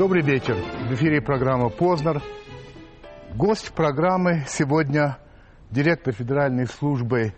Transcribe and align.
Добрый 0.00 0.22
вечер. 0.22 0.56
В 0.88 0.94
эфире 0.94 1.20
программа 1.20 1.68
«Познер». 1.68 2.22
Гость 3.34 3.70
программы 3.74 4.46
сегодня 4.48 5.18
директор 5.70 6.14
Федеральной 6.14 6.66
службы 6.66 7.34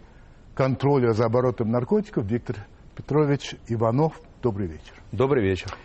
контроля 0.54 1.10
за 1.10 1.24
оборотом 1.24 1.72
наркотиков 1.72 2.24
Виктор 2.24 2.54
Петрович 2.94 3.56
Иванов. 3.66 4.12
Добрый 4.40 4.68
вечер. 4.68 4.94
Добрый 5.10 5.42
вечер. 5.42 5.76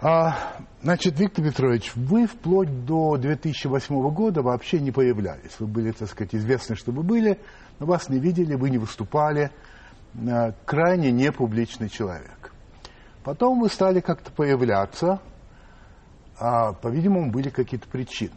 А, 0.00 0.38
значит, 0.80 1.20
Виктор 1.20 1.44
Петрович, 1.44 1.94
вы 1.94 2.26
вплоть 2.26 2.86
до 2.86 3.18
2008 3.18 4.10
года 4.10 4.40
вообще 4.40 4.80
не 4.80 4.92
появлялись. 4.92 5.54
Вы 5.58 5.66
были, 5.66 5.90
так 5.90 6.08
сказать, 6.08 6.34
известны, 6.34 6.76
что 6.76 6.92
вы 6.92 7.02
были, 7.02 7.38
но 7.78 7.84
вас 7.84 8.08
не 8.08 8.18
видели, 8.18 8.54
вы 8.54 8.70
не 8.70 8.78
выступали. 8.78 9.50
А, 10.14 10.54
крайне 10.64 11.12
непубличный 11.12 11.90
человек. 11.90 12.54
Потом 13.22 13.60
вы 13.60 13.68
стали 13.68 14.00
как-то 14.00 14.32
появляться, 14.32 15.20
а, 16.40 16.72
по-видимому, 16.72 17.30
были 17.30 17.50
какие-то 17.50 17.86
причины. 17.86 18.34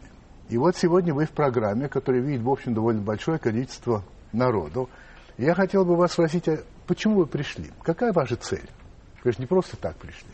И 0.50 0.58
вот 0.58 0.76
сегодня 0.76 1.14
вы 1.14 1.24
в 1.24 1.30
программе, 1.30 1.88
которая 1.88 2.22
видит, 2.22 2.42
в 2.42 2.50
общем, 2.50 2.74
довольно 2.74 3.00
большое 3.00 3.38
количество 3.38 4.04
народу. 4.32 4.90
И 5.38 5.44
я 5.44 5.54
хотел 5.54 5.84
бы 5.84 5.96
вас 5.96 6.12
спросить, 6.12 6.48
а 6.48 6.58
почему 6.86 7.16
вы 7.16 7.26
пришли? 7.26 7.70
Какая 7.82 8.12
ваша 8.12 8.36
цель? 8.36 8.68
Вы 9.24 9.32
же 9.32 9.38
не 9.38 9.46
просто 9.46 9.76
так 9.78 9.96
пришли. 9.96 10.28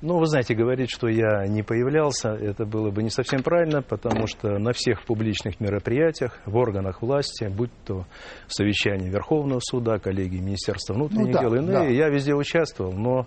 Ну, 0.00 0.18
вы 0.18 0.26
знаете, 0.26 0.54
говорить, 0.54 0.90
что 0.90 1.08
я 1.08 1.46
не 1.48 1.64
появлялся, 1.64 2.30
это 2.30 2.64
было 2.64 2.90
бы 2.90 3.02
не 3.02 3.10
совсем 3.10 3.42
правильно, 3.42 3.82
потому 3.82 4.28
что 4.28 4.58
на 4.58 4.72
всех 4.72 5.04
публичных 5.04 5.58
мероприятиях, 5.58 6.38
в 6.46 6.56
органах 6.56 7.02
власти, 7.02 7.48
будь 7.48 7.72
то 7.84 8.06
совещание 8.46 9.10
Верховного 9.10 9.58
суда, 9.60 9.98
коллеги 9.98 10.36
Министерства 10.36 10.94
внутренних 10.94 11.26
Ну 11.26 11.32
да, 11.32 11.40
дел, 11.40 11.54
иные, 11.54 11.72
да. 11.72 11.84
я 11.84 12.08
везде 12.10 12.34
участвовал, 12.34 12.92
но, 12.92 13.26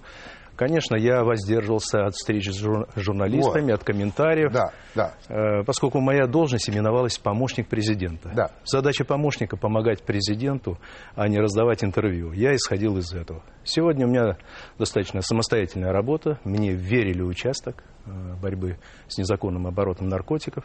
конечно, 0.56 0.96
я 0.96 1.24
воздерживался 1.24 2.06
от 2.06 2.14
встреч 2.16 2.50
с 2.52 2.60
жур- 2.62 2.88
журналистами, 2.96 3.74
от 3.74 3.84
комментариев, 3.84 4.52
Да, 4.52 4.72
да. 4.96 5.14
э, 5.30 5.64
поскольку 5.66 6.00
моя 6.00 6.28
должность 6.28 6.70
именовалась 6.70 7.18
помощник 7.18 7.68
президента. 7.68 8.30
Да. 8.34 8.52
Задача 8.66 9.04
помощника 9.06 9.58
помогать 9.58 10.04
президенту, 10.04 10.78
а 11.16 11.28
не 11.28 11.40
раздавать 11.40 11.84
интервью. 11.84 12.32
Я 12.32 12.56
исходил 12.56 12.98
из 12.98 13.14
этого. 13.14 13.44
Сегодня 13.64 14.06
у 14.06 14.10
меня 14.10 14.38
достаточно 14.78 15.22
самостоятельная 15.22 15.92
работа. 15.92 16.40
Мне 16.44 16.74
верили 16.74 17.22
участок 17.22 17.84
э, 18.06 18.10
борьбы 18.42 18.78
с 19.08 19.18
незаконным 19.18 19.68
оборотом 19.68 20.08
наркотиков. 20.08 20.64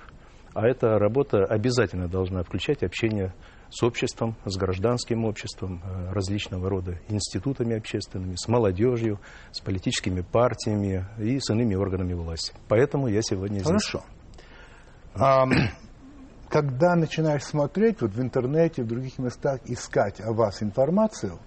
А 0.55 0.67
эта 0.67 0.99
работа 0.99 1.45
обязательно 1.45 2.09
должна 2.09 2.43
включать 2.43 2.83
общение 2.83 3.35
с 3.71 3.83
обществом, 3.83 4.37
с 4.45 4.57
гражданским 4.57 5.25
обществом, 5.25 5.83
э, 5.85 6.13
различного 6.13 6.69
рода 6.69 6.99
институтами 7.09 7.77
общественными, 7.77 8.37
с 8.37 8.49
молодежью, 8.49 9.19
с 9.53 9.61
политическими 9.61 10.21
партиями 10.21 11.07
и 11.19 11.39
с 11.41 11.51
иными 11.51 11.75
органами 11.75 12.15
власти. 12.15 12.55
Поэтому 12.69 13.09
я 13.09 13.23
сегодня 13.23 13.59
здесь. 13.59 13.67
Хорошо. 13.67 14.03
Ам, 15.15 15.51
когда 16.49 16.95
начинаешь 16.95 17.45
смотреть 17.45 18.01
вот 18.03 18.13
в 18.13 18.21
интернете, 18.21 18.83
в 18.83 18.87
других 18.87 19.19
местах, 19.19 19.61
искать 19.65 20.21
о 20.21 20.33
вас 20.33 20.63
информацию, 20.63 21.39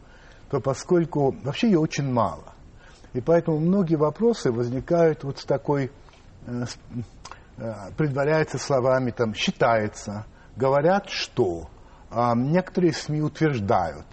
то 0.50 0.60
поскольку 0.60 1.36
вообще 1.44 1.68
ее 1.68 1.80
очень 1.80 2.12
мало, 2.12 2.54
и 3.14 3.22
поэтому 3.22 3.60
многие 3.60 3.96
вопросы 3.96 4.52
возникают 4.52 5.24
вот 5.24 5.40
с 5.40 5.46
такой, 5.46 5.92
э, 6.46 6.66
э, 7.58 7.74
предваряются 7.98 8.58
словами, 8.58 9.12
там, 9.12 9.34
считается, 9.34 10.26
говорят, 10.56 11.10
что, 11.10 11.70
а 12.12 12.36
некоторые 12.36 12.94
СМИ 12.94 13.22
утверждают. 13.22 14.06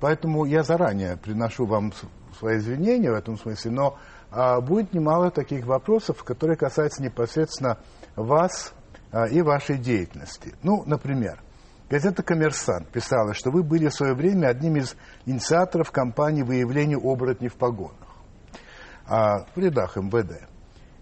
Поэтому 0.00 0.44
я 0.44 0.62
заранее 0.62 1.16
приношу 1.16 1.66
вам 1.66 1.92
свои 2.38 2.58
извинения 2.58 3.10
в 3.10 3.14
этом 3.14 3.38
смысле, 3.38 3.70
но 3.70 3.98
а, 4.30 4.60
будет 4.60 4.92
немало 4.92 5.30
таких 5.30 5.64
вопросов, 5.66 6.24
которые 6.24 6.56
касаются 6.56 7.02
непосредственно 7.02 7.78
вас 8.16 8.72
а, 9.12 9.26
и 9.26 9.40
вашей 9.42 9.78
деятельности. 9.78 10.54
Ну, 10.62 10.82
например, 10.86 11.40
газета 11.88 12.22
«Коммерсант» 12.22 12.88
писала, 12.88 13.34
что 13.34 13.50
вы 13.50 13.62
были 13.62 13.88
в 13.88 13.94
свое 13.94 14.14
время 14.14 14.48
одним 14.48 14.76
из 14.76 14.96
инициаторов 15.26 15.90
кампании 15.90 16.42
выявления 16.42 16.96
оборотней 16.96 17.48
в 17.48 17.54
погонах 17.54 17.98
в 19.06 19.58
рядах 19.58 19.96
МВД. 19.96 20.53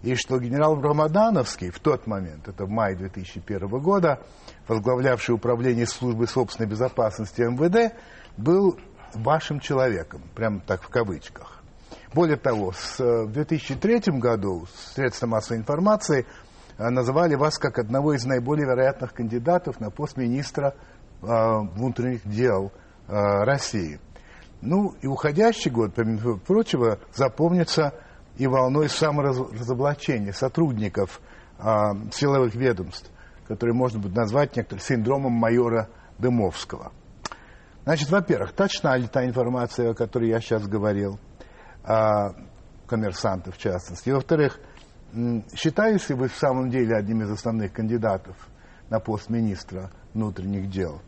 И 0.03 0.15
что 0.15 0.37
генерал 0.37 0.79
Рамадановский 0.81 1.71
в 1.71 1.79
тот 1.79 2.07
момент, 2.07 2.49
это 2.49 2.65
в 2.65 2.69
мае 2.69 2.95
2001 2.95 3.67
года, 3.79 4.19
возглавлявший 4.67 5.33
управление 5.33 5.87
службы 5.87 6.27
собственной 6.27 6.69
безопасности 6.69 7.41
МВД, 7.41 7.95
был 8.35 8.77
вашим 9.13 9.61
человеком, 9.61 10.21
прям 10.35 10.59
так 10.59 10.83
в 10.83 10.89
кавычках. 10.89 11.63
Более 12.13 12.35
того, 12.35 12.73
с, 12.73 12.99
э, 12.99 13.23
в 13.25 13.31
2003 13.31 14.19
году 14.19 14.67
средства 14.93 15.27
массовой 15.27 15.59
информации 15.59 16.25
э, 16.77 16.89
называли 16.89 17.35
вас 17.35 17.57
как 17.57 17.79
одного 17.79 18.13
из 18.13 18.25
наиболее 18.25 18.65
вероятных 18.65 19.13
кандидатов 19.13 19.79
на 19.79 19.89
пост 19.89 20.17
министра 20.17 20.75
э, 21.21 21.25
внутренних 21.25 22.27
дел 22.27 22.73
э, 23.07 23.13
России. 23.45 24.01
Ну 24.59 24.95
и 25.01 25.07
уходящий 25.07 25.71
год, 25.71 25.93
помимо 25.95 26.37
прочего, 26.39 26.99
запомнится 27.13 27.93
и 28.37 28.47
волной 28.47 28.89
саморазоблачения 28.89 30.33
сотрудников 30.33 31.21
а, 31.59 31.95
силовых 32.11 32.55
ведомств, 32.55 33.09
которые 33.47 33.75
можно 33.75 33.99
будет 33.99 34.15
назвать 34.15 34.55
некоторым 34.55 34.83
синдромом 34.83 35.33
майора 35.33 35.89
Дымовского. 36.17 36.91
Значит, 37.83 38.09
во-первых, 38.09 38.53
точна 38.53 38.95
ли 38.95 39.07
та 39.07 39.25
информация, 39.25 39.91
о 39.91 39.93
которой 39.93 40.29
я 40.29 40.39
сейчас 40.39 40.67
говорил, 40.67 41.19
а, 41.83 42.33
коммерсанты 42.87 43.51
в 43.51 43.57
частности. 43.57 44.09
Во-вторых, 44.09 44.59
считаете 45.53 46.13
ли 46.13 46.19
вы 46.19 46.27
в 46.27 46.35
самом 46.35 46.69
деле 46.69 46.95
одним 46.95 47.21
из 47.21 47.31
основных 47.31 47.73
кандидатов 47.73 48.35
на 48.89 48.99
пост 48.99 49.29
министра 49.29 49.91
внутренних 50.13 50.69
дел? 50.69 51.01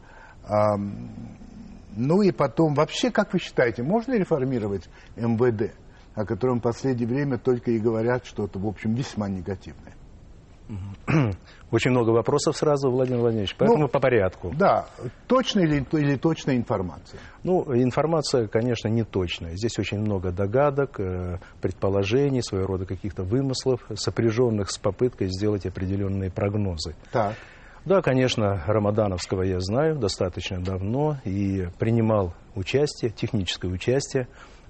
А, 0.43 0.77
ну 1.95 2.21
и 2.21 2.31
потом, 2.31 2.73
вообще, 2.73 3.09
как 3.09 3.33
вы 3.33 3.39
считаете, 3.39 3.83
можно 3.83 4.13
реформировать 4.13 4.89
МВД, 5.15 5.73
о 6.15 6.25
котором 6.25 6.59
в 6.59 6.63
последнее 6.63 7.07
время 7.07 7.37
только 7.37 7.71
и 7.71 7.79
говорят 7.79 8.25
что-то, 8.25 8.57
в 8.59 8.65
общем, 8.65 8.95
весьма 8.95 9.29
негативное? 9.29 9.93
Очень 11.71 11.91
много 11.91 12.09
вопросов 12.09 12.57
сразу, 12.57 12.89
Владимир 12.89 13.19
Владимирович, 13.19 13.55
поэтому 13.55 13.83
Ну, 13.83 13.87
по 13.87 13.99
порядку. 13.99 14.51
Да, 14.57 14.87
точная 15.27 15.63
или, 15.63 15.85
или 15.91 16.15
точная 16.15 16.55
информация? 16.55 17.19
Ну, 17.43 17.63
информация, 17.75 18.47
конечно, 18.47 18.87
не 18.87 19.03
точная. 19.03 19.55
Здесь 19.55 19.77
очень 19.77 19.99
много 19.99 20.31
догадок, 20.31 20.99
э, 20.99 21.37
предположений, 21.61 22.41
своего 22.41 22.65
рода 22.67 22.85
каких-то 22.85 23.23
вымыслов, 23.23 23.81
сопряженных 23.93 24.71
с 24.71 24.77
попыткой 24.77 25.27
сделать 25.27 25.65
определенные 25.65 26.31
прогнозы. 26.31 26.95
Так. 27.11 27.35
Да, 27.85 28.01
конечно, 28.01 28.63
Рамадановского 28.65 29.43
я 29.43 29.59
знаю 29.59 29.97
достаточно 29.97 30.59
давно 30.59 31.17
и 31.23 31.67
принимал 31.77 32.33
участие, 32.55 33.11
техническое 33.11 33.67
участие 33.67 34.27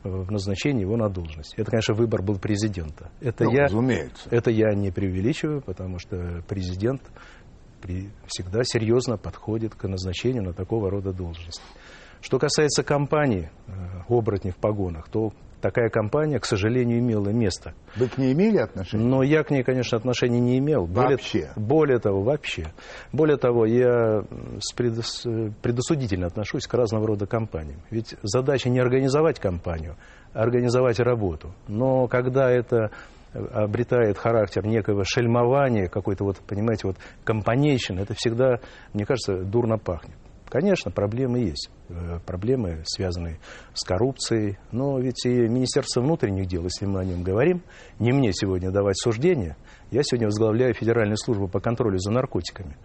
в 0.10 0.32
назначении 0.32 0.82
его 0.82 0.98
на 0.98 1.10
должность. 1.10 1.54
Это, 1.58 1.72
конечно, 1.72 1.94
выбор 1.94 2.22
был 2.22 2.38
президента. 2.40 3.10
Это 3.22 3.46
Ну, 3.46 3.52
я, 3.52 3.64
разумеется. 3.64 4.30
это 4.30 4.52
я 4.52 4.74
не 4.74 4.92
преувеличиваю, 4.92 5.62
потому 5.62 6.00
что 6.00 6.44
президент 6.48 7.02
при- 7.82 8.10
всегда 8.28 8.62
серьезно 8.64 9.18
подходит 9.18 9.76
к 9.76 9.88
назначению 9.88 10.44
на 10.44 10.54
такого 10.54 10.90
рода 10.90 11.14
должность. 11.14 11.62
Что 12.22 12.40
касается 12.40 12.84
компании 12.84 13.52
э, 13.68 13.72
«Оборотни 14.10 14.50
в 14.52 14.58
погонах», 14.58 15.10
то 15.10 15.32
такая 15.66 15.90
компания, 15.90 16.40
к 16.40 16.46
сожалению, 16.46 17.00
имела 17.00 17.30
место. 17.30 17.74
Вы 17.96 18.08
к 18.08 18.20
ней 18.20 18.34
имели 18.34 18.58
отношение? 18.58 19.08
Но 19.08 19.24
я 19.24 19.44
к 19.44 19.50
ней, 19.50 19.64
конечно, 19.64 19.98
отношения 19.98 20.40
не 20.40 20.60
имел. 20.60 20.86
Более, 20.86 21.18
Вообще? 21.18 21.50
Более 21.56 21.98
того, 21.98 22.22
вообще. 22.22 22.68
Более 23.12 23.38
того, 23.38 23.66
я 23.66 24.24
предос- 24.78 25.52
предосудительно 25.64 26.28
отношусь 26.28 26.68
к 26.68 26.74
разного 26.76 27.08
рода 27.08 27.26
компаниям. 27.26 27.82
Ведь 27.90 28.16
задача 28.22 28.70
не 28.70 28.80
организовать 28.80 29.40
компанию, 29.40 29.96
а 30.34 30.44
организовать 30.44 31.00
работу. 31.00 31.56
Но 31.68 32.08
когда 32.08 32.52
это 32.52 32.92
обретает 33.34 34.20
характер 34.20 34.68
некого 34.68 35.04
шельмования, 35.04 35.88
какой-то 35.88 36.26
вот, 36.26 36.38
понимаете, 36.38 36.88
вот 36.88 36.98
компанейщины, 37.24 38.02
это 38.02 38.14
всегда, 38.16 38.60
мне 38.94 39.06
кажется, 39.06 39.38
дурно 39.44 39.80
пахнет. 39.80 40.16
Конечно, 40.56 40.90
проблемы 40.90 41.40
есть. 41.40 41.70
Э, 41.90 42.20
Проблемы, 42.26 42.84
связанные 42.86 43.40
с 43.74 43.84
коррупцией. 43.84 44.58
Но 44.72 44.98
ведь 45.00 45.26
и 45.26 45.50
Министерство 45.50 46.00
внутренних 46.00 46.48
дел, 46.48 46.64
если 46.64 46.86
мы 46.86 47.02
о 47.02 47.04
нем 47.04 47.24
говорим, 47.24 47.62
не 48.00 48.14
мне 48.14 48.32
сегодня 48.32 48.72
давать 48.72 48.98
суждения. 48.98 49.58
Я 49.92 50.02
сегодня 50.04 50.28
возглавляю 50.28 50.74
Федеральную 50.74 51.18
службу 51.18 51.50
по 51.50 51.60
контролю 51.60 52.00
за 52.00 52.10
наркотиками. 52.10 52.78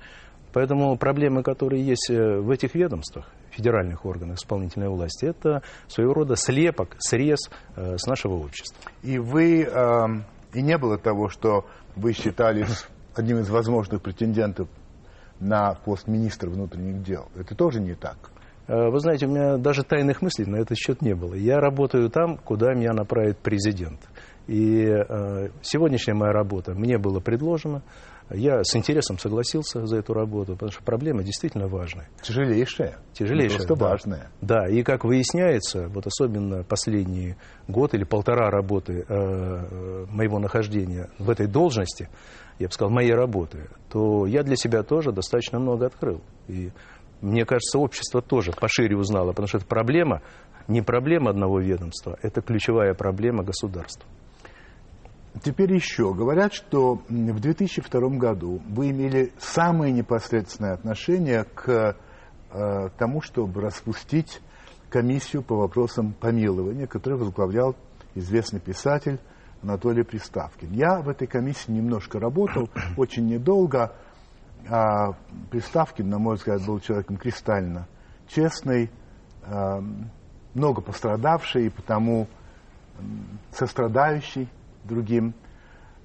Поэтому 0.53 0.99
проблемы, 0.99 1.45
которые 1.45 1.87
есть 1.87 2.11
э, 2.11 2.41
в 2.41 2.51
этих 2.51 2.75
ведомствах, 2.75 3.31
федеральных 3.53 4.05
органах 4.05 4.39
исполнительной 4.39 4.89
власти, 4.89 5.27
это 5.27 5.63
своего 5.87 6.13
рода 6.13 6.35
слепок, 6.35 6.97
срез 6.99 7.39
э, 7.77 7.99
с 7.99 8.05
нашего 8.09 8.35
общества. 8.35 8.91
И 9.05 9.21
вы, 9.21 9.63
эм, 9.63 10.25
и 10.55 10.61
не 10.61 10.77
было 10.77 10.99
того, 10.99 11.29
что 11.29 11.67
вы 11.95 12.15
считались 12.15 12.89
одним 13.15 13.39
из 13.39 13.49
возможных 13.49 14.03
претендентов 14.03 14.69
на 15.41 15.75
пост 15.75 16.07
министра 16.07 16.49
внутренних 16.51 17.03
дел. 17.03 17.29
Это 17.37 17.55
тоже 17.55 17.81
не 17.81 17.95
так. 17.95 18.31
Э, 18.69 18.89
Вы 18.91 19.01
знаете, 19.01 19.27
у 19.27 19.31
меня 19.31 19.57
даже 19.57 19.83
тайных 19.83 20.23
мыслей 20.23 20.47
на 20.47 20.57
этот 20.57 20.77
счет 20.79 21.03
не 21.03 21.15
было. 21.15 21.35
Я 21.35 21.59
работаю 21.61 22.11
там, 22.11 22.37
куда 22.37 22.73
меня 22.75 22.93
направит 22.93 23.39
президент. 23.39 24.01
И 24.47 24.85
э, 24.85 25.49
сегодняшняя 25.63 26.15
моя 26.15 26.33
работа 26.33 26.75
мне 26.75 26.99
было 26.99 27.21
предложено. 27.21 27.83
Я 28.33 28.63
с 28.63 28.77
интересом 28.77 29.19
согласился 29.19 29.87
за 29.87 29.97
эту 29.97 30.15
работу, 30.15 30.53
потому 30.53 30.71
что 30.71 30.85
проблема 30.85 31.25
действительно 31.25 31.67
важная. 31.67 32.09
Тяжелейшая. 32.23 32.97
Тяжелейшая, 33.13 33.59
Просто 33.67 33.75
да. 33.75 33.89
важная. 33.89 34.31
Да, 34.41 34.69
и 34.69 34.85
как 34.85 35.05
выясняется, 35.05 35.89
вот 35.89 36.07
особенно 36.07 36.63
последний 36.63 37.35
год 37.67 37.93
или 37.95 38.05
полтора 38.05 38.51
работы 38.51 39.05
э, 39.09 40.07
моего 40.09 40.39
нахождения 40.39 41.09
в 41.19 41.29
этой 41.29 41.49
должности, 41.49 42.09
я 42.61 42.67
бы 42.69 42.73
сказал, 42.73 42.93
моей 42.93 43.15
работы, 43.15 43.69
то 43.89 44.27
я 44.27 44.43
для 44.43 44.55
себя 44.55 44.83
тоже 44.83 45.13
достаточно 45.13 45.59
много 45.59 45.87
открыл. 45.87 46.21
И 46.47 46.71
мне 47.23 47.47
кажется, 47.47 47.79
общество 47.79 48.21
тоже 48.21 48.53
пошире 48.53 48.97
узнало, 48.97 49.31
потому 49.31 49.49
что 49.49 49.57
это 49.59 49.67
проблема, 49.67 50.21
не 50.69 50.83
проблема 50.83 51.31
одного 51.31 51.59
ведомства, 51.59 52.19
это 52.21 52.43
ключевая 52.43 52.93
проблема 52.93 53.43
государства. 53.43 54.07
Теперь 55.43 55.73
еще. 55.73 56.13
Говорят, 56.13 56.53
что 56.53 56.97
в 57.09 57.41
2002 57.41 58.09
году 58.19 58.61
вы 58.69 58.91
имели 58.91 59.33
самое 59.39 59.93
непосредственное 59.93 60.75
отношение 60.75 61.45
к 61.45 61.97
э, 62.51 62.89
тому, 62.99 63.23
чтобы 63.23 63.63
распустить 63.63 64.41
комиссию 64.91 65.43
по 65.43 65.57
вопросам 65.57 66.13
помилования, 66.13 66.87
которую 66.87 67.21
возглавлял 67.21 67.75
известный 68.15 68.61
писатель 68.61 69.19
Анатолий 69.63 70.05
Приставкин. 70.05 70.73
Я 70.73 71.01
в 71.01 71.09
этой 71.09 71.27
комиссии 71.27 71.71
немножко 71.71 72.19
работал, 72.19 72.69
очень 72.97 73.27
недолго. 73.27 73.95
А 74.69 75.13
Приставкин, 75.51 76.09
на 76.09 76.19
мой 76.19 76.37
взгляд, 76.37 76.65
был 76.67 76.81
человеком 76.81 77.17
кристально 77.17 77.87
честный, 78.31 78.91
э, 79.43 79.83
много 80.55 80.81
пострадавший 80.81 81.67
и 81.67 81.71
потому 81.71 82.29
сострадающий 83.53 84.49
другим. 84.85 85.35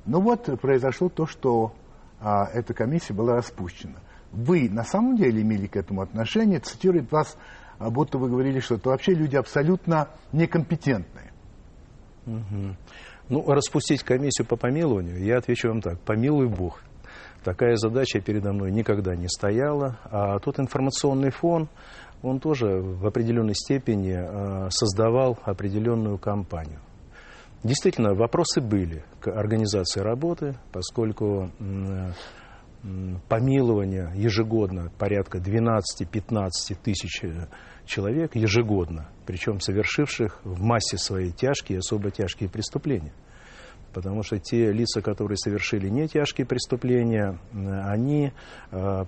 Ну 0.05 0.21
вот 0.21 0.49
произошло 0.61 1.09
то, 1.09 1.25
что 1.25 1.73
а, 2.21 2.45
эта 2.53 2.73
комиссия 2.73 3.13
была 3.13 3.35
распущена. 3.35 3.95
Вы 4.31 4.69
на 4.69 4.83
самом 4.83 5.17
деле 5.17 5.41
имели 5.41 5.67
к 5.67 5.75
этому 5.75 6.01
отношение, 6.01 6.59
цитирует 6.59 7.11
вас, 7.11 7.37
а, 7.79 7.89
будто 7.89 8.17
вы 8.17 8.29
говорили, 8.29 8.59
что 8.59 8.75
это 8.75 8.89
вообще 8.89 9.13
люди 9.13 9.35
абсолютно 9.35 10.09
некомпетентные. 10.31 11.33
Угу. 12.25 12.75
Ну, 13.27 13.43
распустить 13.51 14.03
комиссию 14.03 14.47
по 14.47 14.55
помилованию, 14.55 15.23
я 15.23 15.37
отвечу 15.37 15.69
вам 15.69 15.81
так, 15.81 15.99
помилуй 16.01 16.47
Бог. 16.47 16.81
Такая 17.43 17.75
задача 17.75 18.19
передо 18.19 18.53
мной 18.53 18.71
никогда 18.71 19.15
не 19.15 19.27
стояла. 19.27 19.99
А 20.05 20.39
тот 20.39 20.59
информационный 20.59 21.31
фон, 21.31 21.69
он 22.21 22.39
тоже 22.39 22.81
в 22.81 23.05
определенной 23.05 23.55
степени 23.55 24.15
э, 24.15 24.69
создавал 24.71 25.37
определенную 25.43 26.17
кампанию. 26.17 26.79
Действительно, 27.63 28.13
вопросы 28.13 28.61
были 28.61 29.03
к 29.19 29.27
организации 29.27 29.99
работы, 29.99 30.55
поскольку 30.71 31.49
помилование 33.27 34.11
ежегодно 34.15 34.91
порядка 34.99 35.39
12-15 35.39 36.49
тысяч 36.83 37.23
э, 37.23 37.47
человек 37.85 38.35
ежегодно, 38.35 39.09
причем 39.25 39.59
совершивших 39.59 40.39
в 40.43 40.61
массе 40.61 40.97
своей 40.97 41.31
тяжкие 41.31 41.77
и 41.77 41.79
особо 41.79 42.11
тяжкие 42.11 42.49
преступления. 42.49 43.13
Потому 43.93 44.23
что 44.23 44.39
те 44.39 44.71
лица, 44.71 45.01
которые 45.01 45.37
совершили 45.37 45.87
не 45.87 46.07
тяжкие 46.07 46.45
преступления, 46.45 47.39
они 47.53 48.33
э, 48.71 49.05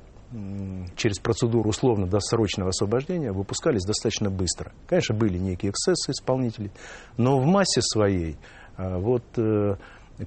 через 0.95 1.19
процедуру 1.19 1.69
условно-досрочного 1.69 2.69
освобождения 2.69 3.33
выпускались 3.33 3.83
достаточно 3.83 4.29
быстро. 4.29 4.71
Конечно, 4.87 5.13
были 5.13 5.37
некие 5.37 5.71
эксцессы 5.71 6.11
исполнителей, 6.11 6.71
но 7.17 7.37
в 7.39 7.45
массе 7.45 7.81
своей 7.81 8.37
э, 8.77 8.97
вот 8.97 9.23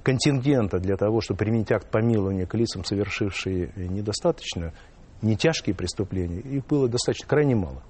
контингента 0.03 0.79
для 0.79 0.95
того, 0.95 1.21
чтобы 1.21 1.39
применить 1.39 1.71
акт 1.71 1.89
помилования 1.89 2.45
к 2.45 2.53
лицам, 2.55 2.85
совершившие 2.85 3.73
недостаточно, 3.75 4.73
не 5.21 5.35
тяжкие 5.35 5.75
преступления, 5.75 6.39
их 6.39 6.65
было 6.65 6.87
достаточно 6.87 7.27
крайне 7.27 7.55
мало. 7.55 7.83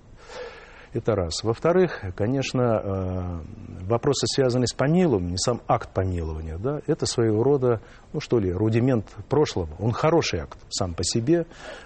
Это 0.94 1.16
раз. 1.16 1.44
Во-вторых, 1.44 2.04
конечно, 2.16 2.62
э, 2.62 3.40
вопросы, 3.86 4.26
связанные 4.28 4.68
с 4.68 4.74
помилованием, 4.74 5.38
сам 5.38 5.62
акт 5.68 5.90
помилования, 5.94 6.58
да, 6.58 6.82
это 6.86 7.06
своего 7.06 7.44
рода, 7.44 7.80
ну 8.12 8.20
что 8.20 8.40
ли, 8.40 8.52
рудимент 8.52 9.06
прошлого. 9.30 9.70
Он 9.80 9.94
хороший 9.94 10.42
акт 10.42 10.58
сам 10.70 10.94
по 10.94 11.04
себе, 11.04 11.46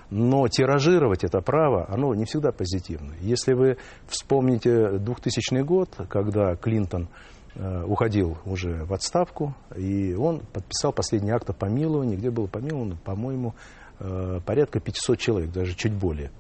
но 0.10 0.48
тиражировать 0.48 1.24
это 1.24 1.42
право, 1.42 1.86
оно 1.88 2.16
не 2.16 2.26
всегда 2.26 2.52
позитивно. 2.52 3.14
Если 3.22 3.54
вы 3.54 3.78
вспомните 4.08 4.98
2000 4.98 5.62
год, 5.62 5.90
когда 6.10 6.56
Клинтон 6.56 7.08
Э, 7.58 7.86
уходил 7.86 8.38
уже 8.46 8.84
в 8.84 8.94
отставку, 8.94 9.56
и 9.78 10.14
он 10.14 10.42
подписал 10.52 10.92
последний 10.92 11.32
акт 11.32 11.50
о 11.50 11.54
помиловании, 11.54 12.18
где 12.18 12.30
было 12.30 12.48
помиловано, 12.48 12.98
по-моему, 12.98 13.56
э, 14.00 14.42
порядка 14.46 14.82
500 14.82 15.18
человек, 15.18 15.54
даже 15.54 15.74
чуть 15.74 15.94
более. 15.94 16.32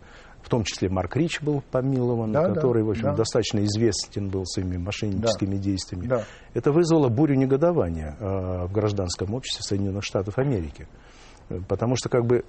В 0.45 0.49
том 0.49 0.63
числе 0.63 0.89
Марк 0.89 1.15
Рич 1.15 1.41
был 1.41 1.63
помилован, 1.71 2.31
да, 2.31 2.47
который, 2.47 2.83
да, 2.83 2.87
в 2.87 2.89
общем, 2.91 3.03
да. 3.05 3.15
достаточно 3.15 3.65
известен 3.65 4.29
был 4.29 4.45
своими 4.45 4.77
мошенническими 4.77 5.55
да. 5.55 5.61
действиями. 5.61 6.05
Да. 6.05 6.23
Это 6.53 6.71
вызвало 6.71 7.09
бурю 7.09 7.33
негодования 7.33 8.15
э, 8.19 8.67
в 8.67 8.71
гражданском 8.71 9.33
обществе 9.33 9.63
Соединенных 9.63 10.03
Штатов 10.03 10.37
Америки. 10.37 10.87
Потому 11.67 11.95
что 11.95 12.09
как 12.09 12.27
бы 12.27 12.45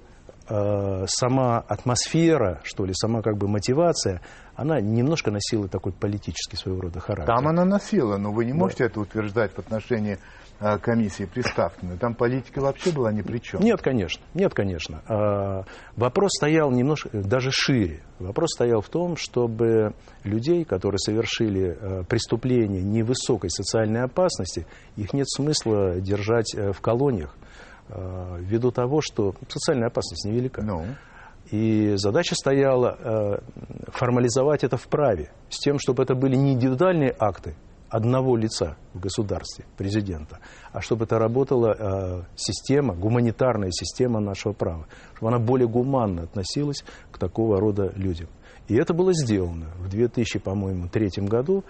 Э, 0.49 1.03
сама 1.07 1.57
атмосфера, 1.59 2.61
что 2.63 2.85
ли, 2.85 2.93
сама 2.93 3.21
как 3.21 3.35
бы 3.37 3.49
мотивация, 3.49 4.21
она 4.55 4.79
немножко 4.79 5.29
носила 5.29 5.67
такой 5.67 5.91
политический 5.91 6.55
своего 6.55 6.81
рода 6.81 7.01
характер. 7.01 7.35
Там 7.35 7.49
она 7.49 7.65
носила, 7.65 8.15
но 8.15 8.31
вы 8.31 8.45
не 8.45 8.53
можете 8.53 8.85
да. 8.85 8.89
это 8.89 9.01
утверждать 9.01 9.51
в 9.51 9.59
отношении 9.59 10.13
э, 10.13 10.17
комиссии 10.81 11.25
Приставкина. 11.25 11.97
Там 11.97 12.15
политика 12.15 12.59
вообще 12.61 12.91
была 12.91 13.11
ни 13.11 13.21
при 13.21 13.39
чем. 13.39 13.61
Нет, 13.61 13.81
конечно. 13.81 14.23
Нет, 14.33 14.53
конечно. 14.53 15.01
Э, 15.07 15.63
вопрос 15.95 16.31
стоял 16.37 16.71
немножко 16.71 17.09
даже 17.13 17.51
шире. 17.51 18.01
Вопрос 18.19 18.51
стоял 18.53 18.81
в 18.81 18.89
том, 18.89 19.15
чтобы 19.17 19.93
людей, 20.23 20.65
которые 20.65 20.99
совершили 20.99 22.03
преступления 22.09 22.81
невысокой 22.81 23.49
социальной 23.49 24.03
опасности, 24.03 24.65
их 24.95 25.13
нет 25.13 25.29
смысла 25.29 25.99
держать 25.99 26.55
в 26.55 26.81
колониях 26.81 27.35
Э, 27.89 28.37
ввиду 28.39 28.71
того, 28.71 28.99
что 29.01 29.33
социальная 29.47 29.87
опасность 29.87 30.25
невелика. 30.25 30.61
No. 30.61 30.85
Ну. 30.85 30.95
И 31.51 31.93
задача 31.95 32.35
стояла 32.35 32.97
э, 32.99 33.91
формализовать 33.91 34.65
это 34.65 34.75
в 34.75 34.87
праве, 34.89 35.31
с 35.49 35.57
тем, 35.59 35.79
чтобы 35.79 36.03
это 36.03 36.13
были 36.13 36.35
не 36.35 36.53
индивидуальные 36.53 37.15
акты 37.17 37.55
одного 37.89 38.35
лица 38.35 38.77
в 38.93 38.99
государстве, 38.99 39.65
президента, 39.77 40.39
а 40.71 40.81
чтобы 40.81 41.05
это 41.05 41.19
работала 41.19 41.75
э, 41.77 42.23
система, 42.35 42.95
гуманитарная 42.95 43.71
система 43.71 44.19
нашего 44.19 44.53
права, 44.53 44.87
чтобы 45.15 45.33
она 45.33 45.39
более 45.39 45.67
гуманно 45.67 46.23
относилась 46.23 46.83
к 47.11 47.17
такого 47.17 47.59
рода 47.59 47.91
людям. 47.95 48.27
И 48.67 48.75
это 48.75 48.93
было 48.93 49.13
сделано 49.13 49.67
в 49.79 49.89
2003 49.89 51.25
году 51.25 51.63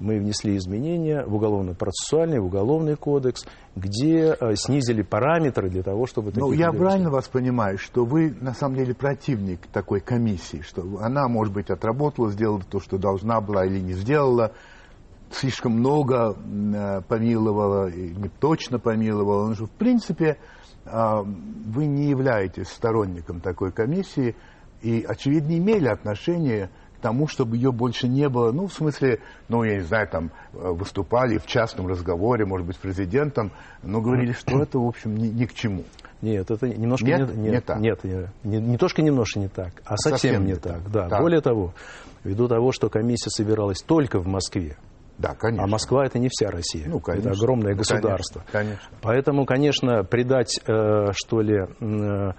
мы 0.00 0.18
внесли 0.18 0.56
изменения 0.56 1.24
в 1.24 1.34
уголовно-процессуальный, 1.34 2.40
в 2.40 2.46
уголовный 2.46 2.96
кодекс, 2.96 3.44
где 3.76 4.36
э, 4.38 4.54
снизили 4.56 5.02
параметры 5.02 5.70
для 5.70 5.82
того, 5.82 6.06
чтобы... 6.06 6.32
Ну, 6.34 6.52
я 6.52 6.72
правильно 6.72 7.10
вас 7.10 7.28
понимаю, 7.28 7.78
что 7.78 8.04
вы 8.04 8.34
на 8.40 8.54
самом 8.54 8.76
деле 8.76 8.94
противник 8.94 9.66
такой 9.72 10.00
комиссии, 10.00 10.62
что 10.62 10.82
она, 11.00 11.28
может 11.28 11.54
быть, 11.54 11.70
отработала, 11.70 12.30
сделала 12.30 12.62
то, 12.62 12.80
что 12.80 12.98
должна 12.98 13.40
была 13.40 13.64
или 13.66 13.80
не 13.80 13.92
сделала, 13.92 14.52
слишком 15.34 15.72
много 15.72 16.36
э, 16.36 17.00
помиловала, 17.08 17.90
не 17.90 18.28
точно 18.28 18.78
помиловала. 18.78 19.48
Но, 19.48 19.54
в 19.54 19.70
принципе, 19.70 20.38
э, 20.84 21.22
вы 21.22 21.86
не 21.86 22.08
являетесь 22.08 22.68
сторонником 22.68 23.40
такой 23.40 23.72
комиссии 23.72 24.36
и, 24.82 25.04
очевидно, 25.06 25.56
имели 25.56 25.88
отношение 25.88 26.70
тому, 27.00 27.28
чтобы 27.28 27.56
ее 27.56 27.70
больше 27.70 28.08
не 28.08 28.30
было, 28.30 28.50
ну, 28.50 28.66
в 28.66 28.72
смысле, 28.72 29.20
ну, 29.48 29.62
я 29.62 29.74
не 29.74 29.82
знаю, 29.82 30.08
там, 30.08 30.30
э, 30.54 30.70
выступали 30.70 31.36
в 31.36 31.44
частном 31.44 31.86
разговоре, 31.86 32.46
может 32.46 32.66
быть, 32.66 32.76
с 32.76 32.78
президентом, 32.78 33.52
но 33.82 34.00
говорили, 34.00 34.32
что 34.32 34.58
это, 34.62 34.78
в 34.78 34.86
общем, 34.86 35.14
ни, 35.14 35.26
ни 35.26 35.44
к 35.44 35.52
чему. 35.52 35.84
Нет, 36.22 36.50
это 36.50 36.66
немножко 36.66 37.04
нет, 37.04 37.34
не, 37.34 37.42
нет, 37.42 37.52
не 37.52 37.60
так. 37.60 37.78
Нет, 37.78 38.04
не, 38.42 38.58
не 38.58 38.78
то, 38.78 38.88
что 38.88 39.02
немножко 39.02 39.38
не 39.38 39.48
так, 39.48 39.82
а 39.84 39.98
совсем, 39.98 40.12
совсем 40.18 40.46
не 40.46 40.54
так. 40.54 40.82
так. 40.82 40.90
Да. 40.90 41.08
Так. 41.10 41.20
Более 41.20 41.42
того, 41.42 41.74
ввиду 42.24 42.48
того, 42.48 42.72
что 42.72 42.88
комиссия 42.88 43.28
собиралась 43.28 43.82
только 43.82 44.18
в 44.18 44.26
Москве, 44.26 44.78
да, 45.18 45.34
конечно. 45.34 45.64
А 45.64 45.66
Москва 45.68 46.04
это 46.04 46.18
не 46.18 46.28
вся 46.28 46.50
Россия. 46.50 46.88
Ну, 46.88 47.00
конечно. 47.00 47.28
Это 47.28 47.38
огромное 47.38 47.74
государство. 47.74 48.44
Конечно, 48.50 48.78
конечно. 48.80 48.98
Поэтому, 49.00 49.46
конечно, 49.46 50.02
придать, 50.02 50.60
э, 50.66 51.12
что 51.12 51.40
ли, 51.40 51.66
э, 51.80 52.32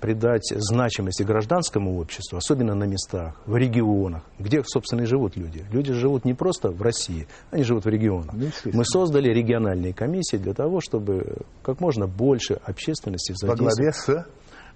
придать 0.00 0.52
значимости 0.54 1.22
гражданскому 1.22 1.98
обществу, 1.98 2.38
особенно 2.38 2.74
на 2.74 2.84
местах, 2.84 3.34
в 3.46 3.56
регионах, 3.56 4.22
где, 4.38 4.62
собственно, 4.64 5.02
и 5.02 5.06
живут 5.06 5.36
люди. 5.36 5.64
Люди 5.70 5.92
живут 5.92 6.24
не 6.24 6.34
просто 6.34 6.70
в 6.70 6.80
России, 6.80 7.26
они 7.50 7.64
живут 7.64 7.84
в 7.84 7.88
регионах. 7.88 8.32
Ну, 8.32 8.48
Мы 8.72 8.84
создали 8.84 9.28
региональные 9.28 9.92
комиссии 9.92 10.36
для 10.36 10.54
того, 10.54 10.80
чтобы 10.80 11.38
как 11.62 11.80
можно 11.80 12.06
больше 12.06 12.54
общественности 12.64 13.34
Во 13.44 13.54
главе 13.54 13.92
с 13.92 14.24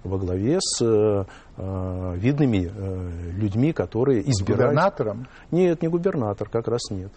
во 0.03 0.17
главе 0.17 0.59
с 0.61 0.81
э, 0.81 1.25
э, 1.57 2.13
видными 2.17 2.71
э, 2.73 3.31
людьми, 3.31 3.73
которые 3.73 4.21
избирают... 4.29 4.73
Губернатором? 4.73 5.27
Нет, 5.51 5.81
не 5.81 5.87
губернатор, 5.87 6.49
как 6.49 6.67
раз 6.67 6.81
нет. 6.91 7.11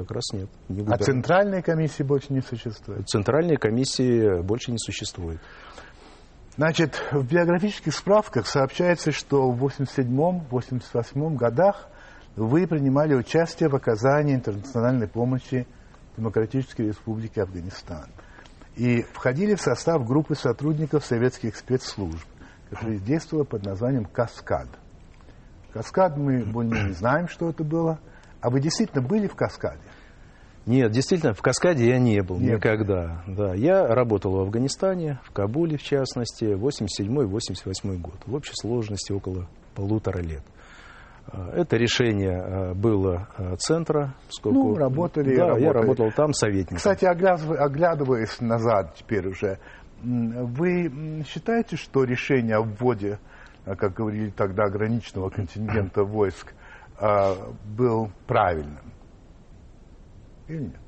Как 0.00 0.12
раз 0.12 0.32
нет. 0.32 0.48
Не 0.68 0.84
а 0.86 0.98
центральной 0.98 1.62
комиссии 1.62 2.02
больше 2.02 2.32
не 2.32 2.40
существует? 2.40 3.08
Центральной 3.08 3.56
комиссии 3.56 4.42
больше 4.42 4.70
не 4.70 4.78
существует. 4.78 5.40
Значит, 6.56 7.00
в 7.12 7.24
биографических 7.24 7.94
справках 7.94 8.46
сообщается, 8.46 9.12
что 9.12 9.50
в 9.50 9.64
87-88 9.64 11.36
годах 11.36 11.88
вы 12.36 12.66
принимали 12.66 13.14
участие 13.14 13.68
в 13.68 13.76
оказании 13.76 14.34
интернациональной 14.34 15.08
помощи 15.08 15.66
Демократической 16.16 16.82
Республике 16.88 17.42
Афганистан 17.42 18.06
и 18.76 19.02
входили 19.12 19.54
в 19.54 19.60
состав 19.60 20.06
группы 20.06 20.34
сотрудников 20.34 21.04
советских 21.04 21.56
спецслужб, 21.56 22.26
которая 22.68 22.98
действовала 22.98 23.44
под 23.44 23.64
названием 23.64 24.04
«Каскад». 24.04 24.68
«Каскад» 25.72 26.16
мы 26.16 26.44
более 26.44 26.88
не 26.88 26.92
знаем, 26.92 27.28
что 27.28 27.50
это 27.50 27.62
было. 27.64 27.98
А 28.40 28.50
вы 28.50 28.60
действительно 28.60 29.02
были 29.02 29.26
в 29.26 29.34
«Каскаде»? 29.34 29.80
Нет, 30.66 30.92
действительно, 30.92 31.32
в 31.32 31.40
Каскаде 31.40 31.88
я 31.88 31.98
не 31.98 32.22
был 32.22 32.38
Нет. 32.38 32.56
никогда. 32.56 33.22
Да, 33.26 33.54
я 33.54 33.86
работал 33.86 34.32
в 34.32 34.40
Афганистане, 34.40 35.18
в 35.24 35.32
Кабуле 35.32 35.78
в 35.78 35.82
частности, 35.82 36.44
87-88 36.44 37.96
год. 37.98 38.14
В 38.26 38.34
общей 38.34 38.52
сложности 38.54 39.12
около 39.12 39.48
полутора 39.74 40.20
лет. 40.20 40.42
А, 41.26 41.50
это 41.54 41.76
решение 41.76 42.40
а, 42.40 42.74
было 42.74 43.28
а, 43.36 43.56
центра. 43.56 44.14
Поскольку, 44.26 44.58
ну, 44.58 44.74
работали. 44.76 45.34
Да, 45.34 45.46
работали. 45.46 45.64
я 45.64 45.72
работал 45.72 46.12
там 46.12 46.32
советником. 46.34 46.76
Кстати, 46.76 47.06
оглядываясь 47.06 48.40
назад 48.40 48.94
теперь 48.96 49.28
уже, 49.28 49.58
вы 50.02 51.24
считаете, 51.26 51.76
что 51.76 52.04
решение 52.04 52.56
о 52.56 52.62
вводе, 52.62 53.18
как 53.64 53.94
говорили 53.94 54.30
тогда, 54.30 54.64
ограниченного 54.64 55.30
контингента 55.30 56.04
войск 56.04 56.54
был 57.00 58.10
правильным? 58.26 58.92
Или 60.48 60.62
нет? 60.64 60.80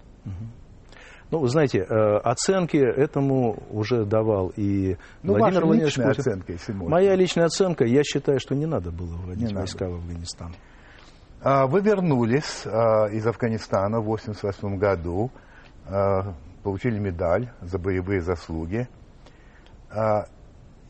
Ну, 1.32 1.38
вы 1.38 1.48
знаете, 1.48 1.78
э, 1.78 2.16
оценки 2.18 2.76
этому 2.76 3.56
уже 3.70 4.04
давал 4.04 4.52
и 4.54 4.98
ну, 5.22 5.34
Владимир 5.34 5.64
Владимирович 5.64 5.94
Путин. 5.94 6.10
оценка, 6.10 6.52
если 6.52 6.72
можно. 6.74 6.90
Моя 6.90 7.14
личная 7.16 7.46
оценка, 7.46 7.86
я 7.86 8.02
считаю, 8.02 8.38
что 8.38 8.54
не 8.54 8.66
надо 8.66 8.90
было 8.90 9.16
вводить 9.16 9.48
не 9.48 9.54
войска 9.54 9.86
надо. 9.86 9.96
в 9.96 10.00
Афганистан. 10.00 10.54
А, 11.40 11.66
вы 11.66 11.80
вернулись 11.80 12.66
а, 12.66 13.06
из 13.06 13.26
Афганистана 13.26 14.00
в 14.00 14.12
1988 14.12 14.76
году, 14.76 15.30
а, 15.86 16.34
получили 16.62 16.98
медаль 16.98 17.50
за 17.62 17.78
боевые 17.78 18.20
заслуги. 18.20 18.86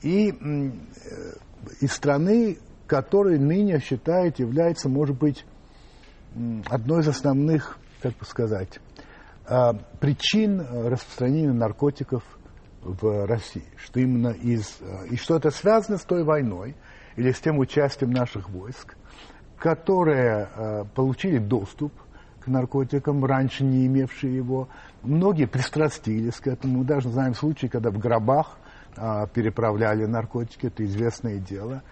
И 0.03 0.35
из 1.81 1.93
страны, 1.93 2.59
которая 2.93 3.39
ныне 3.39 3.81
считает, 3.81 4.39
является, 4.39 4.91
может 4.91 5.17
быть, 5.17 5.47
одной 6.67 7.01
из 7.01 7.09
основных, 7.09 7.79
как 8.03 8.13
бы 8.19 8.27
сказать, 8.27 8.81
а, 9.47 9.73
причин 9.99 10.61
распространения 10.61 11.55
наркотиков 11.55 12.23
в 12.83 13.27
России, 13.27 13.65
что 13.79 13.99
именно 13.99 14.29
из 14.29 14.77
э, 14.83 15.07
и 15.09 15.17
что 15.17 15.37
это 15.37 15.51
связано 15.51 15.97
с 15.97 16.03
той 16.03 16.23
войной 16.23 16.77
или 17.17 17.33
с 17.33 17.41
тем 17.41 17.59
участием 17.61 18.11
наших 18.11 18.51
войск, 18.51 18.95
которые 19.57 20.51
э, 20.55 20.85
получили 20.95 21.39
доступ 21.39 21.95
к 22.41 22.47
наркотикам, 22.47 23.25
раньше 23.25 23.65
не 23.65 23.87
имевшие 23.87 24.37
его. 24.37 24.69
Многие 25.01 25.47
пристрастились 25.47 26.35
к 26.35 26.47
этому. 26.47 26.81
Мы 26.81 26.85
даже 26.85 27.09
знаем 27.09 27.33
случаи, 27.35 27.69
когда 27.69 27.91
в 27.91 27.97
гробах 27.97 28.59
а, 28.97 29.27
переправляли 29.29 30.05
наркотики, 30.05 30.67
это 30.67 30.85
известное 30.85 31.39
дело. 31.39 31.83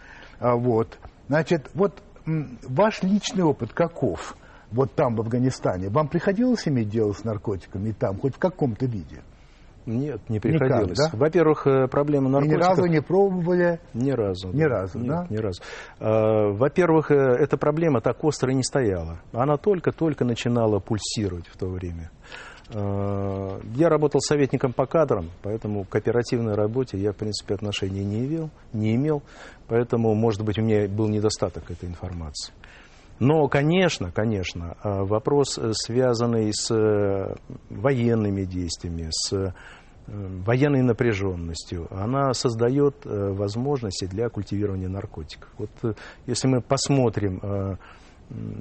А, 0.41 0.57
вот. 0.57 0.99
Значит, 1.29 1.71
вот 1.75 2.03
ваш 2.27 3.03
личный 3.03 3.45
опыт 3.45 3.73
каков? 3.73 4.37
вот 4.73 4.93
там, 4.95 5.17
в 5.17 5.21
Афганистане, 5.21 5.89
вам 5.89 6.09
приходилось 6.09 6.67
иметь 6.69 6.89
дело 6.89 7.13
с 7.13 7.25
наркотиками 7.25 7.93
там, 7.93 8.19
хоть 8.19 8.35
в 8.35 8.39
каком-то 8.39 8.87
виде? 8.87 9.23
Нет, 9.87 10.21
не 10.29 10.39
приходилось. 10.39 10.99
Никак, 10.99 11.13
да? 11.13 11.19
Во-первых, 11.19 11.67
э, 11.67 11.89
проблема 11.89 12.29
наркотиков... 12.29 12.59
И 12.59 12.63
ни 12.63 12.69
разу 12.69 12.87
не 12.87 13.01
пробовали? 13.01 13.81
Ни 13.95 14.11
разу. 14.11 14.49
Ни 14.49 14.63
да. 14.63 14.69
разу, 14.69 14.99
Нет, 14.99 15.09
да? 15.09 15.27
Ни 15.31 15.37
разу. 15.39 15.63
А, 15.99 16.53
во-первых, 16.53 17.11
э, 17.11 17.15
эта 17.15 17.57
проблема 17.57 18.01
так 18.01 18.23
остро 18.23 18.51
не 18.51 18.63
стояла. 18.63 19.21
Она 19.33 19.57
только-только 19.57 20.25
начинала 20.25 20.81
пульсировать 20.81 21.49
в 21.49 21.57
то 21.57 21.67
время. 21.67 22.11
А, 22.73 23.61
я 23.75 23.89
работал 23.89 24.21
советником 24.21 24.73
по 24.73 24.87
кадрам, 24.87 25.31
поэтому 25.43 25.85
к 25.85 25.95
оперативной 25.97 26.55
работе 26.55 26.99
я, 26.99 27.13
в 27.13 27.17
принципе, 27.17 27.55
отношения 27.55 28.05
не 28.05 28.27
имел, 28.27 28.51
не 28.73 28.95
имел. 28.95 29.23
Поэтому, 29.69 30.15
может 30.15 30.43
быть, 30.43 30.59
у 30.59 30.63
меня 30.63 30.89
был 30.89 31.09
недостаток 31.09 31.71
этой 31.71 31.89
информации. 31.89 32.53
Но, 33.21 33.47
конечно, 33.49 34.11
конечно, 34.11 34.77
э, 34.83 35.03
вопрос, 35.03 35.59
э, 35.59 35.73
связанный 35.75 36.51
с 36.55 36.75
э, 36.75 37.35
военными 37.69 38.45
действиями, 38.45 39.11
с 39.11 39.55
военной 40.07 40.83
напряженностью, 40.83 41.87
она 41.91 42.33
создает 42.33 42.97
возможности 43.05 44.07
для 44.07 44.29
культивирования 44.29 44.89
наркотиков. 44.89 45.49
Вот 45.57 45.71
если 46.27 46.49
мы 46.49 46.63
посмотрим 46.63 47.79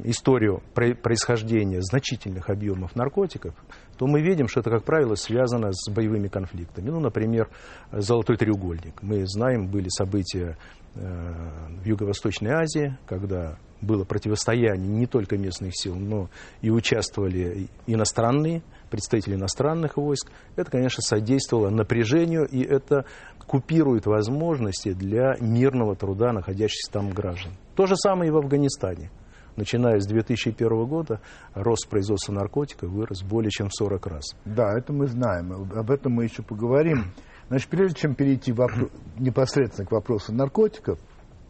историю 0.03 0.61
происхождения 0.75 1.81
значительных 1.81 2.51
объемов 2.51 2.95
наркотиков, 2.95 3.55
то 3.99 4.07
мы 4.07 4.21
видим, 4.21 4.47
что 4.47 4.61
это, 4.61 4.69
как 4.69 4.85
правило, 4.85 5.15
связано 5.15 5.73
с 5.73 5.91
боевыми 5.91 6.29
конфликтами. 6.29 6.89
Ну, 6.89 7.01
например, 7.01 7.49
«Золотой 7.91 8.37
треугольник». 8.37 9.03
Мы 9.03 9.27
знаем, 9.27 9.67
были 9.67 9.89
события 9.89 10.57
в 10.95 11.85
Юго-Восточной 11.85 12.51
Азии, 12.51 12.97
когда 13.05 13.57
было 13.81 14.05
противостояние 14.05 14.87
не 14.87 15.05
только 15.05 15.37
местных 15.37 15.73
сил, 15.75 15.97
но 15.97 16.29
и 16.61 16.69
участвовали 16.69 17.67
иностранные, 17.87 18.61
представители 18.89 19.35
иностранных 19.35 19.97
войск, 19.97 20.31
это, 20.55 20.71
конечно, 20.71 21.01
содействовало 21.01 21.69
напряжению, 21.69 22.45
и 22.45 22.63
это 22.63 23.03
купирует 23.47 24.05
возможности 24.05 24.93
для 24.93 25.35
мирного 25.41 25.97
труда 25.97 26.31
находящихся 26.31 26.89
там 26.89 27.09
граждан. 27.09 27.51
То 27.75 27.85
же 27.85 27.97
самое 27.97 28.29
и 28.29 28.31
в 28.31 28.37
Афганистане. 28.37 29.11
Начиная 29.59 29.99
с 29.99 30.05
2001 30.05 30.85
года 30.85 31.19
рост 31.53 31.89
производства 31.89 32.31
наркотиков 32.31 32.89
вырос 32.89 33.23
более 33.23 33.51
чем 33.51 33.67
в 33.67 33.73
40 33.73 34.07
раз. 34.07 34.23
Да, 34.45 34.71
это 34.77 34.93
мы 34.93 35.05
знаем. 35.07 35.51
Об 35.51 35.91
этом 35.91 36.13
мы 36.13 36.23
еще 36.23 36.43
поговорим. 36.43 37.11
Значит, 37.49 37.67
прежде 37.67 37.99
чем 37.99 38.15
перейти 38.15 38.53
вопро- 38.53 38.89
непосредственно 39.17 39.85
к 39.85 39.91
вопросу 39.91 40.33
наркотиков, 40.33 40.97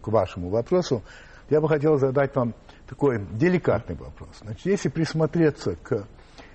к 0.02 0.08
вашему 0.08 0.50
вопросу, 0.50 1.04
я 1.52 1.62
бы 1.62 1.70
хотел 1.70 1.98
задать 1.98 2.36
вам 2.36 2.56
такой 2.88 3.24
деликатный 3.34 3.96
вопрос. 3.96 4.40
Значит, 4.42 4.66
если 4.66 4.90
присмотреться 4.90 5.76
к 5.76 6.08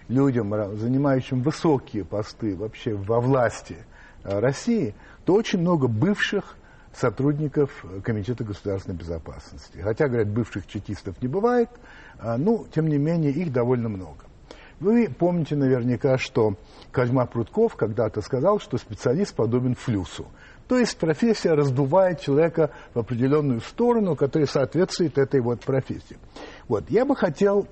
людям, 0.08 0.52
занимающим 0.76 1.40
высокие 1.40 2.04
посты 2.04 2.56
вообще 2.56 2.94
во 2.96 3.20
власти 3.20 3.76
э, 4.24 4.40
России, 4.40 4.96
то 5.24 5.34
очень 5.34 5.60
много 5.60 5.86
бывших 5.86 6.56
сотрудников 6.96 7.84
Комитета 8.02 8.44
государственной 8.44 8.96
безопасности. 8.96 9.78
Хотя, 9.78 10.08
говорят, 10.08 10.28
бывших 10.28 10.66
чекистов 10.66 11.20
не 11.22 11.28
бывает, 11.28 11.70
а, 12.18 12.36
ну, 12.36 12.66
тем 12.74 12.88
не 12.88 12.98
менее, 12.98 13.32
их 13.32 13.52
довольно 13.52 13.88
много. 13.88 14.24
Вы 14.80 15.08
помните 15.08 15.56
наверняка, 15.56 16.18
что 16.18 16.54
Козьма 16.90 17.26
Прутков 17.26 17.76
когда-то 17.76 18.20
сказал, 18.20 18.58
что 18.58 18.76
специалист 18.76 19.34
подобен 19.34 19.74
флюсу. 19.74 20.26
То 20.68 20.78
есть 20.78 20.98
профессия 20.98 21.52
раздувает 21.52 22.20
человека 22.20 22.70
в 22.94 22.98
определенную 22.98 23.60
сторону, 23.60 24.16
которая 24.16 24.46
соответствует 24.46 25.18
этой 25.18 25.40
вот 25.40 25.60
профессии. 25.60 26.16
Вот. 26.68 26.88
Я 26.88 27.04
бы 27.04 27.14
хотел, 27.14 27.68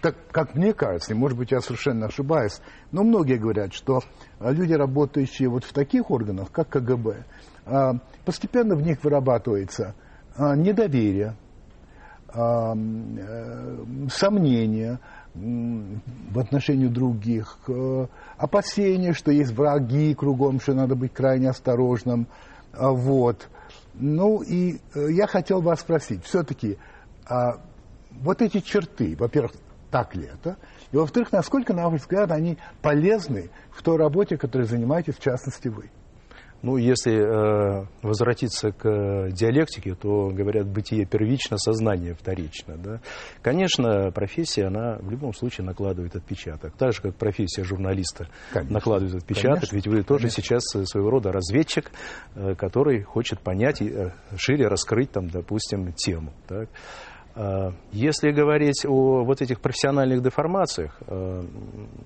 так, 0.00 0.16
как 0.30 0.54
мне 0.54 0.72
кажется, 0.72 1.14
может 1.14 1.36
быть 1.36 1.50
я 1.50 1.60
совершенно 1.60 2.06
ошибаюсь, 2.06 2.60
но 2.92 3.04
многие 3.04 3.36
говорят, 3.36 3.74
что 3.74 4.00
люди, 4.40 4.72
работающие 4.72 5.50
вот 5.50 5.64
в 5.64 5.72
таких 5.72 6.10
органах, 6.10 6.50
как 6.50 6.70
КГБ, 6.70 7.10
а, 7.10 7.24
постепенно 8.24 8.74
в 8.74 8.82
них 8.82 9.02
вырабатывается 9.04 9.94
а, 10.36 10.56
недоверие, 10.56 11.34
а, 12.28 12.74
э, 12.74 13.84
сомнения, 14.10 14.98
в 15.34 16.38
отношении 16.38 16.88
других, 16.88 17.58
опасения, 18.36 19.12
что 19.12 19.30
есть 19.30 19.52
враги 19.52 20.12
кругом, 20.14 20.60
что 20.60 20.74
надо 20.74 20.96
быть 20.96 21.12
крайне 21.12 21.50
осторожным. 21.50 22.26
А, 22.72 22.90
вот. 22.90 23.48
Ну 23.94 24.42
и 24.42 24.80
э, 24.94 25.10
я 25.10 25.26
хотел 25.26 25.60
вас 25.60 25.80
спросить, 25.80 26.24
все-таки 26.24 26.78
а, 27.28 27.60
вот 28.10 28.42
эти 28.42 28.60
черты, 28.60 29.16
во-первых, 29.18 29.52
так 29.90 30.14
ли 30.14 30.26
это? 30.26 30.56
И 30.92 30.96
во-вторых, 30.96 31.32
насколько, 31.32 31.74
на 31.74 31.88
ваш 31.88 32.00
взгляд, 32.00 32.30
они 32.30 32.58
полезны 32.82 33.50
в 33.70 33.82
той 33.82 33.96
работе, 33.96 34.36
которой 34.36 34.66
занимаетесь, 34.66 35.16
в 35.16 35.20
частности, 35.20 35.68
вы? 35.68 35.90
Ну, 36.62 36.76
если 36.76 37.14
э, 37.14 37.86
возвратиться 38.02 38.70
к 38.70 38.86
э, 38.86 39.30
диалектике, 39.30 39.94
то, 39.94 40.28
говорят, 40.28 40.66
бытие 40.66 41.06
первично, 41.06 41.56
сознание 41.56 42.14
вторично. 42.14 42.76
Да? 42.76 43.00
Конечно, 43.40 44.10
профессия, 44.12 44.66
она 44.66 44.98
в 45.00 45.10
любом 45.10 45.32
случае 45.32 45.66
накладывает 45.66 46.16
отпечаток. 46.16 46.74
Так 46.76 46.92
же, 46.92 47.00
как 47.00 47.14
профессия 47.14 47.64
журналиста 47.64 48.28
Конечно. 48.52 48.74
накладывает 48.74 49.16
отпечаток. 49.16 49.70
Конечно. 49.70 49.76
Ведь 49.76 49.86
вы 49.86 50.02
тоже 50.02 50.24
Конечно. 50.24 50.42
сейчас 50.42 50.62
э, 50.74 50.84
своего 50.84 51.08
рода 51.10 51.32
разведчик, 51.32 51.90
э, 52.34 52.54
который 52.54 53.02
хочет 53.02 53.40
понять 53.40 53.80
и 53.80 54.10
шире 54.36 54.68
раскрыть, 54.68 55.10
там, 55.12 55.28
допустим, 55.28 55.92
тему. 55.94 56.32
Так? 56.46 56.68
Э, 57.34 57.70
если 57.92 58.32
говорить 58.32 58.84
о 58.86 59.24
вот 59.24 59.40
этих 59.40 59.60
профессиональных 59.60 60.22
деформациях, 60.22 60.98
э, 61.06 61.42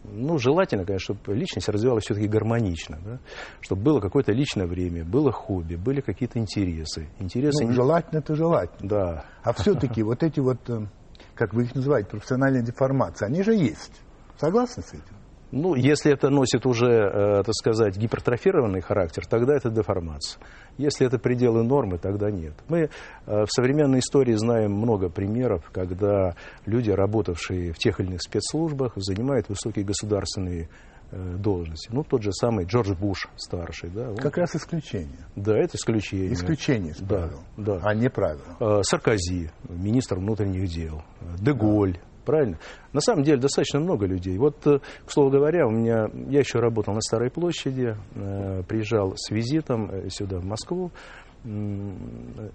ну, 0.05 0.39
желательно, 0.39 0.85
конечно, 0.85 1.15
чтобы 1.15 1.37
личность 1.37 1.69
развивалась 1.69 2.05
все-таки 2.05 2.29
гармонично, 2.29 2.99
да? 3.05 3.19
чтобы 3.61 3.83
было 3.83 4.01
какое-то 4.01 4.33
личное 4.33 4.67
время, 4.67 5.05
было 5.05 5.33
хобби, 5.33 5.77
были 5.77 6.01
какие-то 6.01 6.39
интересы. 6.39 7.09
интересы 7.19 7.65
ну, 7.65 7.71
не... 7.71 7.75
Желательно 7.75 8.19
это 8.19 8.35
желательно. 8.35 8.89
Да. 8.89 9.25
А 9.43 9.53
все-таки 9.55 10.03
вот 10.03 10.23
эти 10.23 10.41
вот, 10.41 10.59
э, 10.69 10.87
как 11.35 11.55
вы 11.55 11.65
их 11.65 11.75
называете, 11.75 12.11
профессиональные 12.11 12.63
деформации, 12.63 13.27
они 13.27 13.43
же 13.43 13.55
есть. 13.55 14.03
Согласны 14.39 14.83
с 14.83 14.93
этим? 14.93 15.17
Ну, 15.57 15.77
если 15.77 16.13
это 16.13 16.31
носит 16.31 16.67
уже, 16.67 16.89
э, 16.89 17.43
так 17.45 17.55
сказать, 17.55 17.97
гипертрофированный 17.97 18.81
характер, 18.81 19.25
тогда 19.25 19.55
это 19.55 19.71
деформация. 19.71 20.43
Если 20.79 21.07
это 21.07 21.21
пределы 21.21 21.63
нормы, 21.63 21.99
тогда 21.99 22.29
нет. 22.29 22.55
Мы 22.69 22.79
э, 22.81 22.89
в 23.27 23.49
современной 23.49 24.01
истории 24.01 24.35
знаем 24.35 24.73
много 24.73 25.09
примеров, 25.09 25.71
когда 25.71 26.35
люди, 26.67 26.91
работавшие 26.91 27.73
в 27.73 27.79
тех 27.79 28.01
или 28.01 28.09
иных 28.09 28.23
спецслужбах, 28.23 28.95
занимают 28.97 29.49
высокие 29.49 29.85
государственные 29.85 30.69
э, 31.13 31.37
должности. 31.37 31.89
Ну, 31.93 32.03
тот 32.03 32.25
же 32.25 32.33
самый 32.33 32.65
Джордж 32.65 32.93
Буш 32.93 33.29
старший. 33.37 33.91
Да, 33.91 34.11
он... 34.11 34.17
Как 34.17 34.37
раз 34.37 34.57
исключение. 34.57 35.25
Да, 35.37 35.57
это 35.57 35.77
исключение. 35.77 36.33
Исключение 36.33 36.91
из 36.91 36.97
правил, 36.97 37.45
да, 37.57 37.77
да. 37.77 37.81
а 37.85 37.95
не 37.95 38.11
правило. 38.11 38.83
Саркози, 38.83 39.53
министр 39.69 40.17
внутренних 40.17 40.69
дел, 40.69 41.05
Деголь, 41.39 42.01
правильно? 42.25 42.59
На 42.93 43.01
самом 43.01 43.23
деле 43.23 43.39
достаточно 43.39 43.81
много 43.81 44.07
людей. 44.07 44.37
Вот, 44.39 44.67
э, 44.67 44.79
к 45.05 45.11
слову 45.11 45.31
говоря, 45.31 45.67
у 45.67 45.71
меня, 45.71 46.09
я 46.29 46.41
еще 46.41 46.59
работал 46.59 46.95
на 46.95 47.01
Старой 47.01 47.31
площади, 47.31 47.97
э, 48.15 48.63
приезжал 48.67 49.15
с 49.17 49.31
визитом 49.31 49.91
э, 49.91 50.09
сюда, 50.11 50.39
в 50.39 50.45
Москву, 50.45 50.91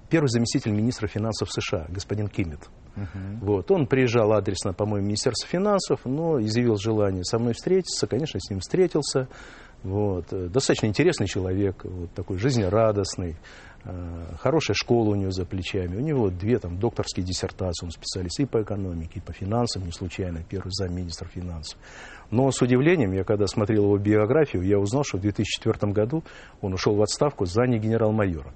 первый 0.10 0.30
заместитель 0.30 0.72
министра 0.72 1.08
финансов 1.08 1.50
США, 1.52 1.86
господин 1.90 2.28
Киммит. 2.28 2.70
Uh-huh. 2.96 3.38
Вот. 3.40 3.70
Он 3.70 3.86
приезжал 3.86 4.34
адресно, 4.34 4.74
по-моему, 4.74 5.06
в 5.06 5.08
Министерство 5.10 5.48
финансов, 5.48 6.00
но 6.06 6.42
изъявил 6.42 6.76
желание 6.78 7.24
со 7.24 7.38
мной 7.38 7.54
встретиться, 7.54 8.08
конечно, 8.08 8.40
с 8.40 8.50
ним 8.50 8.62
встретился. 8.62 9.28
Вот. 9.84 10.26
Достаточно 10.32 10.88
интересный 10.88 11.28
человек, 11.28 11.84
вот 11.84 12.12
такой 12.14 12.40
жизнерадостный. 12.40 13.38
Э, 13.86 14.36
хорошая 14.40 14.76
школа 14.76 15.12
у 15.12 15.16
него 15.16 15.32
за 15.32 15.46
плечами. 15.46 15.96
У 15.96 16.02
него 16.02 16.30
две 16.30 16.60
там 16.60 16.78
докторские 16.78 17.26
диссертации, 17.26 17.86
он 17.86 17.92
специалист 17.92 18.40
и 18.40 18.46
по 18.46 18.62
экономике, 18.62 19.14
и 19.16 19.20
по 19.20 19.32
финансам, 19.32 19.86
не 19.86 19.92
случайно, 19.92 20.44
первый 20.48 20.72
замминистра 20.72 21.28
финансов. 21.28 21.78
Но 22.30 22.52
с 22.52 22.62
удивлением, 22.62 23.14
я 23.14 23.24
когда 23.24 23.48
смотрел 23.48 23.86
его 23.86 23.98
биографию, 23.98 24.64
я 24.64 24.80
узнал, 24.80 25.04
что 25.04 25.18
в 25.18 25.22
2004 25.22 25.92
году 25.94 26.24
он 26.62 26.74
ушел 26.74 26.96
в 26.96 27.02
отставку 27.02 27.46
за 27.46 27.64
не 27.64 27.80
генерал-майора. 27.80 28.54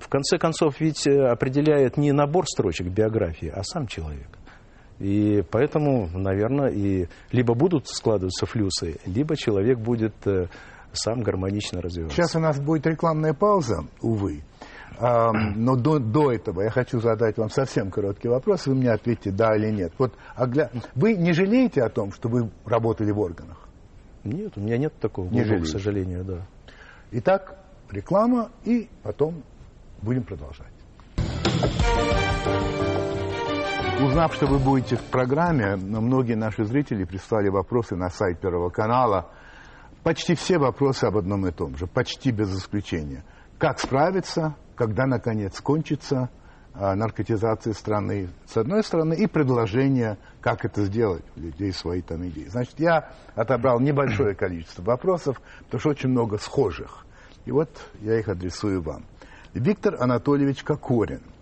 В 0.00 0.08
конце 0.08 0.38
концов, 0.38 0.80
ведь 0.80 1.06
э, 1.06 1.28
определяет 1.28 1.96
не 1.96 2.12
набор 2.12 2.46
строчек 2.46 2.88
биографии, 2.88 3.52
а 3.54 3.62
сам 3.62 3.86
человек. 3.86 4.28
И 4.98 5.44
поэтому, 5.48 6.08
наверное, 6.12 6.70
и 6.70 7.06
либо 7.30 7.54
будут 7.54 7.86
складываться 7.86 8.46
флюсы, 8.46 8.98
либо 9.06 9.36
человек 9.36 9.78
будет 9.78 10.14
э, 10.26 10.48
сам 10.92 11.22
гармонично 11.22 11.80
развиваться. 11.80 12.16
Сейчас 12.16 12.34
у 12.36 12.40
нас 12.40 12.58
будет 12.58 12.86
рекламная 12.86 13.34
пауза, 13.34 13.84
увы. 14.00 14.42
А, 15.00 15.30
но 15.32 15.76
до, 15.76 15.98
до 15.98 16.32
этого 16.32 16.62
я 16.62 16.70
хочу 16.70 17.00
задать 17.00 17.38
вам 17.38 17.50
совсем 17.50 17.90
короткий 17.90 18.28
вопрос, 18.28 18.66
вы 18.66 18.74
мне 18.74 18.90
ответите 18.90 19.30
да 19.30 19.54
или 19.54 19.70
нет. 19.70 19.92
Вот, 19.98 20.14
огля... 20.34 20.70
Вы 20.94 21.14
не 21.14 21.32
жалеете 21.32 21.82
о 21.82 21.88
том, 21.88 22.12
что 22.12 22.28
вы 22.28 22.50
работали 22.64 23.12
в 23.12 23.20
органах? 23.20 23.58
Нет, 24.24 24.52
у 24.56 24.60
меня 24.60 24.76
нет 24.76 24.92
такого, 24.98 25.26
не 25.26 25.42
глубокого, 25.42 25.64
к 25.64 25.68
сожалению, 25.68 26.24
да. 26.24 26.46
Итак, 27.12 27.58
реклама, 27.90 28.50
и 28.64 28.88
потом 29.02 29.42
будем 30.02 30.24
продолжать. 30.24 30.66
Узнав, 34.00 34.34
что 34.34 34.46
вы 34.46 34.58
будете 34.58 34.96
в 34.96 35.02
программе, 35.04 35.76
многие 35.76 36.34
наши 36.34 36.64
зрители 36.64 37.04
прислали 37.04 37.48
вопросы 37.48 37.94
на 37.94 38.10
сайт 38.10 38.40
Первого 38.40 38.70
канала– 38.70 39.28
почти 40.02 40.34
все 40.34 40.58
вопросы 40.58 41.04
об 41.04 41.16
одном 41.16 41.46
и 41.46 41.50
том 41.50 41.76
же, 41.76 41.86
почти 41.86 42.30
без 42.30 42.54
исключения. 42.56 43.24
Как 43.58 43.78
справиться, 43.80 44.56
когда, 44.76 45.06
наконец, 45.06 45.60
кончится 45.60 46.30
а, 46.74 46.94
наркотизация 46.94 47.72
страны, 47.72 48.28
с 48.46 48.56
одной 48.56 48.84
стороны, 48.84 49.14
и 49.14 49.26
предложение, 49.26 50.18
как 50.40 50.64
это 50.64 50.84
сделать, 50.84 51.24
у 51.36 51.40
людей 51.40 51.72
свои 51.72 52.02
там 52.02 52.26
идеи. 52.28 52.46
Значит, 52.48 52.74
я 52.78 53.12
отобрал 53.34 53.80
небольшое 53.80 54.34
количество 54.36 54.82
вопросов, 54.82 55.40
потому 55.64 55.80
что 55.80 55.90
очень 55.90 56.10
много 56.10 56.38
схожих. 56.38 57.04
И 57.46 57.50
вот 57.50 57.70
я 58.00 58.18
их 58.18 58.28
адресую 58.28 58.82
вам. 58.82 59.04
Виктор 59.54 59.96
Анатольевич 60.00 60.62
Кокорин– 60.62 61.22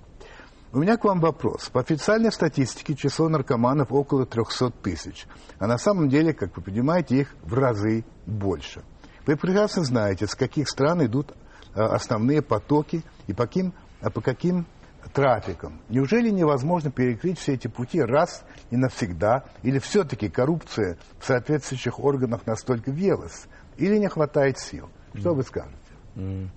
у 0.76 0.78
меня 0.78 0.98
к 0.98 1.04
вам 1.04 1.20
вопрос. 1.20 1.70
По 1.70 1.80
официальной 1.80 2.30
статистике 2.30 2.94
число 2.94 3.30
наркоманов 3.30 3.90
около 3.90 4.26
300 4.26 4.72
тысяч. 4.82 5.26
А 5.58 5.66
на 5.66 5.78
самом 5.78 6.10
деле, 6.10 6.34
как 6.34 6.54
вы 6.54 6.62
понимаете, 6.62 7.16
их 7.16 7.34
в 7.44 7.54
разы 7.54 8.04
больше. 8.26 8.82
Вы 9.24 9.36
прекрасно 9.36 9.84
знаете, 9.84 10.26
с 10.26 10.34
каких 10.34 10.68
стран 10.68 11.06
идут 11.06 11.32
э, 11.74 11.80
основные 11.80 12.42
потоки 12.42 13.02
и 13.26 13.32
по 13.32 13.44
каким, 13.44 13.72
а 14.02 14.10
по 14.10 14.20
каким 14.20 14.66
трафикам. 15.14 15.80
Неужели 15.88 16.28
невозможно 16.28 16.90
перекрыть 16.90 17.38
все 17.38 17.54
эти 17.54 17.68
пути 17.68 18.02
раз 18.02 18.44
и 18.70 18.76
навсегда? 18.76 19.44
Или 19.62 19.78
все-таки 19.78 20.28
коррупция 20.28 20.98
в 21.18 21.24
соответствующих 21.24 21.98
органах 21.98 22.46
настолько 22.46 22.90
велась? 22.90 23.46
Или 23.78 23.96
не 23.96 24.08
хватает 24.08 24.58
сил? 24.58 24.90
Что 25.14 25.32
вы 25.32 25.42
скажете? 25.42 26.50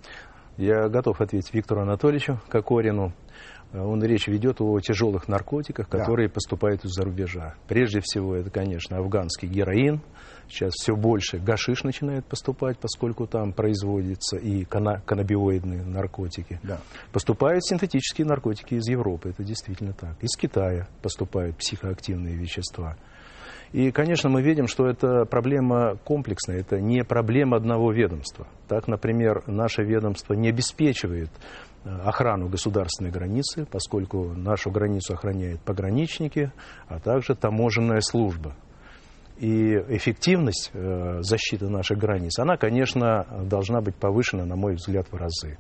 Я 0.57 0.89
готов 0.89 1.21
ответить 1.21 1.53
Виктору 1.53 1.83
Анатольевичу 1.83 2.41
Кокорину. 2.49 3.13
Он 3.73 4.03
речь 4.03 4.27
ведет 4.27 4.61
о 4.61 4.79
тяжелых 4.79 5.27
наркотиках, 5.27 5.87
которые 5.87 6.27
да. 6.27 6.33
поступают 6.33 6.83
из-за 6.85 7.03
рубежа. 7.03 7.53
Прежде 7.67 7.99
всего, 8.01 8.35
это, 8.35 8.49
конечно, 8.49 8.97
афганский 8.97 9.47
героин. 9.47 10.01
Сейчас 10.47 10.73
все 10.73 10.95
больше 10.95 11.37
гашиш 11.37 11.83
начинает 11.83 12.25
поступать, 12.25 12.79
поскольку 12.79 13.27
там 13.27 13.53
производятся 13.53 14.37
и 14.37 14.65
каннабиоидные 14.65 15.83
наркотики. 15.83 16.59
Да. 16.63 16.79
Поступают 17.11 17.63
синтетические 17.63 18.25
наркотики 18.25 18.73
из 18.73 18.87
Европы, 18.87 19.29
это 19.29 19.43
действительно 19.43 19.93
так. 19.93 20.15
Из 20.21 20.35
Китая 20.35 20.87
поступают 21.03 21.57
психоактивные 21.57 22.35
вещества. 22.35 22.97
И, 23.71 23.91
конечно, 23.91 24.31
мы 24.31 24.41
видим, 24.41 24.65
что 24.65 24.87
это 24.87 25.25
проблема 25.25 25.95
комплексная, 26.03 26.57
это 26.57 26.81
не 26.81 27.03
проблема 27.03 27.57
одного 27.57 27.91
ведомства. 27.91 28.47
Так, 28.67 28.87
например, 28.87 29.43
наше 29.45 29.83
ведомство 29.83 30.33
не 30.33 30.49
обеспечивает 30.49 31.29
Э, 31.29 31.68
охрану 31.83 32.49
государственной 32.49 33.11
границы, 33.11 33.65
поскольку 33.69 34.33
нашу 34.33 34.71
границу 34.71 35.13
охраняют 35.13 35.61
пограничники, 35.61 36.51
а 36.87 36.99
также 36.99 37.35
таможенная 37.35 38.01
служба. 38.01 38.55
И 39.37 39.73
эффективность 39.87 40.71
э, 40.73 41.19
защиты 41.21 41.69
наших 41.69 41.97
границ, 41.97 42.37
она, 42.39 42.57
конечно, 42.57 43.25
должна 43.45 43.79
быть 43.79 43.95
повышена, 43.95 44.45
на 44.45 44.57
мой 44.57 44.75
взгляд, 44.75 45.07
в 45.11 45.15
разы. 45.15 45.57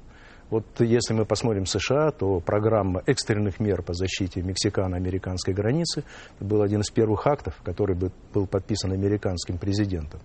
Вот 0.49 0.65
если 0.79 1.13
мы 1.13 1.25
посмотрим 1.25 1.65
США, 1.65 2.11
то 2.11 2.39
программа 2.39 3.03
экстренных 3.05 3.59
мер 3.59 3.83
по 3.83 3.93
защите 3.93 4.41
мексикано-американской 4.41 5.53
границы 5.53 6.03
был 6.39 6.61
один 6.63 6.81
из 6.81 6.89
первых 6.89 7.27
актов, 7.27 7.55
который 7.63 7.95
был 7.95 8.47
подписан 8.47 8.91
американским 8.91 9.57
президентом. 9.57 10.19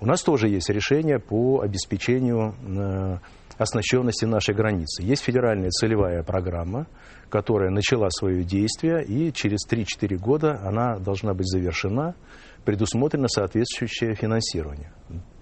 У 0.00 0.06
нас 0.06 0.20
тоже 0.20 0.48
есть 0.48 0.68
решение 0.68 1.20
по 1.20 1.60
обеспечению 1.60 2.56
э, 2.66 3.18
оснащенности 3.58 4.24
нашей 4.24 4.54
границы. 4.54 5.02
Есть 5.02 5.22
федеральная 5.22 5.70
целевая 5.70 6.22
программа, 6.22 6.86
которая 7.28 7.70
начала 7.70 8.08
свое 8.10 8.44
действие, 8.44 9.04
и 9.04 9.32
через 9.32 9.66
3-4 9.68 10.16
года 10.16 10.60
она 10.64 10.98
должна 10.98 11.34
быть 11.34 11.46
завершена, 11.46 12.14
предусмотрено 12.64 13.28
соответствующее 13.28 14.14
финансирование. 14.14 14.92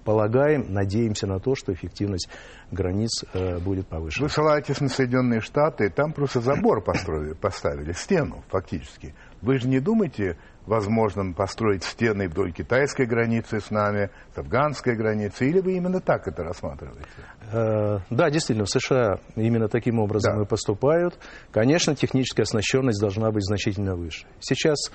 Полагаем, 0.04 0.72
надеемся 0.72 1.26
на 1.26 1.40
то, 1.40 1.54
что 1.54 1.72
эффективность 1.72 2.28
границ 2.70 3.24
э, 3.34 3.58
будет 3.58 3.86
повышена. 3.86 4.26
Вы 4.26 4.30
ссылаетесь 4.30 4.80
на 4.80 4.88
Соединенные 4.88 5.40
Штаты, 5.40 5.90
там 5.90 6.12
просто 6.12 6.40
забор 6.40 6.82
построили, 6.82 7.34
поставили, 7.34 7.92
стену 7.92 8.42
фактически. 8.48 9.14
Вы 9.42 9.58
же 9.58 9.68
не 9.68 9.78
думаете 9.78 10.38
возможным 10.66 11.34
построить 11.34 11.84
стены 11.84 12.28
вдоль 12.28 12.52
китайской 12.52 13.06
границы 13.06 13.60
с 13.60 13.70
нами, 13.70 14.10
с 14.34 14.38
афганской 14.38 14.94
границы, 14.94 15.48
или 15.48 15.60
вы 15.60 15.76
именно 15.76 16.00
так 16.00 16.28
это 16.28 16.44
рассматриваете? 16.44 17.08
Э, 17.52 17.98
да, 18.10 18.30
действительно, 18.30 18.66
в 18.66 18.70
США 18.70 19.18
именно 19.36 19.68
таким 19.68 19.98
образом 19.98 20.36
да. 20.36 20.42
и 20.42 20.46
поступают. 20.46 21.18
Конечно, 21.50 21.94
техническая 21.94 22.44
оснащенность 22.44 23.00
должна 23.00 23.30
быть 23.30 23.44
значительно 23.44 23.96
выше. 23.96 24.26
Сейчас 24.40 24.90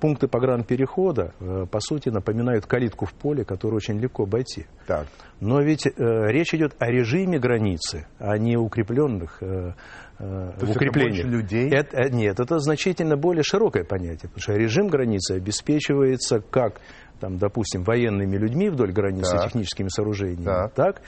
пункты 0.00 0.26
погранперехода, 0.26 1.34
э, 1.38 1.66
по 1.70 1.80
сути, 1.80 2.08
напоминают 2.08 2.66
калитку 2.66 3.04
в 3.04 3.12
поле, 3.12 3.44
которую 3.44 3.76
очень 3.76 3.98
легко 3.98 4.22
обойти. 4.22 4.66
Так. 4.86 5.06
Но 5.40 5.60
ведь 5.60 5.86
э, 5.86 5.90
речь 5.96 6.54
идет 6.54 6.74
о 6.78 6.90
режиме 6.90 7.38
границы, 7.38 8.06
а 8.18 8.38
не 8.38 8.56
укрепленных 8.56 9.42
э, 9.42 9.72
э, 10.18 10.50
укреплениях. 10.62 11.26
Это 11.26 11.28
людей? 11.28 11.70
Это, 11.70 11.96
э, 11.96 12.08
нет, 12.10 12.40
это 12.40 12.58
значительно 12.58 13.16
более 13.16 13.42
широкое 13.42 13.84
понятие, 13.84 14.30
потому 14.30 14.40
что 14.40 14.54
режим 14.54 14.88
границы 14.88 15.32
обеспечивается 15.32 16.40
как, 16.40 16.80
там, 17.20 17.36
допустим, 17.36 17.82
военными 17.82 18.36
людьми 18.36 18.70
вдоль 18.70 18.92
границы, 18.92 19.36
так. 19.36 19.46
техническими 19.46 19.88
сооружениями, 19.88 20.44
так. 20.44 20.72
так 20.72 21.02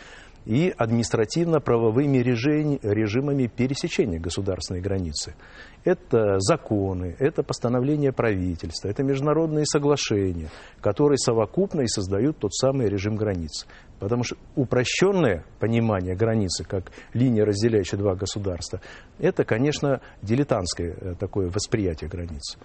и 0.44 0.72
административно-правовыми 0.76 2.18
режимами 2.18 3.46
пересечения 3.46 4.18
государственной 4.18 4.80
границы. 4.80 5.34
Это 5.84 6.38
законы, 6.38 7.16
это 7.18 7.42
постановления 7.42 8.12
правительства, 8.12 8.88
это 8.88 9.02
международные 9.02 9.66
соглашения, 9.66 10.48
которые 10.80 11.18
совокупно 11.18 11.82
и 11.82 11.88
создают 11.88 12.38
тот 12.38 12.54
самый 12.54 12.88
режим 12.88 13.16
границ. 13.16 13.66
Потому 13.98 14.24
что 14.24 14.36
упрощенное 14.56 15.44
понимание 15.60 16.16
границы, 16.16 16.64
как 16.64 16.92
линия, 17.14 17.44
разделяющая 17.44 17.98
два 17.98 18.14
государства, 18.14 18.80
это, 19.18 19.44
конечно, 19.44 20.00
дилетантское 20.22 20.94
э, 21.00 21.14
такое 21.18 21.50
восприятие 21.50 22.10
границ. 22.10 22.58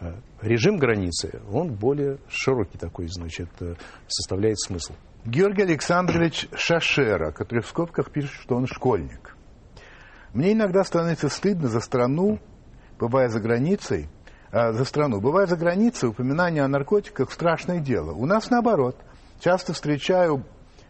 Э, 0.00 0.14
режим 0.42 0.78
границы, 0.78 1.40
он 1.52 1.72
более 1.74 2.18
широкий 2.28 2.78
такой, 2.78 3.06
значит, 3.08 3.48
э, 3.60 3.74
составляет 4.08 4.58
смысл. 4.60 4.94
Георгий 5.26 5.64
Александрович 5.64 6.48
Шашера, 6.54 7.30
который 7.30 7.60
в 7.60 7.66
скобках 7.66 8.10
пишет, 8.10 8.30
что 8.40 8.56
он 8.56 8.66
школьник. 8.66 9.36
Мне 10.32 10.54
иногда 10.54 10.82
становится 10.82 11.28
стыдно 11.28 11.68
за 11.68 11.80
страну, 11.80 12.38
бывая 12.98 13.28
за 13.28 13.38
границей, 13.38 14.08
э, 14.50 14.72
за 14.72 14.84
страну. 14.86 15.20
Бывая 15.20 15.46
за 15.46 15.56
границей, 15.56 16.08
упоминание 16.08 16.62
о 16.62 16.68
наркотиках– 16.68 17.30
страшное 17.32 17.80
дело. 17.80 18.12
У 18.12 18.24
нас 18.24 18.48
наоборот. 18.48 18.96
Часто 19.40 19.74
встречаю 19.74 20.42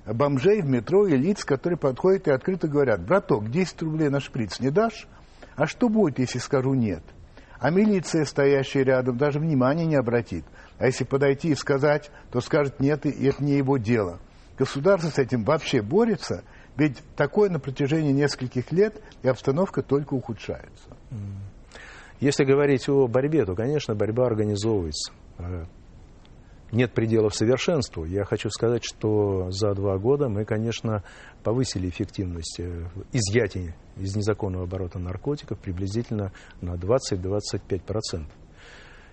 бомжей 0.07 0.63
в 0.63 0.67
метро 0.67 1.09
и 1.09 1.17
лиц, 1.17 1.45
которые 1.45 1.77
подходят 1.77 2.29
и 2.29 2.31
открыто 2.31 2.69
говорят, 2.69 3.05
браток, 3.05 3.51
10 3.51 3.83
рублей 3.83 4.11
на 4.11 4.21
шприц 4.21 4.61
не 4.61 4.71
дашь? 4.71 5.09
А 5.57 5.67
что 5.67 5.89
будет, 5.89 6.21
если 6.21 6.39
скажу 6.39 6.75
нет? 6.75 7.03
А 7.59 7.71
милиция, 7.71 8.25
стоящая 8.25 8.85
рядом, 8.85 9.17
даже 9.17 9.41
внимания 9.41 9.87
не 9.87 9.97
обратит. 9.97 10.45
А 10.81 10.87
если 10.87 11.05
подойти 11.05 11.51
и 11.51 11.55
сказать, 11.55 12.11
то 12.33 12.41
скажет 12.41 12.81
нет, 12.81 13.05
и 13.05 13.27
это 13.27 13.45
не 13.45 13.53
его 13.53 13.77
дело. 13.77 14.19
Государство 14.59 15.11
с 15.11 15.19
этим 15.19 15.45
вообще 15.45 15.83
борется, 15.83 16.43
ведь 16.77 17.03
такое 17.17 17.51
на 17.51 17.61
протяжении 17.61 18.13
нескольких 18.13 18.73
лет, 18.73 19.01
и 19.23 19.29
обстановка 19.29 19.83
только 19.83 20.15
ухудшается. 20.15 20.89
Если 22.19 22.45
говорить 22.45 22.89
о 22.89 23.07
борьбе, 23.09 23.45
то, 23.45 23.55
конечно, 23.55 23.95
борьба 23.95 24.27
организовывается. 24.27 25.13
Э, 25.39 25.65
нет 26.73 26.93
пределов 26.93 27.35
совершенству. 27.35 28.05
Я 28.05 28.25
хочу 28.25 28.49
сказать, 28.49 28.83
что 28.85 29.51
за 29.51 29.75
два 29.75 29.99
года 29.99 30.29
мы, 30.29 30.45
конечно, 30.47 31.03
повысили 31.43 31.89
эффективность 31.89 32.59
э, 32.59 32.87
изъятия 33.13 33.75
из 33.97 34.17
незаконного 34.17 34.65
оборота 34.65 34.99
наркотиков 34.99 35.59
приблизительно 35.59 36.33
на 36.63 36.75
20-25%. 36.75 38.25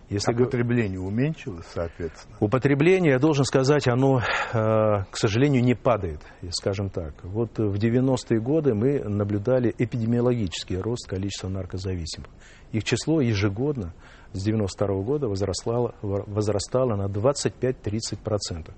Если 0.10 0.32
а 0.32 0.36
употребление 0.36 1.00
уменьшилось, 1.00 1.65
соответственно? 1.74 2.38
Употребление, 2.39 3.12
я 3.12 3.20
должен 3.20 3.43
сказать, 3.43 3.88
оно, 3.89 4.20
э, 4.20 4.54
к 4.54 5.17
сожалению, 5.17 5.63
не 5.63 5.76
падает, 5.76 6.22
скажем 6.52 6.89
так. 6.89 7.13
Вот 7.24 7.58
в 7.58 7.76
90-е 7.76 8.39
годы 8.39 8.74
мы 8.74 9.00
наблюдали 9.04 9.74
эпидемиологический 9.78 10.80
рост 10.80 11.10
количества 11.10 11.50
наркозависимых. 11.50 12.30
Их 12.72 12.86
число 12.86 13.20
ежегодно 13.20 13.93
с 14.32 14.43
92 14.43 15.04
года 15.04 15.28
возрастало, 15.28 15.93
возрастало 16.02 16.96
на 16.96 17.08
25-30%. 17.08 18.74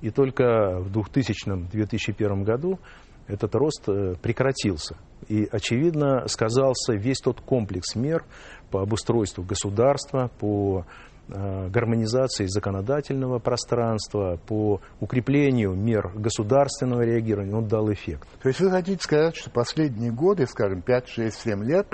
И 0.00 0.10
только 0.10 0.80
в 0.80 0.90
2000-2001 0.90 2.44
году 2.44 2.80
этот 3.26 3.54
рост 3.54 3.88
э, 3.88 4.14
прекратился. 4.20 4.96
И, 5.28 5.46
очевидно, 5.50 6.26
сказался 6.26 6.94
весь 6.94 7.18
тот 7.18 7.40
комплекс 7.40 7.94
мер 7.94 8.24
по 8.72 8.80
обустройству 8.80 9.44
государства, 9.44 10.30
по 10.40 10.86
э, 11.28 11.68
гармонизации 11.68 12.46
законодательного 12.46 13.38
пространства, 13.38 14.40
по 14.46 14.80
укреплению 14.98 15.74
мер 15.74 16.10
государственного 16.14 17.02
реагирования, 17.02 17.54
он 17.54 17.68
дал 17.68 17.92
эффект. 17.92 18.26
То 18.42 18.48
есть 18.48 18.60
вы 18.60 18.70
хотите 18.70 19.02
сказать, 19.02 19.36
что 19.36 19.50
последние 19.50 20.10
годы, 20.10 20.46
скажем, 20.46 20.80
5, 20.80 21.08
6, 21.08 21.38
7 21.38 21.64
лет, 21.64 21.86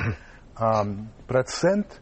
процент 1.27 2.01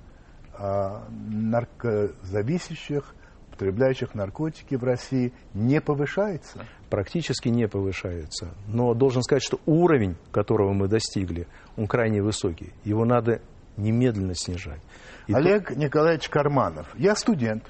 а, 0.59 1.07
наркозависящих, 1.11 3.15
употребляющих 3.49 4.15
наркотики 4.15 4.75
в 4.75 4.85
России 4.85 5.33
не 5.55 5.81
повышается? 5.81 6.67
Практически 6.91 7.49
не 7.49 7.67
повышается. 7.67 8.55
Но 8.67 8.95
должен 8.95 9.23
сказать, 9.23 9.43
что 9.43 9.59
уровень, 9.67 10.17
которого 10.31 10.73
мы 10.73 10.89
достигли, 10.89 11.47
он 11.77 11.87
крайне 11.87 12.23
высокий. 12.23 12.73
Его 12.85 13.05
надо 13.05 13.41
немедленно 13.77 14.35
снижать. 14.35 14.81
И 15.27 15.35
Олег 15.35 15.69
то... 15.69 15.75
Николаевич 15.75 16.29
Карманов. 16.29 16.87
Я 16.97 17.15
студент. 17.17 17.65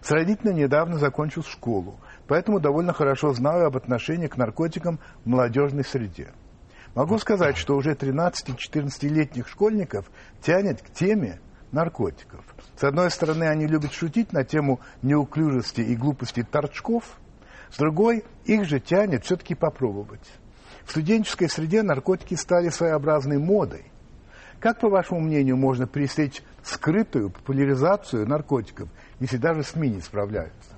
Сравнительно 0.00 0.52
недавно 0.52 0.98
закончил 0.98 1.44
школу, 1.44 2.00
поэтому 2.26 2.58
довольно 2.58 2.92
хорошо 2.92 3.32
знаю 3.32 3.66
об 3.66 3.76
отношении 3.76 4.26
к 4.26 4.36
наркотикам 4.36 4.98
в 5.24 5.28
молодежной 5.28 5.84
среде. 5.84 6.32
Могу 6.94 7.18
сказать, 7.18 7.56
что 7.56 7.76
уже 7.76 7.92
13-14-летних 7.92 9.48
школьников 9.48 10.10
тянет 10.42 10.82
к 10.82 10.90
теме 10.90 11.40
наркотиков. 11.70 12.44
С 12.76 12.84
одной 12.84 13.10
стороны, 13.10 13.44
они 13.44 13.66
любят 13.66 13.92
шутить 13.92 14.32
на 14.32 14.44
тему 14.44 14.80
неуклюжести 15.02 15.80
и 15.80 15.96
глупости 15.96 16.42
торчков, 16.42 17.18
с 17.70 17.78
другой, 17.78 18.24
их 18.44 18.66
же 18.66 18.80
тянет 18.80 19.24
все-таки 19.24 19.54
попробовать. 19.54 20.28
В 20.84 20.90
студенческой 20.90 21.48
среде 21.48 21.82
наркотики 21.82 22.34
стали 22.34 22.68
своеобразной 22.68 23.38
модой. 23.38 23.91
Как, 24.62 24.78
по 24.78 24.88
вашему 24.88 25.18
мнению, 25.18 25.56
можно 25.56 25.88
пресечь 25.88 26.40
скрытую 26.62 27.30
популяризацию 27.30 28.28
наркотиков, 28.28 28.88
если 29.18 29.36
даже 29.36 29.64
СМИ 29.64 29.88
не 29.90 30.00
справляются? 30.00 30.70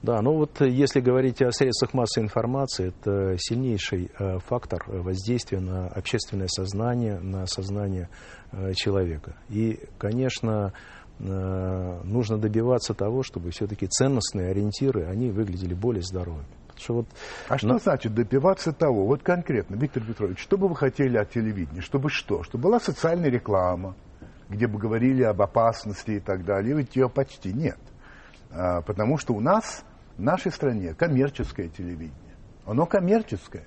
Да, 0.00 0.22
ну 0.22 0.34
вот 0.34 0.60
э, 0.60 0.68
если 0.68 1.00
говорить 1.00 1.42
о 1.42 1.50
средствах 1.50 1.92
массовой 1.92 2.26
информации, 2.26 2.90
это 2.90 3.34
сильнейший 3.36 4.12
э, 4.16 4.38
фактор 4.46 4.84
воздействия 4.86 5.58
на 5.58 5.88
общественное 5.88 6.46
сознание, 6.46 7.18
на 7.18 7.46
сознание 7.46 8.10
э, 8.52 8.72
человека. 8.74 9.34
И, 9.48 9.80
конечно, 9.98 10.72
нужно 11.18 12.38
добиваться 12.38 12.94
того, 12.94 13.24
чтобы 13.24 13.50
все-таки 13.50 13.88
ценностные 13.88 14.50
ориентиры, 14.50 15.04
они 15.06 15.32
выглядели 15.32 15.74
более 15.74 16.04
здоровыми. 16.04 16.46
Что 16.78 16.94
вот 16.94 17.06
а 17.48 17.58
что 17.58 17.68
на... 17.68 17.78
значит 17.78 18.14
добиваться 18.14 18.72
того? 18.72 19.06
Вот 19.06 19.22
конкретно, 19.22 19.76
Виктор 19.76 20.02
Петрович, 20.02 20.38
что 20.38 20.56
бы 20.56 20.68
вы 20.68 20.76
хотели 20.76 21.16
от 21.16 21.30
телевидения? 21.30 21.80
Чтобы 21.80 22.10
что? 22.10 22.42
Чтобы 22.42 22.64
была 22.64 22.80
социальная 22.80 23.30
реклама, 23.30 23.94
где 24.48 24.66
бы 24.66 24.78
говорили 24.78 25.22
об 25.22 25.42
опасности 25.42 26.12
и 26.12 26.20
так 26.20 26.44
далее. 26.44 26.76
Ведь 26.76 26.96
ее 26.96 27.08
почти 27.08 27.52
нет. 27.52 27.78
А, 28.50 28.82
потому 28.82 29.18
что 29.18 29.34
у 29.34 29.40
нас 29.40 29.84
в 30.16 30.22
нашей 30.22 30.52
стране 30.52 30.94
коммерческое 30.94 31.68
телевидение. 31.68 32.14
Оно 32.66 32.86
коммерческое. 32.86 33.64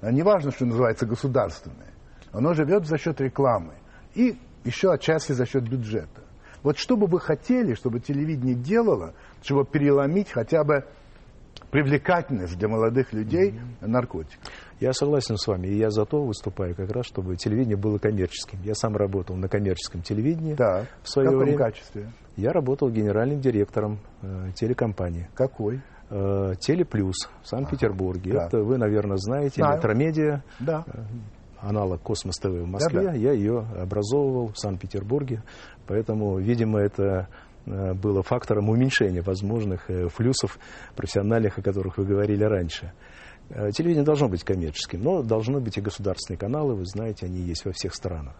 А 0.00 0.10
не 0.10 0.22
важно, 0.22 0.52
что 0.52 0.64
называется 0.64 1.06
государственное. 1.06 1.92
Оно 2.32 2.54
живет 2.54 2.86
за 2.86 2.98
счет 2.98 3.20
рекламы. 3.20 3.74
И 4.14 4.38
еще 4.64 4.92
отчасти 4.92 5.32
за 5.32 5.46
счет 5.46 5.68
бюджета. 5.68 6.22
Вот 6.62 6.78
что 6.78 6.96
бы 6.96 7.06
вы 7.06 7.20
хотели, 7.20 7.74
чтобы 7.74 8.00
телевидение 8.00 8.54
делало, 8.54 9.14
чтобы 9.42 9.64
переломить 9.64 10.30
хотя 10.30 10.64
бы 10.64 10.84
привлекательность 11.70 12.58
для 12.58 12.68
молодых 12.68 13.12
людей 13.12 13.50
mm-hmm. 13.50 13.86
наркотиков? 13.86 14.38
Я 14.80 14.92
согласен 14.92 15.36
с 15.36 15.46
вами, 15.46 15.66
и 15.66 15.76
я 15.76 15.90
за 15.90 16.04
то 16.04 16.22
выступаю 16.22 16.74
как 16.74 16.90
раз, 16.90 17.06
чтобы 17.06 17.36
телевидение 17.36 17.76
было 17.76 17.98
коммерческим. 17.98 18.60
Я 18.62 18.74
сам 18.74 18.96
работал 18.96 19.36
на 19.36 19.48
коммерческом 19.48 20.02
телевидении 20.02 20.54
да. 20.54 20.86
в 21.02 21.08
свое 21.08 21.28
в 21.28 21.32
каком 21.32 21.44
время. 21.44 21.58
качестве? 21.58 22.12
Я 22.36 22.52
работал 22.52 22.88
генеральным 22.90 23.40
директором 23.40 23.98
э, 24.22 24.52
телекомпании. 24.54 25.28
Какой? 25.34 25.80
Э, 26.10 26.54
Телеплюс 26.60 27.28
в 27.42 27.48
Санкт-Петербурге. 27.48 28.32
Да. 28.32 28.46
Это 28.46 28.62
вы, 28.62 28.78
наверное, 28.78 29.16
знаете, 29.18 29.56
Знаю. 29.56 29.76
Метромедиа. 29.76 30.42
Да. 30.60 30.84
Э, 30.86 31.02
аналог 31.60 32.00
Космос 32.00 32.36
ТВ 32.36 32.46
в 32.46 32.66
Москве. 32.66 33.02
Да, 33.02 33.10
да. 33.10 33.14
Я 33.14 33.32
ее 33.32 33.66
образовывал 33.76 34.52
в 34.52 34.58
Санкт-Петербурге. 34.58 35.42
Поэтому, 35.86 36.38
видимо, 36.38 36.78
это 36.78 37.28
было 37.94 38.22
фактором 38.22 38.68
уменьшения 38.68 39.22
возможных 39.22 39.90
э, 39.90 40.08
флюсов 40.08 40.58
профессиональных, 40.96 41.58
о 41.58 41.62
которых 41.62 41.98
вы 41.98 42.04
говорили 42.04 42.44
раньше. 42.44 42.92
Э, 43.50 43.70
телевидение 43.72 44.04
должно 44.04 44.28
быть 44.28 44.44
коммерческим, 44.44 45.02
но 45.02 45.22
должны 45.22 45.60
быть 45.60 45.78
и 45.78 45.80
государственные 45.80 46.38
каналы, 46.38 46.74
вы 46.74 46.84
знаете, 46.84 47.26
они 47.26 47.40
есть 47.40 47.64
во 47.64 47.72
всех 47.72 47.94
странах. 47.94 48.34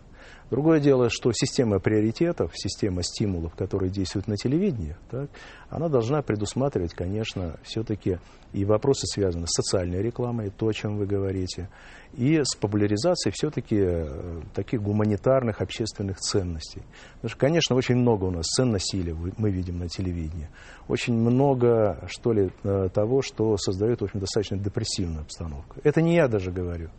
Другое 0.50 0.80
дело, 0.80 1.10
что 1.10 1.30
система 1.32 1.78
приоритетов, 1.78 2.52
система 2.54 3.02
стимулов, 3.02 3.54
которые 3.54 3.90
действуют 3.90 4.28
на 4.28 4.36
телевидении, 4.36 4.96
так, 5.10 5.28
она 5.68 5.88
должна 5.88 6.22
предусматривать, 6.22 6.94
конечно, 6.94 7.58
все-таки 7.62 8.18
и 8.52 8.64
вопросы, 8.64 9.06
связанные 9.06 9.46
с 9.46 9.54
социальной 9.54 10.02
рекламой, 10.02 10.50
то, 10.50 10.68
о 10.68 10.72
чем 10.72 10.96
вы 10.96 11.06
говорите, 11.06 11.68
и 12.14 12.40
с 12.42 12.56
популяризацией 12.56 13.32
все-таки 13.36 13.76
э, 13.78 14.40
таких 14.54 14.82
гуманитарных 14.82 15.60
общественных 15.60 16.18
ценностей. 16.18 16.82
Потому 17.16 17.30
что, 17.30 17.38
конечно, 17.38 17.76
очень 17.76 17.96
много 17.96 18.24
у 18.24 18.30
нас 18.30 18.46
цен 18.46 18.70
насилия 18.70 19.14
мы 19.36 19.50
видим 19.50 19.78
на 19.78 19.88
телевидении. 19.88 20.48
Очень 20.88 21.14
много, 21.14 22.04
что 22.06 22.32
ли, 22.32 22.50
э, 22.64 22.88
того, 22.92 23.22
что 23.22 23.56
создает, 23.56 24.00
в 24.00 24.04
общем, 24.04 24.20
достаточно 24.20 24.56
депрессивную 24.56 25.22
обстановку. 25.22 25.76
Это 25.84 26.02
не 26.02 26.16
я 26.16 26.28
даже 26.28 26.50
говорю. 26.50 26.90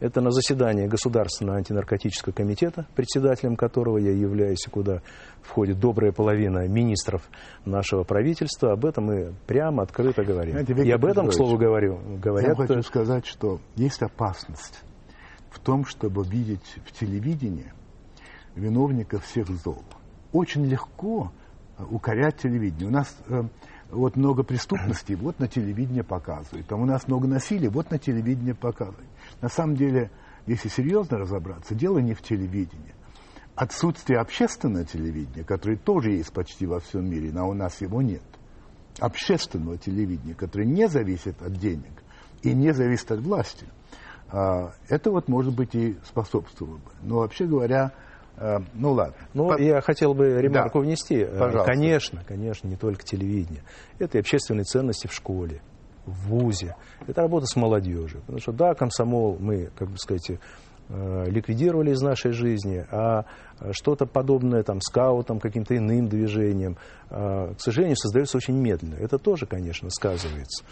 Это 0.00 0.20
на 0.20 0.30
заседании 0.30 0.86
Государственного 0.86 1.58
антинаркотического 1.58 2.32
комитета, 2.32 2.86
председателем 2.94 3.56
которого 3.56 3.98
я 3.98 4.12
являюсь, 4.12 4.66
и 4.66 4.70
куда 4.70 5.02
входит 5.42 5.78
добрая 5.78 6.12
половина 6.12 6.66
министров 6.66 7.22
нашего 7.64 8.04
правительства. 8.04 8.72
Об 8.72 8.84
этом 8.84 9.04
мы 9.04 9.34
прямо, 9.46 9.82
открыто 9.82 10.24
говорим. 10.24 10.52
Знаете, 10.52 10.74
и 10.74 10.90
об 10.90 11.04
этом, 11.04 11.28
к 11.28 11.32
слову, 11.32 11.56
говорю, 11.56 12.00
говорят... 12.20 12.58
Я 12.58 12.66
хочу 12.66 12.82
сказать, 12.82 13.26
что 13.26 13.60
есть 13.76 14.02
опасность 14.02 14.82
в 15.50 15.60
том, 15.60 15.84
чтобы 15.84 16.24
видеть 16.24 16.76
в 16.84 16.92
телевидении 16.92 17.72
виновника 18.56 19.18
всех 19.20 19.48
зол. 19.48 19.82
Очень 20.32 20.66
легко 20.66 21.32
укорять 21.90 22.38
телевидение. 22.38 22.88
У 22.88 22.92
нас 22.92 23.16
э, 23.28 23.42
вот 23.94 24.16
много 24.16 24.42
преступностей, 24.42 25.14
вот 25.14 25.38
на 25.38 25.48
телевидении 25.48 26.02
показывают. 26.02 26.66
Там 26.66 26.82
у 26.82 26.84
нас 26.84 27.06
много 27.06 27.26
насилия, 27.26 27.68
вот 27.68 27.90
на 27.90 27.98
телевидении 27.98 28.52
показывают. 28.52 29.08
На 29.40 29.48
самом 29.48 29.76
деле, 29.76 30.10
если 30.46 30.68
серьезно 30.68 31.18
разобраться, 31.18 31.74
дело 31.74 31.98
не 31.98 32.14
в 32.14 32.22
телевидении. 32.22 32.94
Отсутствие 33.54 34.18
общественного 34.18 34.84
телевидения, 34.84 35.44
которое 35.44 35.76
тоже 35.76 36.10
есть 36.12 36.32
почти 36.32 36.66
во 36.66 36.80
всем 36.80 37.08
мире, 37.08 37.30
но 37.32 37.48
у 37.48 37.54
нас 37.54 37.80
его 37.80 38.02
нет. 38.02 38.22
Общественного 38.98 39.78
телевидения, 39.78 40.34
которое 40.34 40.66
не 40.66 40.88
зависит 40.88 41.40
от 41.40 41.54
денег 41.54 42.02
и 42.42 42.52
не 42.52 42.72
зависит 42.72 43.12
от 43.12 43.20
власти. 43.20 43.66
А, 44.28 44.72
это 44.88 45.10
вот, 45.10 45.28
может 45.28 45.54
быть, 45.54 45.74
и 45.74 45.96
способствовало 46.04 46.76
бы. 46.76 46.90
Но 47.02 47.18
вообще 47.18 47.46
говоря, 47.46 47.92
ну 48.36 48.92
ладно. 48.92 49.14
Ну, 49.32 49.48
По... 49.48 49.60
я 49.60 49.80
хотел 49.80 50.14
бы 50.14 50.40
ремарку 50.40 50.80
да. 50.80 50.84
внести. 50.84 51.16
Э, 51.16 51.38
Пожалуйста. 51.38 51.72
Конечно, 51.72 52.24
конечно, 52.26 52.68
не 52.68 52.76
только 52.76 53.04
телевидение. 53.04 53.62
Это 53.98 54.18
и 54.18 54.20
общественные 54.20 54.64
ценности 54.64 55.06
в 55.06 55.12
школе, 55.12 55.62
в 56.04 56.28
ВУЗе. 56.28 56.76
Это 57.06 57.22
работа 57.22 57.46
с 57.46 57.56
молодежью. 57.56 58.20
Потому 58.22 58.40
что, 58.40 58.52
да, 58.52 58.74
комсомол 58.74 59.36
мы, 59.38 59.70
как 59.76 59.88
бы 59.88 59.98
сказать, 59.98 60.30
э, 60.30 61.24
ликвидировали 61.26 61.92
из 61.92 62.02
нашей 62.02 62.32
жизни, 62.32 62.84
а 62.90 63.24
что-то 63.70 64.06
подобное 64.06 64.62
там, 64.62 64.80
скаутам, 64.80 65.38
каким-то 65.38 65.76
иным 65.76 66.08
движением, 66.08 66.76
к 67.08 67.56
сожалению, 67.58 67.96
создается 67.96 68.36
очень 68.36 68.54
медленно. 68.54 68.96
Это 68.96 69.16
тоже, 69.18 69.46
конечно, 69.46 69.90
сказывается. 69.90 70.64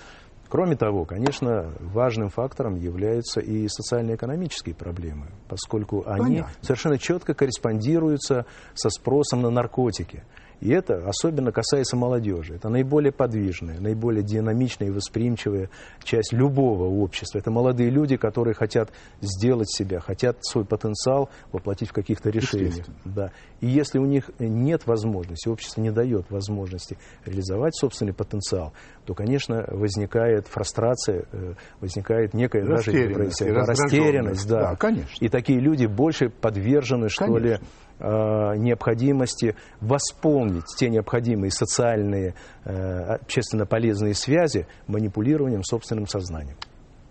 Кроме 0.52 0.76
того, 0.76 1.06
конечно, 1.06 1.72
важным 1.80 2.28
фактором 2.28 2.74
являются 2.74 3.40
и 3.40 3.66
социально-экономические 3.68 4.74
проблемы, 4.74 5.28
поскольку 5.48 6.04
они 6.06 6.24
Понятно. 6.24 6.52
совершенно 6.60 6.98
четко 6.98 7.32
корреспондируются 7.32 8.44
со 8.74 8.90
спросом 8.90 9.40
на 9.40 9.48
наркотики. 9.48 10.24
И 10.62 10.70
это 10.70 11.09
особенно 11.09 11.51
касается 11.51 11.96
молодежи. 11.96 12.55
Это 12.55 12.68
наиболее 12.68 13.11
подвижная, 13.11 13.81
наиболее 13.81 14.22
динамичная 14.22 14.88
и 14.88 14.90
восприимчивая 14.92 15.70
часть 16.05 16.33
любого 16.33 16.85
общества. 16.85 17.38
Это 17.38 17.51
молодые 17.51 17.90
люди, 17.90 18.16
которые 18.16 18.55
хотят 18.55 18.92
сделать 19.20 19.68
себя, 19.68 19.98
хотят 19.98 20.37
свой 20.42 20.64
потенциал 20.64 21.31
воплотить 21.51 21.88
в 21.88 21.92
каких-то 21.92 22.31
решениях. 22.31 22.87
Да. 23.05 23.33
И 23.61 23.66
если 23.66 23.98
у 23.98 24.05
них 24.05 24.31
нет 24.38 24.87
возможности, 24.87 25.48
общество 25.48 25.81
не 25.81 25.90
дает 25.90 26.31
возможности 26.31 26.96
реализовать 27.25 27.75
собственный 27.75 28.12
потенциал, 28.12 28.72
то, 29.05 29.14
конечно, 29.14 29.64
возникает 29.66 30.46
фрустрация, 30.46 31.25
э, 31.33 31.55
возникает 31.81 32.35
некая 32.35 32.64
даже 32.64 32.92
растерянность. 32.92 34.48
Да. 34.48 34.70
да, 34.70 34.77
конечно. 34.77 35.16
И 35.18 35.29
такие 35.29 35.59
люди 35.59 35.87
больше 35.87 36.29
подвержены, 36.29 37.09
что 37.09 37.25
конечно. 37.25 37.46
ли, 37.46 37.59
необходимости 38.02 39.54
восполнить 39.80 40.66
те 40.76 40.88
необходимые 40.88 41.50
социальные, 41.50 42.34
э, 42.64 43.14
общественно 43.14 43.66
полезные 43.66 44.14
связи 44.14 44.66
манипулированием 44.86 45.62
собственным 45.62 46.06
сознанием. 46.06 46.56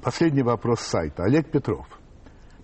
Последний 0.02 0.44
вопрос 0.44 0.82
сайта. 0.82 1.24
Олег 1.24 1.52
Петров. 1.52 1.88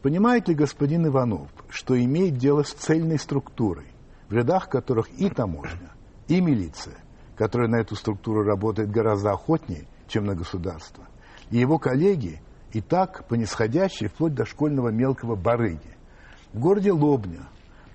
Понимает 0.01 0.47
ли 0.47 0.55
господин 0.55 1.07
Иванов, 1.07 1.49
что 1.69 1.99
имеет 1.99 2.37
дело 2.37 2.63
с 2.63 2.71
цельной 2.71 3.19
структурой, 3.19 3.87
в 4.29 4.33
рядах 4.33 4.69
которых 4.69 5.09
и 5.19 5.29
таможня, 5.29 5.91
и 6.27 6.41
милиция, 6.41 6.95
которая 7.35 7.67
на 7.67 7.77
эту 7.77 7.95
структуру 7.95 8.43
работает 8.43 8.91
гораздо 8.91 9.31
охотнее, 9.31 9.87
чем 10.07 10.25
на 10.25 10.35
государство, 10.35 11.05
и 11.49 11.57
его 11.57 11.77
коллеги 11.77 12.41
и 12.73 12.81
так 12.81 13.27
по 13.27 13.35
нисходящей 13.35 14.07
вплоть 14.07 14.33
до 14.33 14.45
школьного 14.45 14.89
мелкого 14.89 15.35
барыги. 15.35 15.97
В 16.53 16.59
городе 16.59 16.91
Лобня 16.91 17.47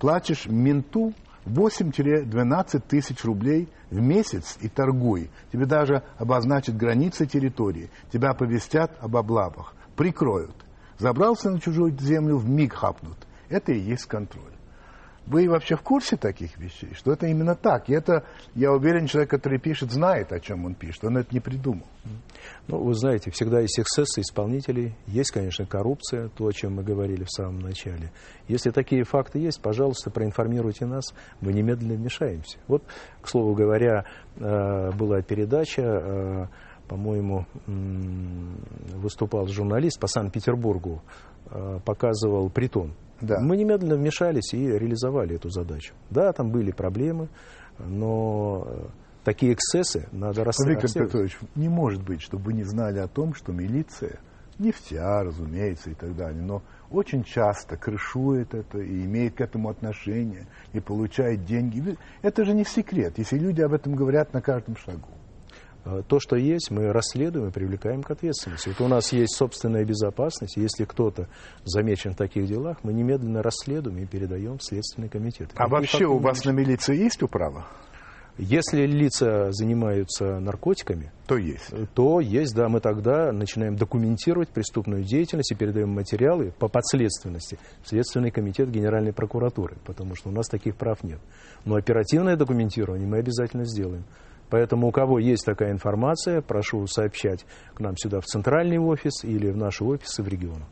платишь 0.02 0.46
менту 0.46 1.14
8-12 1.46 2.82
тысяч 2.88 3.24
рублей 3.24 3.68
в 3.88 4.00
месяц 4.00 4.58
и 4.60 4.68
торгуй. 4.68 5.30
Тебе 5.52 5.64
даже 5.64 6.02
обозначат 6.18 6.76
границы 6.76 7.24
территории, 7.24 7.88
тебя 8.12 8.30
оповестят 8.30 8.90
об 9.00 9.16
облапах, 9.16 9.76
прикроют. 9.94 10.56
Забрался 10.98 11.52
на 11.52 11.60
чужую 11.60 11.96
землю, 11.96 12.36
в 12.38 12.48
миг 12.48 12.72
хапнут. 12.72 13.16
Это 13.48 13.70
и 13.70 13.78
есть 13.78 14.06
контроль. 14.06 14.51
Вы 15.26 15.48
вообще 15.48 15.76
в 15.76 15.82
курсе 15.82 16.16
таких 16.16 16.58
вещей, 16.58 16.94
что 16.94 17.12
это 17.12 17.26
именно 17.26 17.54
так? 17.54 17.88
И 17.88 17.92
это, 17.92 18.24
я 18.54 18.72
уверен, 18.72 19.06
человек, 19.06 19.30
который 19.30 19.60
пишет, 19.60 19.92
знает, 19.92 20.32
о 20.32 20.40
чем 20.40 20.64
он 20.64 20.74
пишет. 20.74 21.04
Он 21.04 21.16
это 21.16 21.32
не 21.32 21.38
придумал. 21.38 21.86
Ну, 22.66 22.82
вы 22.82 22.94
знаете, 22.94 23.30
всегда 23.30 23.60
есть 23.60 23.78
эксцессы 23.78 24.20
исполнителей, 24.20 24.94
есть, 25.06 25.30
конечно, 25.30 25.64
коррупция, 25.64 26.28
то, 26.28 26.46
о 26.46 26.52
чем 26.52 26.74
мы 26.74 26.82
говорили 26.82 27.22
в 27.22 27.30
самом 27.30 27.60
начале. 27.60 28.10
Если 28.48 28.70
такие 28.70 29.04
факты 29.04 29.38
есть, 29.38 29.60
пожалуйста, 29.62 30.10
проинформируйте 30.10 30.86
нас, 30.86 31.14
мы 31.40 31.52
немедленно 31.52 31.94
вмешаемся. 31.94 32.58
Вот, 32.66 32.82
к 33.20 33.28
слову 33.28 33.54
говоря, 33.54 34.04
э, 34.36 34.90
была 34.92 35.22
передача, 35.22 35.82
э, 35.82 36.46
по-моему, 36.88 37.46
выступал 37.66 39.46
журналист 39.46 40.00
по 40.00 40.08
Санкт-Петербургу, 40.08 41.00
э, 41.50 41.78
показывал 41.84 42.50
притон 42.50 42.92
да. 43.22 43.38
Мы 43.40 43.56
немедленно 43.56 43.94
вмешались 43.94 44.52
и 44.52 44.66
реализовали 44.66 45.36
эту 45.36 45.48
задачу. 45.48 45.94
Да, 46.10 46.32
там 46.32 46.50
были 46.50 46.72
проблемы, 46.72 47.28
но 47.78 48.64
э, 48.66 48.86
такие 49.24 49.54
эксцессы 49.54 50.08
надо 50.12 50.44
расследовать. 50.44 50.84
Виктор 50.84 51.06
Петрович, 51.06 51.38
не 51.54 51.68
может 51.68 52.02
быть, 52.02 52.20
чтобы 52.20 52.46
вы 52.46 52.52
не 52.54 52.64
знали 52.64 52.98
о 52.98 53.06
том, 53.06 53.34
что 53.34 53.52
милиция, 53.52 54.18
не 54.58 54.72
вся, 54.72 55.22
разумеется, 55.22 55.90
и 55.90 55.94
так 55.94 56.16
далее, 56.16 56.42
но 56.42 56.62
очень 56.90 57.22
часто 57.22 57.76
крышует 57.76 58.54
это 58.54 58.78
и 58.78 59.04
имеет 59.04 59.36
к 59.36 59.40
этому 59.40 59.68
отношение, 59.70 60.46
и 60.72 60.80
получает 60.80 61.44
деньги. 61.44 61.96
Это 62.22 62.44
же 62.44 62.52
не 62.52 62.64
секрет, 62.64 63.18
если 63.18 63.38
люди 63.38 63.60
об 63.60 63.72
этом 63.72 63.94
говорят 63.94 64.34
на 64.34 64.42
каждом 64.42 64.76
шагу. 64.76 65.08
Э, 65.84 66.02
то, 66.06 66.20
что 66.20 66.36
есть, 66.36 66.70
мы 66.70 66.92
расследуем 66.92 67.48
и 67.48 67.50
привлекаем 67.50 68.02
к 68.02 68.10
ответственности. 68.10 68.68
Вот 68.68 68.80
у 68.80 68.88
нас 68.88 69.12
есть 69.12 69.34
собственная 69.34 69.84
безопасность. 69.84 70.56
Если 70.56 70.84
кто-то 70.84 71.28
замечен 71.64 72.12
в 72.12 72.16
таких 72.16 72.46
делах, 72.46 72.78
мы 72.82 72.92
немедленно 72.92 73.42
расследуем 73.42 73.98
и 73.98 74.06
передаем 74.06 74.58
в 74.58 74.64
Следственный 74.64 75.08
комитет. 75.08 75.50
А 75.54 75.64
Какие 75.64 75.70
вообще 75.70 76.04
у 76.06 76.18
вас 76.18 76.44
на 76.44 76.50
милиции 76.50 76.96
есть 76.96 77.22
управа? 77.22 77.66
Если 78.38 78.86
лица 78.86 79.52
занимаются 79.52 80.40
наркотиками, 80.40 81.12
то 81.26 81.36
есть. 81.36 81.70
То 81.94 82.18
есть, 82.18 82.54
да, 82.54 82.70
мы 82.70 82.80
тогда 82.80 83.30
начинаем 83.30 83.76
документировать 83.76 84.48
преступную 84.48 85.04
деятельность 85.04 85.52
и 85.52 85.54
передаем 85.54 85.90
материалы 85.90 86.54
по 86.58 86.68
подследственности 86.68 87.58
в 87.82 87.88
Следственный 87.90 88.30
комитет 88.30 88.70
Генеральной 88.70 89.12
прокуратуры, 89.12 89.76
потому 89.84 90.14
что 90.14 90.30
у 90.30 90.32
нас 90.32 90.48
таких 90.48 90.76
прав 90.76 91.04
нет. 91.04 91.20
Но 91.66 91.74
оперативное 91.74 92.36
документирование 92.36 93.06
мы 93.06 93.18
обязательно 93.18 93.66
сделаем. 93.66 94.04
Поэтому 94.52 94.88
у 94.88 94.92
кого 94.92 95.18
есть 95.18 95.46
такая 95.46 95.72
информация, 95.72 96.42
прошу 96.42 96.86
сообщать 96.86 97.46
к 97.72 97.80
нам 97.80 97.96
сюда 97.96 98.20
в 98.20 98.26
центральный 98.26 98.78
офис 98.78 99.24
или 99.24 99.50
в 99.50 99.56
наши 99.56 99.82
офисы 99.82 100.22
в 100.22 100.28
регионах. 100.28 100.68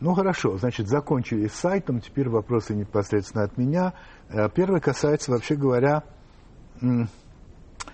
Ну 0.00 0.14
хорошо, 0.14 0.58
значит, 0.58 0.88
закончили 0.88 1.46
с 1.46 1.52
сайтом, 1.52 2.00
теперь 2.00 2.28
вопросы 2.28 2.74
непосредственно 2.74 3.44
от 3.44 3.56
меня. 3.56 3.92
Э, 4.30 4.48
первый 4.52 4.80
касается, 4.80 5.30
вообще 5.30 5.54
говоря, 5.54 6.02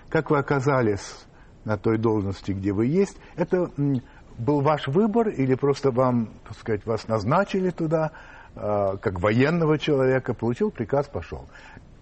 как 0.09 0.31
вы 0.31 0.39
оказались 0.39 1.23
на 1.65 1.77
той 1.77 1.99
должности, 1.99 2.51
где 2.51 2.73
вы 2.73 2.87
есть. 2.87 3.19
Это 3.35 3.69
был 4.39 4.61
ваш 4.61 4.87
выбор 4.87 5.29
или 5.29 5.53
просто 5.53 5.91
вам, 5.91 6.29
так 6.47 6.57
сказать, 6.57 6.83
вас 6.87 7.07
назначили 7.07 7.69
туда, 7.69 8.11
э, 8.55 8.97
как 8.99 9.19
военного 9.21 9.77
человека, 9.77 10.33
получил 10.33 10.71
приказ, 10.71 11.07
пошел. 11.07 11.45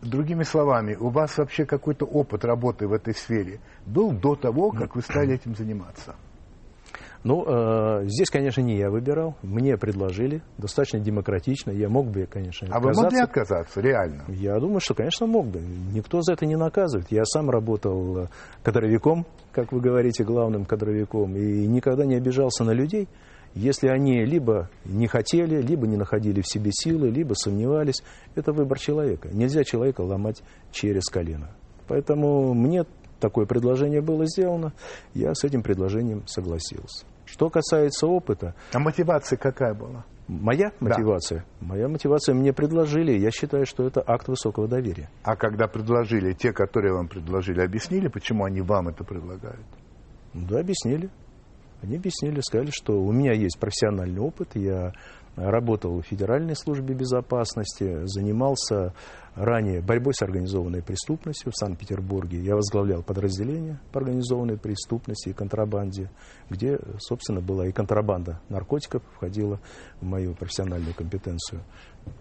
Другими 0.02 0.44
словами, 0.44 0.96
у 0.96 1.10
вас 1.10 1.38
вообще 1.38 1.66
какой-то 1.66 2.06
опыт 2.06 2.44
работы 2.44 2.88
в 2.88 2.94
этой 2.94 3.14
сфере 3.14 3.60
был 3.86 4.12
до 4.12 4.36
того, 4.36 4.72
как 4.72 4.96
вы 4.96 5.02
стали 5.02 5.36
этим 5.36 5.56
заниматься? 5.56 6.16
Ну, 7.24 7.46
э, 7.46 8.08
здесь, 8.08 8.32
конечно, 8.32 8.62
не 8.62 8.78
я 8.78 8.90
выбирал. 8.90 9.36
Мне 9.44 9.78
предложили, 9.78 10.42
достаточно 10.58 11.00
демократично. 11.00 11.70
Я 11.70 11.88
мог 11.88 12.08
бы, 12.08 12.26
конечно, 12.26 12.68
отказаться. 12.68 12.90
А 12.90 12.94
вы 12.94 13.04
могли 13.04 13.20
отказаться, 13.20 13.82
реально? 13.82 14.24
Я 14.30 14.60
думаю, 14.60 14.80
что, 14.80 14.96
конечно, 14.96 15.28
мог 15.28 15.46
бы. 15.46 15.60
Никто 15.60 16.22
за 16.22 16.34
это 16.34 16.48
не 16.48 16.56
наказывает. 16.56 17.12
Я 17.12 17.24
сам 17.26 17.52
работал 17.52 18.24
э, 18.24 18.28
кадровиком, 18.64 19.28
как 19.52 19.72
вы 19.72 19.82
говорите, 19.82 20.24
главным 20.24 20.66
кадровиком, 20.66 21.36
и 21.36 21.68
никогда 21.68 22.06
не 22.06 22.16
обижался 22.16 22.64
на 22.64 22.72
людей 22.72 23.08
если 23.54 23.88
они 23.88 24.24
либо 24.26 24.70
не 24.86 25.08
хотели, 25.08 25.62
либо 25.62 25.88
не 25.88 25.98
находили 25.98 26.42
в 26.42 26.48
себе 26.48 26.72
силы, 26.74 27.10
либо 27.10 27.34
сомневались, 27.34 28.04
это 28.36 28.54
выбор 28.54 28.80
человека. 28.80 29.30
Нельзя 29.32 29.64
человека 29.64 30.02
ломать 30.02 30.42
через 30.72 31.06
колено. 31.10 31.52
Поэтому 31.88 32.54
мне 32.54 32.86
такое 33.20 33.46
предложение 33.46 34.02
было 34.02 34.26
сделано, 34.26 34.74
я 35.14 35.34
с 35.34 35.44
этим 35.44 35.64
предложением 35.64 36.24
согласился. 36.28 37.06
Что 37.26 37.50
касается 37.50 38.08
опыта... 38.08 38.56
А 38.74 38.80
мотивация 38.80 39.38
какая 39.38 39.74
была? 39.74 40.06
Моя 40.28 40.72
мотивация? 40.80 41.46
Да. 41.60 41.68
Моя 41.68 41.88
мотивация 41.88 42.34
мне 42.34 42.54
предложили. 42.54 43.18
Я 43.18 43.32
считаю, 43.32 43.66
что 43.66 43.86
это 43.86 44.02
акт 44.06 44.28
высокого 44.28 44.68
доверия. 44.68 45.10
А 45.24 45.36
когда 45.36 45.68
предложили, 45.68 46.34
те, 46.34 46.54
которые 46.54 46.94
вам 46.94 47.08
предложили, 47.08 47.62
объяснили, 47.62 48.08
почему 48.08 48.46
они 48.46 48.62
вам 48.62 48.88
это 48.88 49.04
предлагают? 49.04 49.66
Да, 50.34 50.60
объяснили. 50.60 51.10
Они 51.82 51.98
объяснили, 51.98 52.42
сказали, 52.42 52.70
что 52.72 53.02
у 53.02 53.12
меня 53.12 53.34
есть 53.34 53.58
профессиональный 53.60 54.20
опыт, 54.20 54.56
я 54.56 54.94
работал 55.36 56.02
в 56.02 56.06
Федеральной 56.06 56.56
службе 56.56 56.94
безопасности, 56.94 58.06
занимался 58.06 58.94
ранее 59.36 59.82
борьбой 59.82 60.14
с 60.14 60.22
организованной 60.22 60.84
преступностью 60.84 61.52
в 61.52 61.58
Санкт-Петербурге. 61.58 62.40
Я 62.40 62.56
возглавлял 62.56 63.02
подразделение 63.02 63.80
по 63.94 64.00
организованной 64.00 64.58
преступности 64.58 65.30
и 65.30 65.34
контрабанде, 65.34 66.10
где, 66.50 66.80
собственно, 67.00 67.40
была 67.40 67.68
и 67.68 67.72
контрабанда 67.72 68.42
наркотиков, 68.50 69.02
входила 69.16 69.60
в 70.02 70.06
мою 70.06 70.36
профессиональную 70.36 70.94
компетенцию. 70.94 71.62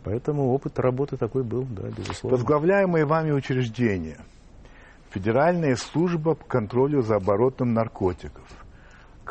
Поэтому 0.04 0.52
опыт 0.52 0.78
работы 0.78 1.16
такой 1.16 1.42
был, 1.42 1.64
да, 1.64 1.88
безусловно. 1.88 2.36
Возглавляемые 2.36 3.06
вами 3.06 3.32
учреждения, 3.32 4.18
Федеральная 5.10 5.74
служба 5.74 6.34
по 6.34 6.44
контролю 6.44 7.02
за 7.02 7.16
оборотом 7.16 7.74
наркотиков. 7.74 8.44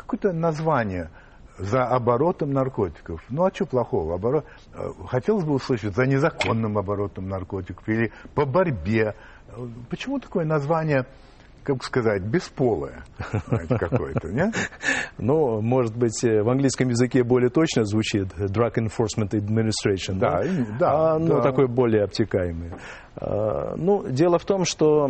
Какое-то 0.00 0.32
название– 0.32 1.10
за 1.60 1.86
оборотом 1.86 2.52
наркотиков. 2.52 3.22
Ну 3.28 3.44
а 3.44 3.52
что 3.52 3.66
плохого? 3.66 4.14
Оборот... 4.14 4.44
Э, 4.74 4.92
хотелось 5.08 5.44
бы 5.44 5.54
услышать 5.54 5.94
за 5.94 6.06
незаконным 6.06 6.78
оборотом 6.78 7.28
наркотиков 7.28 7.86
или 7.88 8.12
по 8.34 8.46
борьбе. 8.46 9.14
Почему 9.90 10.20
такое 10.20 10.44
название 10.44 11.06
как 11.62 11.82
сказать, 11.82 12.22
бесполое 12.22 13.04
какое-то, 13.68 14.28
нет? 14.28 14.54
Ну, 15.18 15.60
может 15.60 15.96
быть, 15.96 16.24
э, 16.24 16.42
в 16.42 16.48
английском 16.48 16.88
языке 16.88 17.22
более 17.22 17.50
точно 17.50 17.84
звучит 17.84 18.28
Drug 18.38 18.74
Enforcement 18.74 19.30
Administration, 19.30 20.18
да? 20.18 20.42
Да, 20.78 21.14
а, 21.14 21.18
Ну, 21.18 21.36
да. 21.36 21.42
такой 21.42 21.68
более 21.68 22.04
обтекаемый. 22.04 22.72
А, 23.16 23.74
ну, 23.76 24.08
дело 24.08 24.38
в 24.38 24.44
том, 24.44 24.64
что 24.64 25.08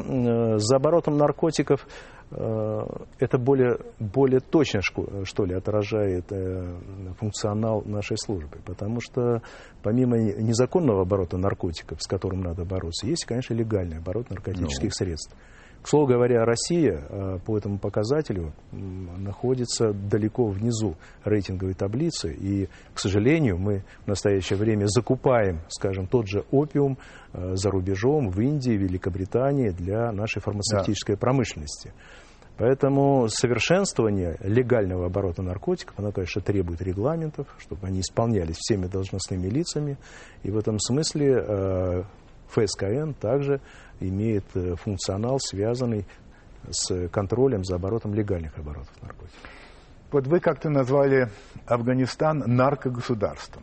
за 0.59 0.77
оборотом 0.77 1.17
наркотиков 1.17 1.87
Э, 2.33 2.87
это 3.19 3.39
более, 3.39 3.79
более 3.99 4.41
точно, 4.41 4.81
что 4.83 5.45
ли, 5.45 5.55
отражает 5.55 6.31
э, 6.31 6.79
функционал 7.19 7.83
нашей 7.85 8.17
службы. 8.19 8.59
Потому 8.65 9.01
что 9.01 9.43
помимо 9.83 10.17
незаконного 10.17 11.03
оборота 11.03 11.39
наркотиков, 11.39 12.01
с 12.01 12.07
которым 12.07 12.43
надо 12.43 12.65
бороться, 12.65 13.07
есть, 13.07 13.25
конечно, 13.25 13.55
легальный 13.55 13.99
оборот 13.99 14.31
наркотических 14.31 14.91
ну. 14.91 15.05
средств. 15.05 15.37
К 15.83 15.89
слову 15.89 16.07
говоря, 16.07 16.45
Россия 16.45 17.07
э, 17.09 17.39
по 17.45 17.57
этому 17.57 17.79
показателю 17.79 18.53
находится 18.71 19.93
далеко 19.93 20.47
внизу 20.47 20.97
рейтинговой 21.25 21.75
таблицы. 21.75 22.35
И, 22.35 22.69
к 22.93 22.99
сожалению, 22.99 23.59
мы 23.59 23.85
в 24.05 24.09
настоящее 24.09 24.59
время 24.59 24.87
закупаем, 24.87 25.61
скажем, 25.69 26.07
тот 26.07 26.29
же 26.29 26.45
опиум 26.51 26.99
за 27.33 27.71
рубежом 27.71 28.29
в 28.29 28.41
Индии, 28.41 28.73
Великобритании 28.73 29.71
для 29.71 30.13
нашей 30.13 30.41
фармацевтической 30.41 31.15
да. 31.15 31.21
промышленности. 31.21 31.93
Поэтому 32.61 33.27
совершенствование 33.29 34.37
легального 34.41 35.07
оборота 35.07 35.41
наркотиков, 35.41 35.99
оно, 35.99 36.13
конечно, 36.13 36.43
требует 36.43 36.83
регламентов, 36.83 37.47
чтобы 37.59 37.87
они 37.87 38.01
исполнялись 38.01 38.57
всеми 38.59 38.87
должностными 38.87 39.47
лицами. 39.47 39.97
И 40.43 40.51
в 40.51 40.59
этом 40.59 40.79
смысле 40.79 41.39
э, 41.39 42.03
ФСКН 42.49 43.13
также 43.19 43.63
имеет 44.01 44.45
э, 44.55 44.75
функционал, 44.77 45.39
связанный 45.41 46.07
с 46.69 47.09
контролем 47.09 47.65
за 47.65 47.77
оборотом 47.77 48.15
легальных 48.15 48.59
оборотов 48.59 48.91
наркотиков. 49.03 49.51
Вот 50.11 50.27
вы 50.27 50.41
как-то 50.41 50.71
назвали 50.71 51.29
Афганистан 51.67 52.43
наркогосударством. 52.47 53.63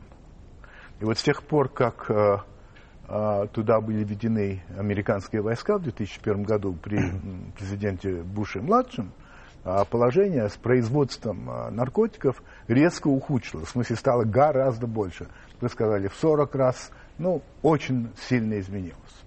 И 1.00 1.06
вот 1.06 1.18
с 1.18 1.24
тех 1.24 1.44
пор, 1.44 1.70
как 1.70 2.10
э, 2.10 2.38
а, 3.10 3.48
туда 3.48 3.80
были 3.80 4.04
введены 4.04 4.64
американские 4.78 5.42
войска 5.42 5.78
в 5.78 5.84
2001 5.84 6.44
году 6.44 6.74
при 6.74 7.00
президенте 7.58 8.22
Буше-младшем, 8.24 9.12
а 9.64 9.86
положение 9.86 10.50
с 10.50 10.58
производством 10.58 11.50
а, 11.50 11.70
наркотиков 11.70 12.42
резко 12.68 13.08
ухудшилось. 13.08 13.68
В 13.68 13.72
смысле, 13.72 13.96
стало 13.96 14.24
гораздо 14.24 14.88
больше. 14.88 15.28
Вы 15.62 15.70
сказали, 15.70 16.08
в 16.08 16.16
40 16.16 16.56
раз, 16.56 16.92
ну, 17.18 17.42
очень 17.62 18.12
сильно 18.28 18.60
изменилось. 18.60 19.27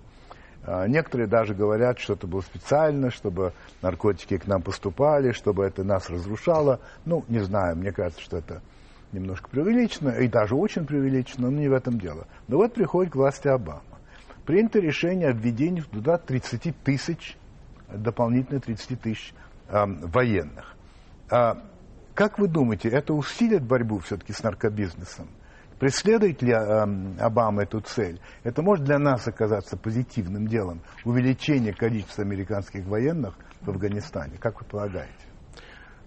Некоторые 0.87 1.26
даже 1.26 1.54
говорят, 1.54 1.98
что 1.98 2.12
это 2.12 2.26
было 2.26 2.42
специально, 2.42 3.11
чтобы 3.11 3.52
наркотики 3.83 4.38
к 4.38 4.46
нам 4.46 4.62
поступали, 4.62 5.33
чтобы 5.33 5.64
это 5.64 5.83
нас 5.83 6.09
разрушало. 6.09 6.80
Ну, 7.04 7.24
не 7.28 7.40
знаю, 7.40 7.76
мне 7.76 7.90
кажется, 7.90 8.22
что 8.22 8.37
это 8.37 8.62
немножко 9.12 9.48
преувеличено, 9.48 10.11
и 10.11 10.28
даже 10.28 10.54
очень 10.54 10.87
преувеличено, 10.87 11.50
но 11.50 11.59
не 11.59 11.68
в 11.68 11.72
этом 11.72 11.98
дело. 11.98 12.26
Но 12.46 12.59
вот 12.59 12.74
приходит 12.74 13.12
к 13.12 13.16
власти 13.16 13.48
Обама. 13.48 13.83
Принято 14.46 14.78
решение 14.78 15.28
о 15.28 15.33
введении 15.33 15.80
туда 15.80 16.18
30 16.18 16.76
тысяч, 16.83 17.37
дополнительно 17.88 18.61
30 18.61 19.00
тысяч 19.00 19.35
э, 19.68 19.85
военных. 19.87 20.76
А, 21.30 21.59
как 22.14 22.38
вы 22.38 22.48
думаете, 22.48 22.88
это 22.88 23.14
усилит 23.14 23.62
борьбу 23.62 23.98
все-таки 23.98 24.33
с 24.33 24.42
наркобизнесом? 24.42 25.28
Преследует 25.80 26.42
ли 26.42 26.52
э, 26.52 27.18
Обама 27.18 27.62
эту 27.62 27.80
цель? 27.80 28.20
Это 28.44 28.60
может 28.62 28.84
для 28.84 28.98
нас 28.98 29.26
оказаться 29.26 29.78
позитивным 29.78 30.46
делом, 30.46 30.82
увеличение 31.06 31.72
количества 31.72 32.22
американских 32.22 32.84
военных 32.84 33.34
в 33.62 33.70
Афганистане? 33.70 34.36
Как 34.38 34.60
вы 34.60 34.66
полагаете? 34.66 35.14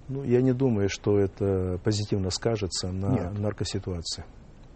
Ну, 0.08 0.24
я 0.24 0.44
не 0.44 0.54
думаю, 0.54 0.90
что 0.90 1.18
это 1.18 1.80
позитивно 1.84 2.30
скажется 2.30 2.92
на 2.92 3.08
Нет. 3.08 3.40
наркоситуации. 3.40 4.24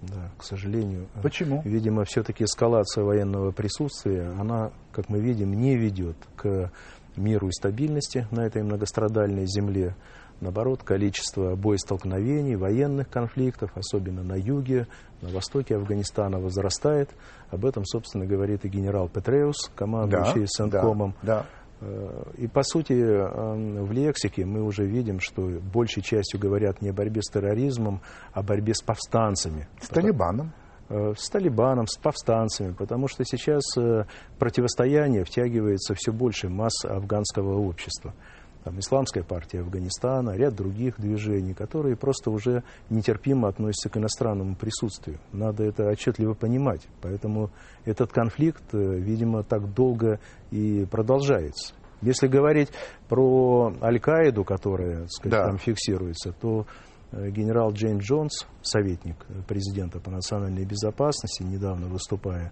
Да, 0.02 0.32
к 0.36 0.44
сожалению. 0.44 1.08
Почему? 1.22 1.62
Видимо, 1.64 2.04
все-таки 2.04 2.44
эскалация 2.46 3.04
военного 3.04 3.52
присутствия, 3.52 4.32
она, 4.40 4.72
как 4.92 5.10
мы 5.10 5.20
видим, 5.20 5.54
не 5.54 5.78
ведет 5.78 6.18
к 6.36 6.72
миру 7.16 7.50
и 7.50 7.52
стабильности 7.52 8.28
на 8.32 8.48
этой 8.48 8.64
многострадальной 8.64 9.46
земле. 9.46 9.96
Наоборот, 10.40 10.84
количество 10.84 11.56
боестолкновений, 11.56 12.56
военных 12.56 13.10
конфликтов, 13.10 13.72
особенно 13.76 14.24
на 14.24 14.36
юге, 14.36 14.88
на 15.22 15.30
востоке 15.30 15.76
Афганистана, 15.76 16.40
возрастает. 16.40 17.10
Об 17.50 17.66
этом, 17.66 17.86
собственно, 17.86 18.26
говорит 18.26 18.64
и 18.64 18.70
генерал 18.70 19.10
Петреус, 19.10 19.72
командующий 19.76 20.42
да, 20.42 20.48
Сенткомом. 20.48 21.16
Да, 21.24 21.38
да. 21.38 21.46
Э, 21.82 22.24
и, 22.38 22.48
по 22.48 22.64
сути, 22.64 22.94
эм, 22.94 23.84
в 23.86 23.92
лексике 23.92 24.46
мы 24.46 24.64
уже 24.64 24.86
видим, 24.86 25.20
что 25.20 25.42
большей 25.42 26.04
частью 26.04 26.40
говорят 26.40 26.82
не 26.82 26.90
о 26.90 26.94
борьбе 26.94 27.22
с 27.22 27.32
терроризмом, 27.32 28.02
а 28.34 28.40
о 28.40 28.44
борьбе 28.44 28.74
с 28.74 28.82
повстанцами. 28.82 29.68
С 29.82 29.88
Талибаном? 29.88 30.54
Э, 30.90 31.14
с 31.18 31.30
Талибаном, 31.30 31.88
с 31.88 31.98
повстанцами, 31.98 32.74
потому 32.74 33.08
что 33.08 33.24
сейчас 33.26 33.64
э, 33.78 34.06
противостояние 34.40 35.24
втягивается 35.24 35.94
все 35.96 36.12
больше 36.12 36.50
масс 36.50 36.86
афганского 36.86 37.58
общества 37.58 38.14
там, 38.68 38.80
Исламская 38.80 39.24
партия 39.24 39.62
Афганистана, 39.62 40.32
ряд 40.32 40.54
других 40.54 41.00
движений, 41.00 41.54
которые 41.54 41.96
просто 41.96 42.32
уже 42.32 42.64
нетерпимо 42.90 43.48
относятся 43.48 43.88
к 43.88 43.96
иностранному 43.96 44.58
присутствию. 44.58 45.20
Надо 45.32 45.64
это 45.64 45.88
отчетливо 45.88 46.34
понимать. 46.34 46.82
Поэтому 47.02 47.50
этот 47.86 48.12
конфликт, 48.12 48.64
э, 48.74 48.78
видимо, 48.78 49.44
так 49.44 49.74
долго 49.74 50.20
и 50.52 50.86
продолжается. 50.92 51.74
Если 52.02 52.28
говорить 52.28 52.68
про 53.08 53.74
Аль-Каиду, 53.82 54.44
которая 54.44 55.08
сказать, 55.08 55.40
да. 55.40 55.48
там 55.48 55.58
фиксируется, 55.58 56.34
то 56.34 56.66
э, 57.14 57.30
генерал 57.30 57.72
Джеймс 57.72 58.04
Джонс, 58.04 58.48
советник 58.62 59.16
президента 59.48 60.02
по 60.02 60.12
национальной 60.12 60.66
безопасности, 60.66 61.42
недавно 61.42 61.88
выступая 61.88 62.52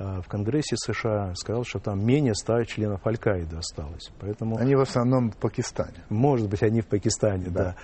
в 0.00 0.28
Конгрессе 0.28 0.76
США 0.76 1.34
сказал, 1.34 1.64
что 1.64 1.78
там 1.78 2.04
менее 2.04 2.34
ста 2.34 2.64
членов 2.64 3.06
Аль-Каиды 3.06 3.56
осталось. 3.56 4.10
Поэтому, 4.18 4.56
они 4.56 4.74
в 4.74 4.80
основном 4.80 5.30
в 5.30 5.36
Пакистане. 5.36 6.04
Может 6.08 6.48
быть, 6.48 6.62
они 6.62 6.80
в 6.80 6.86
Пакистане, 6.86 7.46
да. 7.50 7.62
да. 7.62 7.76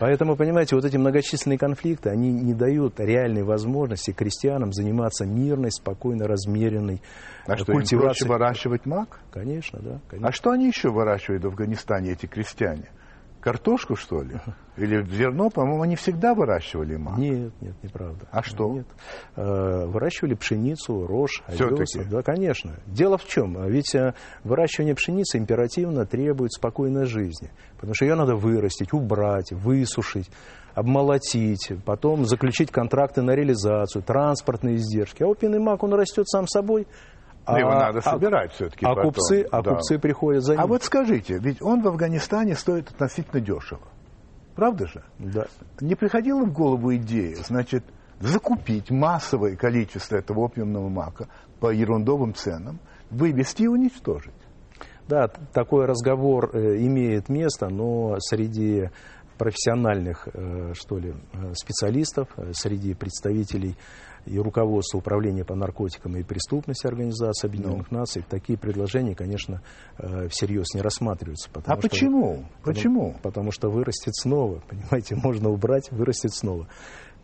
Поэтому, 0.00 0.34
понимаете, 0.36 0.74
вот 0.74 0.84
эти 0.84 0.96
многочисленные 0.96 1.58
конфликты, 1.58 2.10
они 2.10 2.32
не 2.32 2.54
дают 2.54 2.98
реальной 2.98 3.44
возможности 3.44 4.10
крестьянам 4.10 4.72
заниматься 4.72 5.24
мирной, 5.24 5.70
спокойно 5.70 6.26
размеренной 6.26 7.02
а 7.46 7.56
что, 7.56 7.72
культивацией. 7.72 8.26
Им 8.26 8.32
выращивать 8.32 8.86
мак? 8.86 9.20
Конечно, 9.30 9.78
да. 9.80 10.00
Конечно. 10.08 10.28
А 10.28 10.32
что 10.32 10.50
они 10.50 10.66
еще 10.66 10.90
выращивают 10.90 11.44
в 11.44 11.46
Афганистане, 11.46 12.12
эти 12.12 12.26
крестьяне? 12.26 12.90
Картошку, 13.40 13.96
что 13.96 14.22
ли? 14.22 14.36
Или 14.76 15.02
зерно, 15.04 15.50
по-моему, 15.50 15.82
они 15.82 15.96
всегда 15.96 16.34
выращивали 16.34 16.96
мак? 16.96 17.18
Нет, 17.18 17.52
нет, 17.60 17.74
неправда. 17.82 18.26
А 18.30 18.42
что? 18.42 18.70
Нет. 18.70 18.86
Э, 19.36 19.86
выращивали 19.86 20.34
пшеницу, 20.34 21.06
рожь, 21.06 21.42
овес. 21.46 21.96
Да, 22.10 22.22
конечно. 22.22 22.74
Дело 22.86 23.16
в 23.18 23.26
чем? 23.26 23.56
Ведь 23.66 23.94
э, 23.94 24.14
выращивание 24.44 24.94
пшеницы 24.94 25.38
императивно 25.38 26.06
требует 26.06 26.52
спокойной 26.52 27.06
жизни. 27.06 27.50
Потому 27.76 27.94
что 27.94 28.04
ее 28.04 28.14
надо 28.14 28.36
вырастить, 28.36 28.92
убрать, 28.92 29.52
высушить 29.52 30.30
обмолотить, 30.74 31.72
потом 31.84 32.24
заключить 32.24 32.70
контракты 32.70 33.22
на 33.22 33.32
реализацию, 33.32 34.02
транспортные 34.02 34.76
издержки. 34.76 35.22
А 35.22 35.30
опийный 35.30 35.58
мак, 35.58 35.82
он 35.82 35.94
растет 35.94 36.28
сам 36.28 36.46
собой, 36.46 36.86
а, 37.44 37.58
его 37.58 37.70
надо 37.70 37.98
а 37.98 38.02
собирать 38.02 38.50
а, 38.50 38.54
все-таки. 38.54 38.86
А, 38.86 38.94
купцы, 38.94 39.46
а 39.50 39.62
да. 39.62 39.70
купцы 39.70 39.98
приходят 39.98 40.42
за 40.42 40.52
а 40.52 40.56
ним. 40.56 40.64
А 40.64 40.66
вот 40.66 40.82
скажите, 40.84 41.38
ведь 41.38 41.62
он 41.62 41.82
в 41.82 41.88
Афганистане 41.88 42.54
стоит 42.54 42.90
относительно 42.90 43.40
дешево. 43.40 43.82
Правда 44.54 44.86
же? 44.86 45.02
Да. 45.18 45.46
Не 45.80 45.94
приходила 45.94 46.44
в 46.44 46.52
голову 46.52 46.94
идея, 46.96 47.36
значит, 47.36 47.84
закупить 48.18 48.90
массовое 48.90 49.56
количество 49.56 50.16
этого 50.16 50.40
опиумного 50.40 50.88
мака 50.88 51.28
по 51.60 51.72
ерундовым 51.72 52.34
ценам, 52.34 52.78
вывести 53.10 53.62
и 53.62 53.66
уничтожить. 53.66 54.34
Да, 55.08 55.28
такой 55.28 55.86
разговор 55.86 56.50
э, 56.52 56.76
имеет 56.86 57.28
место, 57.28 57.68
но 57.68 58.16
среди 58.20 58.90
профессиональных, 59.38 60.28
э, 60.32 60.72
что 60.74 60.98
ли, 60.98 61.14
э, 61.32 61.54
специалистов, 61.54 62.28
среди 62.52 62.94
представителей 62.94 63.76
и 64.26 64.38
руководства 64.38 64.98
Управления 64.98 65.44
по 65.44 65.54
наркотикам 65.54 66.16
и 66.16 66.22
преступности 66.22 66.86
Организации 66.86 67.46
Объединенных 67.48 67.90
Ну. 67.90 67.98
Наций, 67.98 68.24
такие 68.28 68.58
предложения, 68.58 69.14
конечно, 69.14 69.62
э, 69.98 70.28
всерьез 70.28 70.74
не 70.74 70.82
рассматриваются. 70.82 71.48
А 71.50 71.54
потому 71.54 71.80
что- 71.80 71.88
почему? 71.88 72.44
Почему? 72.62 73.00
Потому, 73.12 73.22
потому 73.22 73.50
что 73.52 73.70
вырастет 73.70 74.14
снова. 74.16 74.62
Понимаете, 74.68 75.14
можно 75.16 75.48
убрать, 75.50 75.90
вырастет 75.90 76.32
снова. 76.34 76.66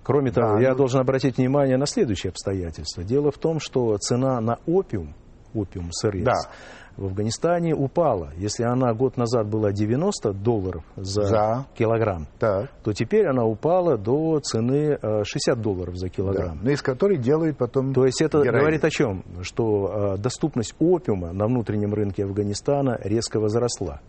Кроме 0.03 0.31
того, 0.31 0.55
Да, 0.57 0.61
я 0.63 0.71
ну- 0.71 0.77
должен 0.77 1.01
обратить 1.01 1.37
внимание 1.37 1.77
на 1.77 1.87
следующее 1.87 2.31
обстоятельство. 2.31 3.03
Дело 3.03 3.31
в 3.33 3.39
том, 3.39 3.59
что 3.61 3.97
цена 3.99 4.41
на 4.41 4.59
опиум, 4.67 5.15
опиум 5.55 5.91
сырец, 5.93 6.25
Да. 6.25 6.35
В 6.97 7.05
Афганистане 7.07 7.75
упала. 7.75 8.31
Если 8.37 8.63
она 8.65 8.93
год 8.95 9.17
назад 9.17 9.47
была 9.49 9.73
90 9.73 10.33
долларов 10.33 10.83
за, 10.97 11.23
За. 11.27 11.67
килограмм, 11.77 12.27
Так. 12.39 12.71
то 12.83 12.93
теперь 12.93 13.27
она 13.27 13.45
упала 13.45 13.97
до 13.99 14.41
цены 14.41 14.99
э, 15.01 15.23
60 15.25 15.61
долларов 15.61 15.97
за 15.97 16.07
Да. 16.07 16.11
килограмм. 16.13 16.59
Но 16.63 16.71
из 16.71 16.81
которой 16.83 17.19
делают 17.19 17.59
потом 17.59 17.93
То 17.93 18.05
есть 18.07 18.23
это 18.23 18.39
героин. 18.43 18.61
говорит 18.61 18.85
о 18.85 18.91
чем? 18.91 19.25
Что 19.43 20.15
э, 20.15 20.19
доступность 20.19 20.75
опиума 20.79 21.33
на 21.33 21.47
внутреннем 21.47 21.93
рынке 21.95 22.25
Афганистана 22.25 22.99
резко 23.03 23.41
возросла. 23.41 24.01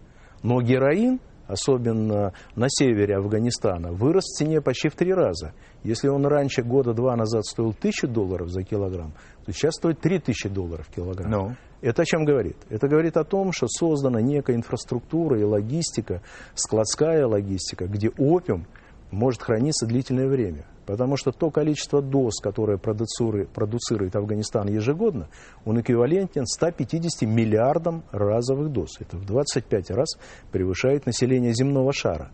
Но 0.43 0.61
героин, 0.61 1.19
особенно 1.47 2.33
на 2.55 2.65
севере 2.69 3.17
Афганистана, 3.17 3.91
вырос 3.91 4.23
в 4.25 4.37
цене 4.37 4.61
почти 4.61 4.89
в 4.89 4.95
три 4.95 5.13
раза. 5.13 5.53
Если 5.83 6.07
он 6.07 6.25
раньше, 6.25 6.61
года 6.61 6.93
два 6.93 7.15
назад, 7.15 7.45
стоил 7.45 7.69
1000 7.69 8.07
долларов 8.07 8.49
за 8.49 8.63
килограмм, 8.63 9.13
то 9.47 9.53
сейчас 9.53 9.75
стоит 9.75 10.01
3000 10.01 10.49
долларов 10.49 10.89
килограмм. 10.93 11.31
Ну. 11.31 11.55
Это 11.79 12.01
о 12.01 12.05
чем 12.05 12.25
говорит? 12.25 12.57
Это 12.69 12.89
говорит 12.89 13.15
о 13.15 13.23
том, 13.23 13.53
что 13.53 13.67
создана 13.69 14.19
некая 14.19 14.57
инфраструктура 14.57 15.39
и 15.39 15.43
логистика, 15.43 16.21
складская 16.53 17.25
логистика, 17.25 17.87
где 17.87 18.09
опиум 18.09 18.67
может 19.09 19.41
храниться 19.41 19.85
длительное 19.85 20.27
время. 20.27 20.65
Потому 20.85 21.15
что 21.15 21.31
то 21.31 21.49
количество 21.49 22.01
доз, 22.01 22.41
которое 22.41 22.77
продуцирует 22.77 24.15
Афганистан 24.17 24.67
ежегодно, 24.67 25.29
он 25.63 25.79
эквивалентен 25.79 26.45
150 26.45 27.21
миллиардам 27.21 28.03
разовых 28.11 28.73
доз. 28.73 28.99
Это 28.99 29.15
в 29.15 29.25
25 29.25 29.91
раз 29.91 30.17
превышает 30.51 31.05
население 31.05 31.53
земного 31.53 31.93
шара. 31.93 32.31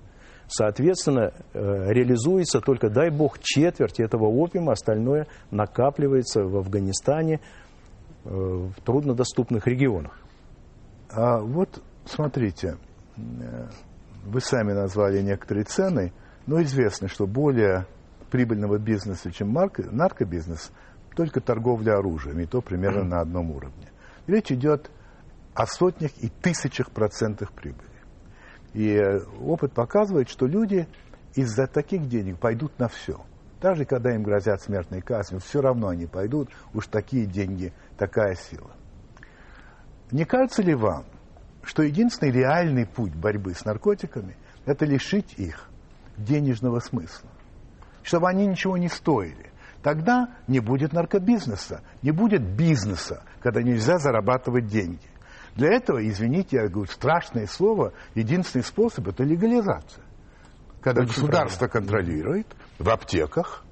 Соответственно, 0.48 1.32
э, 1.54 1.92
реализуется 1.92 2.60
только, 2.60 2.90
дай 2.90 3.10
бог, 3.10 3.40
четверть 3.40 4.00
этого 4.00 4.26
опиума, 4.26 4.74
остальное 4.74 5.28
накапливается 5.52 6.44
в 6.44 6.58
Афганистане 6.58 7.40
э, 8.26 8.30
в 8.30 8.74
труднодоступных 8.84 9.66
регионах. 9.68 10.18
А 11.10 11.40
вот 11.40 11.82
смотрите, 12.06 12.78
э, 13.18 13.68
вы 14.26 14.42
сами 14.42 14.74
назвали 14.74 15.22
некоторые 15.22 15.64
цены, 15.64 16.14
но 16.46 16.62
известно, 16.62 17.08
что 17.08 17.26
более 17.26 17.86
прибыльного 18.32 18.78
бизнеса, 18.78 19.32
чем 19.32 19.56
марко- 19.56 19.90
наркобизнес, 19.90 20.72
только 21.16 21.40
торговля 21.40 21.98
оружием, 21.98 22.40
и 22.40 22.46
то 22.46 22.62
примерно 22.62 23.04
на 23.04 23.22
одном 23.22 23.52
уровне. 23.52 23.90
Речь 24.28 24.52
идет 24.52 24.90
о 25.54 25.68
сотнях 25.68 26.12
и 26.18 26.30
тысячах 26.30 26.90
процентах 26.92 27.52
прибыли. 27.52 27.93
И 28.74 28.90
э, 28.90 29.20
опыт 29.42 29.74
показывает, 29.74 30.30
что 30.30 30.48
люди 30.48 30.88
из-за 31.36 31.68
таких 31.68 32.08
денег 32.08 32.40
пойдут 32.40 32.78
на 32.80 32.88
все. 32.88 33.22
Даже 33.62 33.86
когда 33.86 34.14
им 34.14 34.24
грозят 34.24 34.62
смертной 34.62 35.02
казнью, 35.02 35.40
все 35.40 35.62
равно 35.62 35.88
они 35.88 36.06
пойдут, 36.06 36.50
уж 36.74 36.88
такие 36.88 37.26
деньги, 37.26 37.72
такая 37.98 38.36
сила. 38.36 38.72
Не 40.12 40.26
кажется 40.26 40.62
ли 40.62 40.76
вам, 40.76 41.06
что 41.64 41.82
единственный 41.82 42.32
реальный 42.32 42.86
путь 42.86 43.16
борьбы 43.16 43.54
с 43.54 43.64
наркотиками– 43.64 44.36
это 44.66 44.86
лишить 44.86 45.34
их 45.38 45.70
денежного 46.18 46.80
смысла? 46.80 47.30
Чтобы 48.02 48.28
они 48.28 48.46
ничего 48.46 48.78
не 48.78 48.90
стоили. 48.90 49.52
Тогда 49.82 50.30
не 50.48 50.60
будет 50.60 50.94
наркобизнеса, 50.94 51.82
не 52.02 52.12
будет 52.12 52.42
бизнеса, 52.42 53.24
когда 53.42 53.62
нельзя 53.62 53.98
зарабатывать 53.98 54.68
деньги. 54.68 55.08
Для 55.56 55.70
этого, 55.74 56.06
извините, 56.08 56.58
я 56.58 56.68
говорю 56.68 56.90
страшное 56.92 57.46
слово, 57.48 57.94
единственный 58.16 58.64
способ– 58.64 59.08
это 59.10 59.24
легализация. 59.24 60.04
Когда 60.82 61.02
Очень 61.02 61.14
государство 61.14 61.68
контролирует 61.68 62.48
в 62.80 62.90
аптеках, 62.90 63.64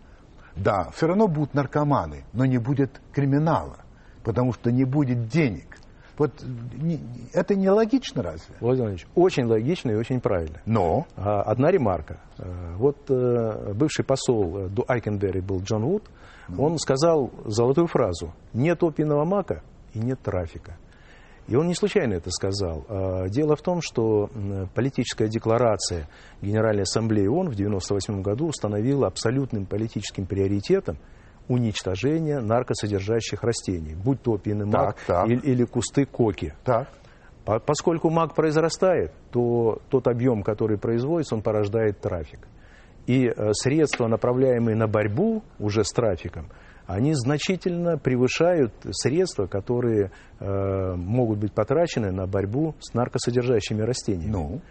да, 0.55 0.89
все 0.95 1.07
равно 1.07 1.27
будут 1.27 1.53
наркоманы, 1.53 2.23
но 2.33 2.45
не 2.45 2.57
будет 2.57 3.01
криминала, 3.13 3.77
потому 4.23 4.53
что 4.53 4.71
не 4.71 4.83
будет 4.85 5.27
денег. 5.27 5.65
Вот 6.17 6.43
не- 6.75 7.01
это 7.33 7.55
не 7.55 7.69
логично 7.69 8.21
разве? 8.21 8.53
Владимир 8.59 8.89
Владимирович, 8.91 9.07
очень 9.15 9.45
логично 9.45 9.91
и 9.91 9.95
очень 9.95 10.19
правильно. 10.21 10.59
Но 10.65 11.07
А, 11.15 11.41
Одна 11.41 11.71
ремарка. 11.71 12.19
Э, 12.37 12.75
Вот 12.75 12.97
э, 13.09 13.73
бывший 13.73 14.05
посол 14.05 14.57
э, 14.57 14.67
до 14.69 14.85
Айкенберри 14.87 15.41
был 15.41 15.61
Джон 15.61 15.83
Вуд. 15.85 16.03
Он 16.57 16.77
сказал 16.77 17.31
золотую 17.45 17.87
фразу 17.87 18.33
«нет 18.53 18.83
опийного 18.83 19.23
мака 19.25 19.63
и 19.93 19.99
нет 19.99 20.19
трафика». 20.21 20.77
И 21.47 21.55
он 21.55 21.67
не 21.67 21.75
случайно 21.75 22.13
это 22.13 22.29
сказал. 22.31 22.85
А, 22.87 23.27
Дело 23.27 23.55
в 23.55 23.61
том, 23.61 23.81
что 23.81 24.29
политическая 24.73 25.27
декларация 25.27 26.07
Генеральной 26.41 26.83
Ассамблеи 26.83 27.27
ООН 27.27 27.49
в 27.49 27.53
1998 27.53 28.21
году 28.21 28.47
установила 28.47 29.07
абсолютным 29.07 29.65
политическим 29.65 30.25
приоритетом 30.25 30.97
уничтожение 31.47 32.39
наркосодержащих 32.39 33.43
растений, 33.43 33.95
будь 33.95 34.21
то 34.21 34.33
опийный 34.35 34.65
мак 34.65 34.95
Так, 34.95 35.05
так. 35.07 35.27
Или, 35.27 35.39
или 35.41 35.63
кусты 35.65 36.05
коки. 36.05 36.53
так, 36.63 36.87
По- 37.43 37.59
Поскольку 37.59 38.09
мак 38.09 38.35
произрастает, 38.35 39.11
то 39.31 39.81
тот 39.89 40.07
объем, 40.07 40.43
который 40.43 40.77
производится, 40.77 41.35
он 41.35 41.41
порождает 41.41 41.99
трафик. 41.99 42.47
И 43.07 43.25
э, 43.25 43.51
средства, 43.53 44.07
направляемые 44.07 44.75
на 44.77 44.87
борьбу 44.87 45.43
уже 45.59 45.83
с 45.83 45.89
трафиком, 45.91 46.47
они 46.93 47.13
значительно 47.13 47.97
превышают 47.97 48.73
средства, 48.91 49.47
которые 49.47 50.11
э, 50.39 50.93
могут 50.95 51.39
быть 51.39 51.53
потрачены 51.53 52.11
на 52.11 52.27
борьбу 52.27 52.75
с 52.79 52.93
наркосодержащими 52.93 53.81
растениями. 53.81 54.31
ну, 54.31 54.61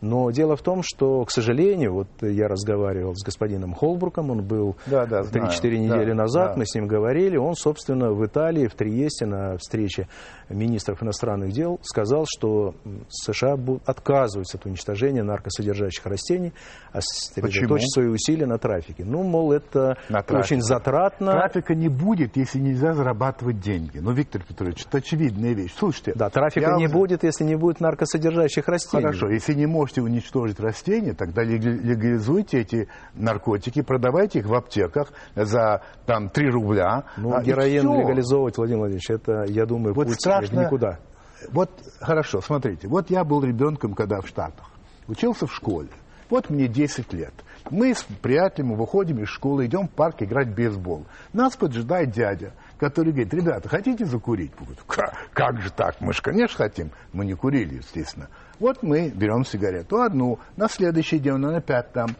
Но 0.00 0.30
дело 0.30 0.56
в 0.56 0.62
том, 0.62 0.82
что, 0.82 1.24
к 1.24 1.30
сожалению, 1.30 1.92
вот 1.94 2.08
я 2.20 2.48
разговаривал 2.48 3.14
с 3.14 3.24
господином 3.24 3.74
Холбруком, 3.74 4.30
он 4.30 4.42
был 4.42 4.76
Да, 4.86 5.06
да, 5.06 5.22
знаю. 5.22 5.46
3-4 5.48 5.60
Да, 5.62 5.68
недели 5.68 6.12
назад, 6.12 6.52
да. 6.52 6.58
мы 6.58 6.66
с 6.66 6.74
ним 6.74 6.86
говорили, 6.86 7.36
он, 7.36 7.54
собственно, 7.54 8.12
в 8.12 8.24
Италии, 8.26 8.66
в 8.66 8.74
Триесте, 8.74 9.26
на 9.26 9.56
встрече 9.58 10.08
министров 10.48 11.02
иностранных 11.02 11.52
дел, 11.52 11.78
сказал, 11.82 12.24
что 12.28 12.74
США 13.08 13.56
будут 13.56 13.82
отказываются 13.86 14.58
от 14.58 14.66
уничтожения 14.66 15.22
наркосодержащих 15.22 16.04
растений, 16.06 16.52
а 16.92 17.00
сосредоточить 17.00 17.62
Почему? 17.68 17.78
свои 17.88 18.06
усилия 18.08 18.46
на 18.46 18.58
трафике. 18.58 19.04
Ну, 19.04 19.22
мол, 19.22 19.52
это 19.52 19.96
На 20.08 20.20
очень 20.30 20.60
затратно. 20.60 21.32
трафика 21.32 21.74
не 21.74 21.88
будет, 21.88 22.36
если 22.36 22.58
нельзя 22.58 22.94
зарабатывать 22.94 23.60
деньги. 23.60 23.98
Ну, 23.98 24.12
Виктор 24.12 24.42
Петрович, 24.42 24.84
это 24.86 24.98
очевидная 24.98 25.52
вещь. 25.52 25.72
Слушайте, 25.76 26.12
Да, 26.14 26.30
трафика 26.30 26.70
я 26.70 26.76
не 26.76 26.86
будет, 26.88 27.24
если 27.24 27.44
не 27.44 27.56
будет 27.56 27.80
наркосодержащих 27.80 28.66
растений. 28.68 29.02
Хорошо, 29.04 29.28
если 29.30 29.51
не 29.54 29.66
можете 29.66 30.02
уничтожить 30.02 30.58
растения, 30.60 31.12
тогда 31.14 31.42
лег- 31.44 31.60
легализуйте 31.82 32.60
эти 32.60 32.88
наркотики, 33.14 33.82
продавайте 33.82 34.40
их 34.40 34.46
в 34.46 34.54
аптеках 34.54 35.12
за 35.34 35.82
там 36.06 36.28
3 36.28 36.50
рубля. 36.50 37.04
Ну, 37.16 37.34
а, 37.34 37.42
героин 37.42 37.82
легализовывать, 38.00 38.56
Владимир 38.56 38.78
Владимирович, 38.80 39.10
это, 39.10 39.44
я 39.48 39.66
думаю, 39.66 39.94
Вот 39.94 40.06
путь 40.08 40.20
страшно- 40.20 40.64
никуда. 40.64 40.98
Вот 41.50 41.70
хорошо, 42.00 42.40
смотрите, 42.40 42.86
вот 42.88 43.10
я 43.10 43.24
был 43.24 43.42
ребенком, 43.42 43.94
когда 43.94 44.20
в 44.20 44.26
Штатах, 44.28 44.70
учился 45.08 45.46
в 45.46 45.52
школе. 45.54 45.88
Вот 46.30 46.48
мне 46.50 46.66
10 46.68 47.12
лет. 47.12 47.34
Мы 47.70 47.94
с 47.94 48.02
приятелем 48.02 48.74
выходим 48.74 49.18
из 49.22 49.28
школы, 49.28 49.66
идем 49.66 49.86
в 49.86 49.90
парк 49.90 50.22
играть 50.22 50.48
в 50.48 50.54
бейсбол. 50.54 51.04
Нас 51.32 51.56
поджидает 51.56 52.10
дядя, 52.10 52.52
который 52.78 53.12
говорит, 53.12 53.32
ребята, 53.34 53.68
хотите 53.68 54.04
закурить? 54.04 54.50
Мы 54.58 54.66
говорим, 54.66 54.82
«Ка- 54.86 55.12
как 55.32 55.60
же 55.60 55.70
так? 55.70 56.00
Мы 56.00 56.12
же, 56.12 56.22
конечно, 56.22 56.56
хотим. 56.56 56.90
Мы 57.12 57.24
не 57.26 57.34
курили, 57.34 57.74
естественно. 57.76 58.28
Вот 58.62 58.80
мы 58.84 59.08
берем 59.08 59.44
сигарету 59.44 60.00
одну, 60.02 60.38
на 60.56 60.68
следующий 60.68 61.18
день 61.18 61.32
он 61.32 61.46
опять 61.46 61.92
там. 61.92 62.10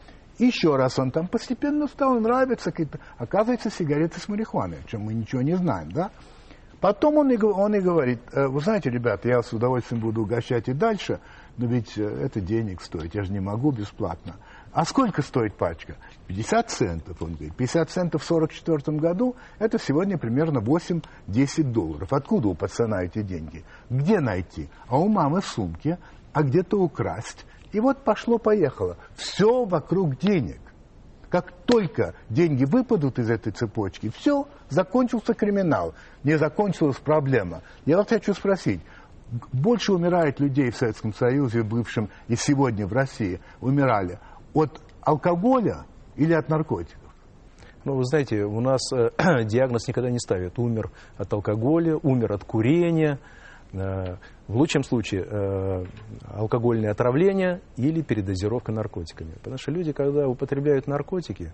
Еще 0.41 0.75
раз 0.75 0.99
он 0.99 1.13
там 1.13 1.29
постепенно 1.29 1.87
стал 1.87 2.19
нравиться. 2.19 2.73
какие-то- 2.73 2.99
Оказывается, 3.17 3.71
сигареты 3.71 4.19
с 4.19 4.29
марихуаной, 4.29 4.79
о 4.85 4.89
чем 4.89 5.03
мы 5.03 5.15
ничего 5.15 5.41
не 5.41 5.55
знаем, 5.57 5.93
да? 5.93 6.11
Потом 6.81 7.19
он 7.19 7.31
и, 7.31 7.41
он 7.41 7.77
и 7.77 7.81
говорит, 7.81 8.19
«Э, 8.33 8.49
вы 8.49 8.61
знаете, 8.61 8.91
ребята, 8.91 9.29
я 9.29 9.41
с 9.41 9.53
удовольствием 9.53 10.03
буду 10.03 10.23
угощать 10.23 10.69
и 10.69 10.73
дальше, 10.73 11.21
но 11.59 11.67
ведь 11.67 11.97
э, 11.97 12.03
это 12.03 12.41
денег 12.41 12.83
стоит, 12.83 13.15
я 13.15 13.23
же 13.23 13.31
не 13.33 13.39
могу 13.39 13.71
бесплатно. 13.71 14.35
А 14.73 14.85
сколько 14.85 15.23
стоит 15.23 15.55
пачка? 15.55 15.95
50 16.27 16.71
центов, 16.71 17.23
он 17.23 17.35
говорит. 17.35 17.55
50 17.55 17.89
центов 17.89 18.23
в 18.23 18.25
1944 18.33 18.99
году, 18.99 19.37
это 19.61 19.79
сегодня 19.79 20.19
примерно 20.19 20.59
8-10 20.59 21.71
долларов. 21.71 22.13
Откуда 22.13 22.49
у 22.49 22.55
пацана 22.55 23.05
эти 23.05 23.23
деньги? 23.23 23.65
Где 23.89 24.19
найти? 24.19 24.69
А 24.89 24.99
у 24.99 25.07
мамы 25.07 25.41
в 25.41 25.47
сумке, 25.47 25.99
а 26.33 26.43
где-то 26.43 26.81
украсть. 26.81 27.45
И 27.73 27.81
вот 27.81 28.05
пошло-поехало. 28.05 28.97
Все 29.15 29.65
вокруг 29.65 30.19
денег. 30.19 30.61
Как 31.29 31.51
только 31.65 32.15
деньги 32.29 32.65
выпадут 32.65 33.19
из 33.19 33.31
этой 33.31 33.53
цепочки, 33.53 34.11
все, 34.15 34.47
закончился 34.69 35.33
криминал, 35.33 35.95
не 36.25 36.37
закончилась 36.37 36.99
проблема. 36.99 37.63
Я 37.87 37.97
вот 37.97 38.11
хочу 38.11 38.35
спросить, 38.35 38.83
больше 39.51 39.95
умирает 39.95 40.41
людей 40.41 40.71
в 40.71 40.77
Советском 40.77 41.15
Союзе, 41.15 41.63
бывшем 41.63 42.11
и 42.29 42.37
сегодня 42.37 42.87
в 42.87 42.93
России, 42.93 43.41
умирали 43.63 44.19
от 44.53 44.83
алкоголя 45.01 45.87
или 46.17 46.35
от 46.35 46.51
наркотиков? 46.51 47.01
Ну, 47.85 47.97
вы 47.97 48.05
знаете, 48.05 48.45
у 48.45 48.61
нас 48.61 48.81
э, 48.93 49.11
диагноз 49.45 49.89
никогда 49.89 50.11
не 50.11 50.19
ставят. 50.19 50.59
Умер 50.59 50.91
от 51.17 51.33
алкоголя, 51.33 51.97
умер 51.97 52.33
от 52.33 52.45
курения, 52.45 53.19
в 53.73 54.57
лучшем 54.57 54.85
случае 54.85 55.27
э, 55.27 55.85
алкогольное 56.29 56.91
отравление 56.91 57.61
или 57.77 58.03
передозировка 58.03 58.71
наркотиками. 58.71 59.33
Потому 59.35 59.57
что 59.59 59.71
люди, 59.71 59.93
когда 59.93 60.29
употребляют 60.29 60.87
наркотики, 60.87 61.53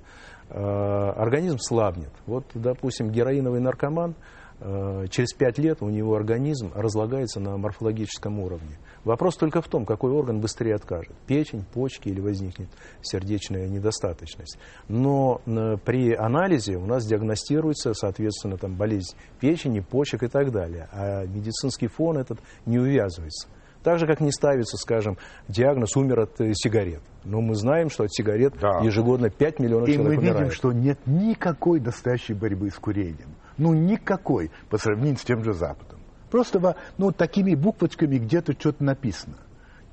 э, 0.48 0.54
организм 0.58 1.58
слабнет. 1.58 2.10
Вот, 2.26 2.44
допустим, 2.54 3.10
героиновый 3.10 3.60
наркоман– 3.60 4.14
Э, 4.60 5.06
через 5.08 5.32
пять 5.34 5.58
лет 5.58 5.82
у 5.82 5.88
него 5.88 6.16
организм 6.16 6.72
разлагается 6.74 7.38
на 7.38 7.56
морфологическом 7.56 8.40
уровне. 8.40 8.76
Вопрос 9.08 9.38
только 9.38 9.62
в 9.62 9.68
том, 9.68 9.86
какой 9.86 10.12
орган 10.12 10.38
быстрее 10.38 10.74
откажет. 10.74 11.14
Печень, 11.26 11.64
почки 11.64 12.10
или 12.10 12.20
возникнет 12.20 12.68
сердечная 13.00 13.66
недостаточность. 13.66 14.58
Но 14.86 15.40
э, 15.46 15.78
при 15.82 16.12
анализе 16.12 16.76
у 16.76 16.84
нас 16.84 17.06
диагностируется, 17.06 17.94
соответственно, 17.94 18.58
там, 18.58 18.74
болезнь 18.74 19.16
печени, 19.40 19.80
почек 19.80 20.24
и 20.24 20.26
так 20.26 20.52
далее. 20.52 20.90
А 20.92 21.24
медицинский 21.24 21.86
фон 21.86 22.18
этот 22.18 22.40
не 22.66 22.78
увязывается. 22.78 23.48
Так 23.82 23.98
же, 23.98 24.06
как 24.06 24.20
не 24.20 24.30
ставится, 24.30 24.76
скажем, 24.76 25.16
диагноз 25.48 25.96
«умер 25.96 26.20
от 26.20 26.40
э, 26.42 26.52
сигарет». 26.52 27.00
Но 27.24 27.40
мы 27.40 27.54
знаем, 27.54 27.88
что 27.88 28.04
от 28.04 28.12
сигарет 28.12 28.58
да. 28.60 28.80
ежегодно 28.82 29.30
5 29.30 29.58
миллионов 29.58 29.88
и 29.88 29.94
человек 29.94 30.18
умирает. 30.18 30.36
И 30.36 30.38
мы 30.38 30.44
видим, 30.44 30.54
что 30.54 30.72
нет 30.72 30.98
никакой 31.06 31.80
настоящей 31.80 32.34
борьбы 32.34 32.68
с 32.70 32.74
курением. 32.74 33.36
Ну, 33.56 33.72
никакой 33.72 34.50
по 34.68 34.76
сравнению 34.76 35.16
с 35.16 35.24
тем 35.24 35.42
же 35.42 35.54
Западом. 35.54 35.97
Просто 36.30 36.76
ну, 36.98 37.12
такими 37.12 37.54
буквочками 37.54 38.18
где-то 38.18 38.52
что-то 38.52 38.84
написано. 38.84 39.36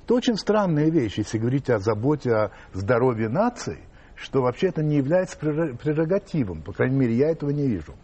Это 0.04 0.14
очень 0.14 0.36
странная 0.36 0.90
вещь, 0.90 1.18
если 1.18 1.38
говорить 1.38 1.68
о 1.68 1.78
заботе 1.78 2.32
о 2.32 2.50
здоровье 2.72 3.28
нации, 3.28 3.80
что 4.14 4.42
вообще 4.42 4.68
это 4.68 4.82
не 4.82 4.96
является 4.96 5.36
прерогативом. 5.38 6.62
По 6.62 6.72
крайней 6.72 6.96
мере, 6.96 7.14
я 7.16 7.30
этого 7.30 7.50
не 7.50 7.66
вижу. 7.66 7.94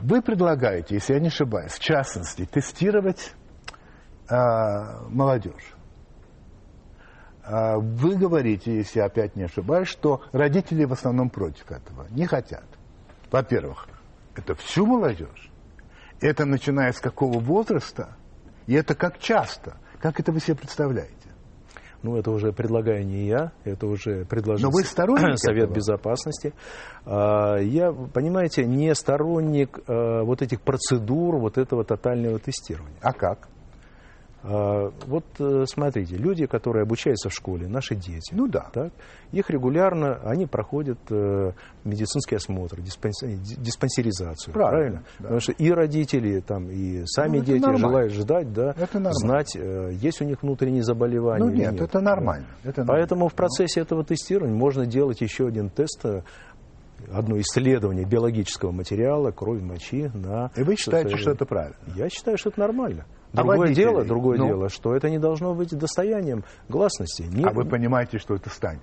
Вы 0.00 0.20
предлагаете, 0.20 0.96
если 0.96 1.14
я 1.14 1.20
не 1.20 1.28
ошибаюсь, 1.28 1.72
в 1.72 1.78
частности, 1.78 2.44
тестировать 2.44 3.32
э, 4.28 4.34
молодежь. 5.08 5.74
Э, 7.44 7.76
вы 7.78 8.16
говорите, 8.16 8.76
если 8.76 8.98
я 8.98 9.06
опять 9.06 9.36
не 9.36 9.44
ошибаюсь, 9.44 9.88
что 9.88 10.22
родители 10.32 10.84
в 10.84 10.92
основном 10.92 11.30
против 11.30 11.70
этого, 11.70 12.06
не 12.10 12.26
хотят. 12.26 12.66
Во-первых, 13.30 13.88
это 14.36 14.54
всю 14.56 14.84
молодежь. 14.84 15.50
Это 16.24 16.46
начиная 16.46 16.90
с 16.90 17.00
какого 17.00 17.38
возраста, 17.38 18.16
и 18.66 18.72
это 18.72 18.94
как 18.94 19.18
часто. 19.18 19.76
Как 20.00 20.18
это 20.18 20.32
вы 20.32 20.40
себе 20.40 20.56
представляете? 20.56 21.12
Ну, 22.02 22.16
это 22.16 22.30
уже 22.30 22.50
предлагаю 22.50 23.06
не 23.06 23.26
я, 23.26 23.52
это 23.64 23.86
уже 23.86 24.24
предложил 24.24 24.70
Но 24.70 24.72
вы 24.72 24.84
сторонник 24.84 25.38
Совет 25.38 25.64
этого? 25.64 25.74
Безопасности. 25.74 26.54
А, 27.04 27.58
я, 27.58 27.92
понимаете, 27.92 28.64
не 28.64 28.94
сторонник 28.94 29.78
а, 29.86 30.22
вот 30.22 30.40
этих 30.40 30.62
процедур, 30.62 31.36
вот 31.36 31.58
этого 31.58 31.84
тотального 31.84 32.38
тестирования. 32.38 32.96
А 33.02 33.12
как? 33.12 33.46
А, 34.46 34.90
вот 35.06 35.24
э, 35.38 35.64
смотрите, 35.66 36.16
люди, 36.16 36.44
которые 36.44 36.82
обучаются 36.82 37.30
в 37.30 37.32
школе, 37.32 37.66
наши 37.66 37.94
дети, 37.94 38.34
ну 38.34 38.46
да. 38.46 38.68
так, 38.74 38.92
их 39.32 39.48
регулярно, 39.48 40.20
они 40.22 40.44
проходят 40.44 40.98
э, 41.08 41.52
медицинский 41.84 42.36
осмотр, 42.36 42.82
диспансеризацию, 42.82 44.52
правильно? 44.52 44.76
правильно? 44.76 45.04
Да. 45.18 45.22
Потому 45.22 45.40
что 45.40 45.52
и 45.52 45.70
родители, 45.70 46.40
там, 46.40 46.70
и 46.70 47.06
сами 47.06 47.38
ну, 47.38 47.44
дети 47.44 47.62
нормально. 47.62 47.88
желают 47.88 48.12
ждать, 48.12 48.52
да, 48.52 48.74
это 48.78 49.00
знать, 49.12 49.56
э, 49.56 49.92
есть 49.94 50.20
у 50.20 50.26
них 50.26 50.42
внутренние 50.42 50.82
заболевания. 50.82 51.42
Ну 51.42 51.50
нет, 51.50 51.72
нет. 51.72 51.80
это 51.80 52.00
нормально. 52.00 52.46
Это 52.64 52.84
Поэтому 52.84 53.28
в 53.28 53.34
процессе 53.34 53.80
этого 53.80 54.04
тестирования 54.04 54.54
можно 54.54 54.84
делать 54.84 55.22
еще 55.22 55.46
один 55.46 55.70
тест 55.70 56.04
одно 57.10 57.40
исследование 57.40 58.04
биологического 58.04 58.72
материала, 58.72 59.30
крови, 59.30 59.62
мочи 59.62 60.10
на... 60.12 60.50
И 60.54 60.62
вы 60.62 60.76
считаете, 60.76 61.16
что 61.16 61.30
это 61.30 61.46
правильно? 61.46 61.76
Я 61.94 62.10
считаю, 62.10 62.36
что 62.36 62.50
это 62.50 62.60
нормально. 62.60 63.06
Другое 63.34 63.70
а 63.70 63.74
дело, 63.74 64.04
другое 64.04 64.38
ну? 64.38 64.46
дело, 64.46 64.68
что 64.68 64.94
это 64.94 65.10
не 65.10 65.18
должно 65.18 65.54
быть 65.54 65.76
достоянием 65.76 66.44
гласности. 66.68 67.22
Не... 67.22 67.44
А 67.44 67.50
вы 67.50 67.64
понимаете, 67.64 68.18
что 68.18 68.34
это 68.34 68.48
станет? 68.48 68.82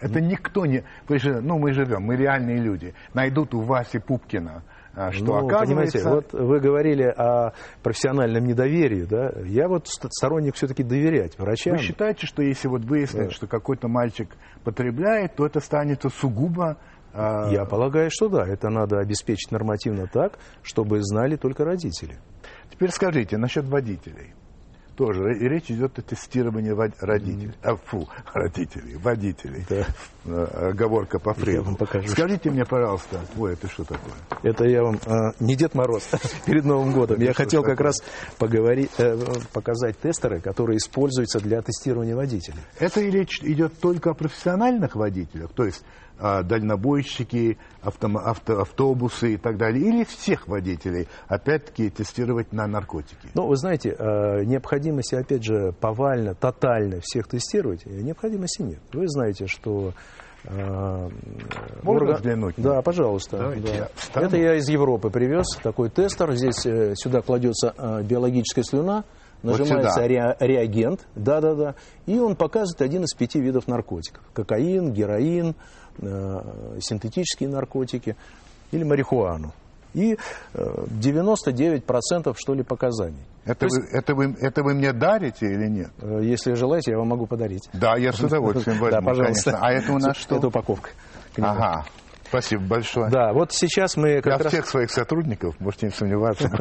Это 0.00 0.20
никто 0.20 0.66
не... 0.66 0.84
Вы 1.08 1.18
же, 1.18 1.40
ну, 1.40 1.58
мы 1.58 1.72
живем, 1.72 2.02
мы 2.02 2.16
реальные 2.16 2.58
люди. 2.58 2.92
Найдут 3.14 3.54
у 3.54 3.60
Васи 3.60 4.00
Пупкина, 4.00 4.64
а, 4.94 5.12
что 5.12 5.26
ну, 5.26 5.46
оказывается... 5.46 5.98
Понимаете, 5.98 6.32
вот 6.32 6.32
вы 6.32 6.58
говорили 6.58 7.04
о 7.04 7.52
профессиональном 7.84 8.44
недоверии, 8.44 9.04
да? 9.04 9.32
Я 9.44 9.68
вот 9.68 9.86
сторонник 9.86 10.56
все-таки 10.56 10.82
доверять 10.82 11.38
врачам. 11.38 11.76
Вы 11.76 11.82
считаете, 11.82 12.26
что 12.26 12.42
если 12.42 12.66
вот 12.66 12.84
выяснить, 12.84 13.28
да. 13.28 13.30
что 13.30 13.46
какой-то 13.46 13.86
мальчик 13.86 14.28
потребляет, 14.64 15.36
то 15.36 15.46
это 15.46 15.60
станет 15.60 16.02
сугубо 16.12 16.78
а, 17.14 17.48
Я 17.50 17.64
полагаю, 17.64 18.10
что 18.10 18.28
да. 18.28 18.46
Это 18.46 18.70
надо 18.70 18.98
обеспечить 18.98 19.52
нормативно 19.52 20.08
так, 20.08 20.38
чтобы 20.62 21.00
знали 21.02 21.36
только 21.36 21.64
родители. 21.64 22.18
Теперь 22.82 22.94
скажите 22.94 23.38
насчет 23.38 23.64
водителей. 23.66 24.34
Тоже 24.96 25.22
речь 25.38 25.70
идет 25.70 26.00
о 26.00 26.02
тестировании 26.02 26.70
родителей. 26.98 27.52
Mm. 27.52 27.54
А, 27.62 27.76
фу, 27.76 28.08
родителей, 28.34 28.96
водителей. 28.96 29.64
Да. 29.70 29.86
Э, 30.24 30.70
оговорка 30.70 31.20
по 31.20 31.32
Фрейду. 31.32 31.78
Скажите 32.08 32.50
мне, 32.50 32.64
пожалуйста, 32.64 33.20
ой, 33.38 33.52
это 33.52 33.68
что 33.68 33.84
такое? 33.84 34.14
Это 34.42 34.64
я 34.64 34.82
вам 34.82 34.98
а, 35.06 35.30
не 35.38 35.54
Дед 35.54 35.76
Мороз 35.76 36.10
перед 36.44 36.64
Новым 36.64 36.92
годом. 36.92 37.20
я 37.20 37.32
хотел 37.34 37.62
как 37.62 37.80
раз 37.80 38.02
поговорить, 38.38 38.90
э, 38.98 39.16
показать 39.52 40.00
тестеры, 40.00 40.40
которые 40.40 40.78
используются 40.78 41.38
для 41.38 41.62
тестирования 41.62 42.16
водителей. 42.16 42.58
Это 42.80 43.00
речь 43.00 43.40
идет 43.42 43.78
только 43.78 44.10
о 44.10 44.14
профессиональных 44.14 44.96
водителях, 44.96 45.52
то 45.52 45.64
есть 45.64 45.84
дальнобойщики, 46.18 47.58
авто, 47.82 48.08
авто, 48.16 48.60
автобусы 48.60 49.34
и 49.34 49.36
так 49.36 49.56
далее, 49.56 49.84
или 49.84 50.04
всех 50.04 50.46
водителей, 50.46 51.08
опять-таки, 51.26 51.90
тестировать 51.90 52.52
на 52.52 52.66
наркотики? 52.66 53.28
Ну, 53.34 53.46
вы 53.46 53.56
знаете, 53.56 53.96
а, 53.98 54.40
необходимости, 54.44 55.14
опять 55.14 55.44
же, 55.44 55.72
повально, 55.80 56.34
тотально 56.34 57.00
всех 57.02 57.28
тестировать, 57.28 57.84
необходимости 57.86 58.62
нет. 58.62 58.80
Вы 58.92 59.08
знаете, 59.08 59.46
что 59.46 59.92
а, 60.44 61.08
Можно 61.82 62.02
орган... 62.02 62.16
взглянуть? 62.16 62.54
Да, 62.56 62.82
пожалуйста. 62.82 63.38
да. 63.38 63.54
Я 63.54 63.88
Это 64.14 64.36
я 64.36 64.54
из 64.56 64.68
Европы 64.68 65.10
привез 65.10 65.46
такой 65.62 65.88
тестер. 65.90 66.34
Здесь 66.34 66.66
э, 66.66 66.94
сюда 66.94 67.22
кладется 67.22 67.74
биологическая 68.04 68.64
слюна, 68.64 69.04
нажимается 69.42 70.00
вот 70.00 70.08
ре, 70.08 70.36
реагент, 70.40 71.06
да-да-да, 71.14 71.74
и 72.06 72.18
он 72.18 72.36
показывает 72.36 72.82
один 72.82 73.04
из 73.04 73.14
пяти 73.14 73.40
видов 73.40 73.66
наркотиков. 73.66 74.22
Кокаин, 74.32 74.92
героин, 74.92 75.50
Э, 75.50 75.81
синтетические 76.00 77.48
наркотики 77.48 78.16
или 78.70 78.84
марихуану. 78.84 79.52
И 79.94 80.16
99% 80.54 82.30
э, 82.30 82.34
что 82.36 82.54
ли 82.54 82.62
показаний. 82.62 83.24
Это, 83.44 83.66
вы, 83.66 83.76
есть, 83.76 83.92
это, 83.92 84.14
вы, 84.14 84.36
это 84.40 84.62
вы 84.62 84.74
мне 84.74 84.92
дарите 84.92 85.46
или 85.46 85.68
нет? 85.68 85.90
Э, 86.00 86.20
если 86.22 86.54
желаете, 86.54 86.92
я 86.92 86.98
вам 86.98 87.08
могу 87.08 87.26
подарить. 87.26 87.68
Да, 87.72 87.96
я 87.96 88.12
с 88.12 88.20
удовольствием 88.20 88.78
возьму, 88.80 89.00
Да, 89.00 89.04
пожалуйста. 89.04 89.50
Конечно. 89.50 89.68
А 89.68 89.72
это 89.72 89.92
у 89.92 89.98
нас 89.98 90.16
что? 90.20 90.36
Это 90.36 90.48
упаковка. 90.48 90.90
Ага. 91.38 91.84
Спасибо 92.32 92.62
большое. 92.62 93.10
Да, 93.10 93.34
вот 93.34 93.52
сейчас 93.52 93.94
мы 93.98 94.22
как 94.22 94.32
Я 94.32 94.38
раз... 94.38 94.46
всех 94.46 94.66
своих 94.66 94.90
сотрудников, 94.90 95.54
можете 95.60 95.86
не 95.86 95.92
сомневаться. 95.92 96.48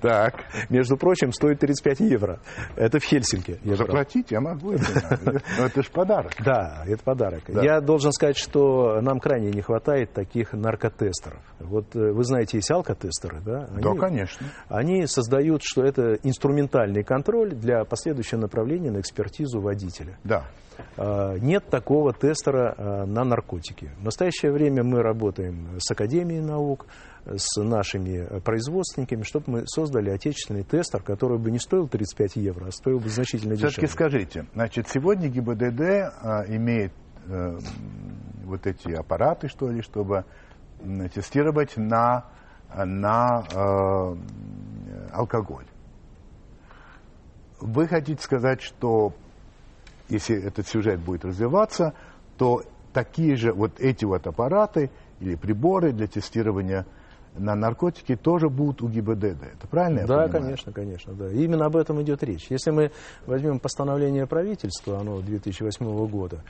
Так. 0.00 0.44
Между 0.68 0.96
прочим, 0.96 1.32
стоит 1.32 1.60
35 1.60 2.00
евро. 2.00 2.40
Это 2.76 2.98
в 2.98 3.04
Хельсинки. 3.04 3.58
Заплатить 3.64 4.30
я 4.30 4.40
могу. 4.40 4.72
Но 4.72 5.66
это 5.66 5.82
же 5.82 5.90
подарок. 5.90 6.32
Да, 6.42 6.82
это 6.86 7.02
подарок. 7.04 7.42
Я 7.48 7.80
должен 7.80 8.12
сказать, 8.12 8.36
что 8.36 9.00
нам 9.00 9.20
крайне 9.20 9.50
не 9.50 9.60
хватает 9.60 10.12
таких 10.12 10.52
наркотестеров. 10.52 11.40
Вот 11.58 11.94
э, 11.94 12.12
вы 12.12 12.24
знаете, 12.24 12.56
есть 12.58 12.70
алкотестеры, 12.70 13.40
да? 13.44 13.68
Да, 13.70 13.94
конечно. 13.94 14.46
Они 14.68 15.06
создают, 15.06 15.62
что 15.62 15.84
это 15.84 16.14
инструментальный 16.22 17.04
контроль 17.04 17.50
для 17.50 17.84
последующего 17.84 18.40
направления 18.40 18.90
на 18.90 19.00
экспертизу 19.00 19.60
водителя. 19.60 20.18
Да. 20.24 20.46
А, 20.96 21.36
нет 21.38 21.68
такого 21.68 22.12
тестера 22.12 22.74
а, 22.76 23.06
на 23.06 23.24
наркотики. 23.24 23.90
В 23.98 24.04
настоящее 24.04 24.52
время 24.52 24.82
мы 24.82 25.02
работаем 25.02 25.78
с 25.78 25.90
Академией 25.90 26.40
наук, 26.40 26.86
с 27.26 27.60
нашими 27.60 28.40
производственниками, 28.40 29.22
чтобы 29.22 29.44
мы 29.48 29.66
создали 29.66 30.10
отечественный 30.10 30.62
тестер, 30.62 31.02
который 31.02 31.38
бы 31.38 31.50
не 31.50 31.58
стоил 31.58 31.86
35 31.86 32.36
евро, 32.36 32.66
а 32.68 32.70
стоил 32.70 32.98
бы 32.98 33.08
значительно 33.08 33.54
дешевле. 33.54 33.70
Все-таки 33.70 33.92
скажите, 33.92 34.46
значит, 34.54 34.88
сегодня 34.88 35.28
ГИБДД 35.28 35.80
а, 35.80 36.44
имеет 36.48 36.92
э, 37.26 37.58
вот 38.44 38.66
эти 38.66 38.92
аппараты, 38.92 39.48
что 39.48 39.70
ли, 39.70 39.82
чтобы 39.82 40.24
тестировать 41.14 41.76
на, 41.76 42.24
на 42.74 43.44
э, 43.52 44.16
алкоголь. 45.12 45.66
Вы 47.60 47.86
хотите 47.86 48.22
сказать, 48.22 48.62
что 48.62 49.12
если 50.10 50.42
этот 50.42 50.66
сюжет 50.66 51.00
будет 51.00 51.24
развиваться, 51.24 51.94
то 52.36 52.62
такие 52.92 53.36
же 53.36 53.52
вот 53.52 53.80
эти 53.80 54.04
вот 54.04 54.26
аппараты 54.26 54.90
или 55.20 55.34
приборы 55.36 55.92
для 55.92 56.06
тестирования 56.06 56.86
на 57.34 57.54
наркотики 57.54 58.16
тоже 58.16 58.48
будут 58.48 58.82
у 58.82 58.88
ГИБДД. 58.88 59.42
Это 59.54 59.66
правильно 59.68 60.00
я 60.00 60.06
Да, 60.06 60.28
конечно, 60.28 60.72
конечно, 60.72 61.14
да. 61.14 61.30
И 61.30 61.44
именно 61.44 61.66
об 61.66 61.76
этом 61.76 62.02
идет 62.02 62.22
речь. 62.24 62.46
Если 62.50 62.70
мы 62.70 62.90
возьмем 63.26 63.60
постановление 63.60 64.26
правительства, 64.26 64.98
оно 64.98 65.20
2008 65.20 66.06
года, 66.08 66.42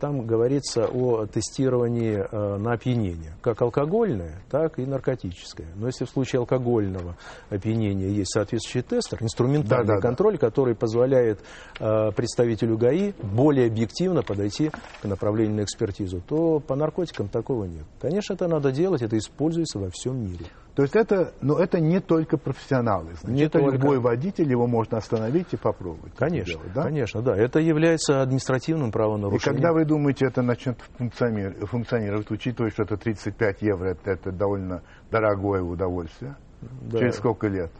там 0.00 0.26
говорится 0.26 0.86
о 0.86 1.26
тестировании 1.26 2.16
э, 2.18 2.56
на 2.56 2.72
опьянение, 2.72 3.32
как 3.42 3.60
алкогольное, 3.60 4.42
так 4.50 4.78
и 4.78 4.86
наркотическое. 4.86 5.66
Но 5.76 5.86
если 5.86 6.04
в 6.04 6.10
случае 6.10 6.40
алкогольного 6.40 7.16
опьянения 7.50 8.08
есть 8.08 8.32
соответствующий 8.32 8.82
тестер, 8.82 9.22
инструментальный 9.22 9.86
Да, 9.86 9.94
да, 9.94 10.00
да. 10.00 10.00
контроль, 10.00 10.38
который 10.38 10.74
позволяет 10.74 11.40
э, 11.80 12.10
представителю 12.12 12.78
ГАИ 12.78 13.12
более 13.22 13.66
объективно 13.66 14.22
подойти 14.22 14.70
к 15.02 15.04
направлению 15.04 15.56
на 15.56 15.64
экспертизу, 15.64 16.22
то 16.26 16.60
по 16.60 16.74
наркотикам 16.74 17.28
такого 17.28 17.64
нет. 17.64 17.84
Конечно, 18.00 18.34
это 18.34 18.48
надо 18.48 18.72
делать, 18.72 19.02
это 19.02 19.18
используется 19.18 19.78
во 19.78 19.90
всем 19.90 20.18
мире. 20.18 20.46
То 20.78 20.82
есть 20.82 20.94
это, 20.94 21.32
но 21.40 21.58
это 21.58 21.80
не 21.80 21.98
только 21.98 22.36
профессионалы. 22.38 23.06
Значит, 23.14 23.28
Не 23.36 23.42
это 23.46 23.58
только. 23.58 23.74
любой 23.78 23.98
водитель, 23.98 24.48
его 24.48 24.68
можно 24.68 24.98
остановить 24.98 25.48
и 25.52 25.56
попробовать. 25.56 26.14
Конечно, 26.14 26.52
делать, 26.52 26.72
да? 26.72 26.82
конечно, 26.84 27.20
да. 27.20 27.36
Это 27.36 27.58
является 27.58 28.22
административным 28.22 28.90
И 28.90 28.92
правонарушением. 28.92 29.56
когда 29.56 29.72
вы 29.72 29.84
думаете, 29.84 30.26
это 30.26 30.40
начнет 30.42 30.78
функциони- 30.96 31.50
функционировать, 31.66 32.30
учитывая, 32.30 32.70
что 32.70 32.84
это 32.84 32.96
35 32.96 33.60
евро, 33.62 33.88
это, 33.88 34.08
это 34.12 34.30
довольно 34.30 34.82
дорогое 35.10 35.62
удовольствие, 35.62 36.36
Да. 36.82 37.00
через 37.00 37.16
сколько 37.16 37.48
лет? 37.48 37.72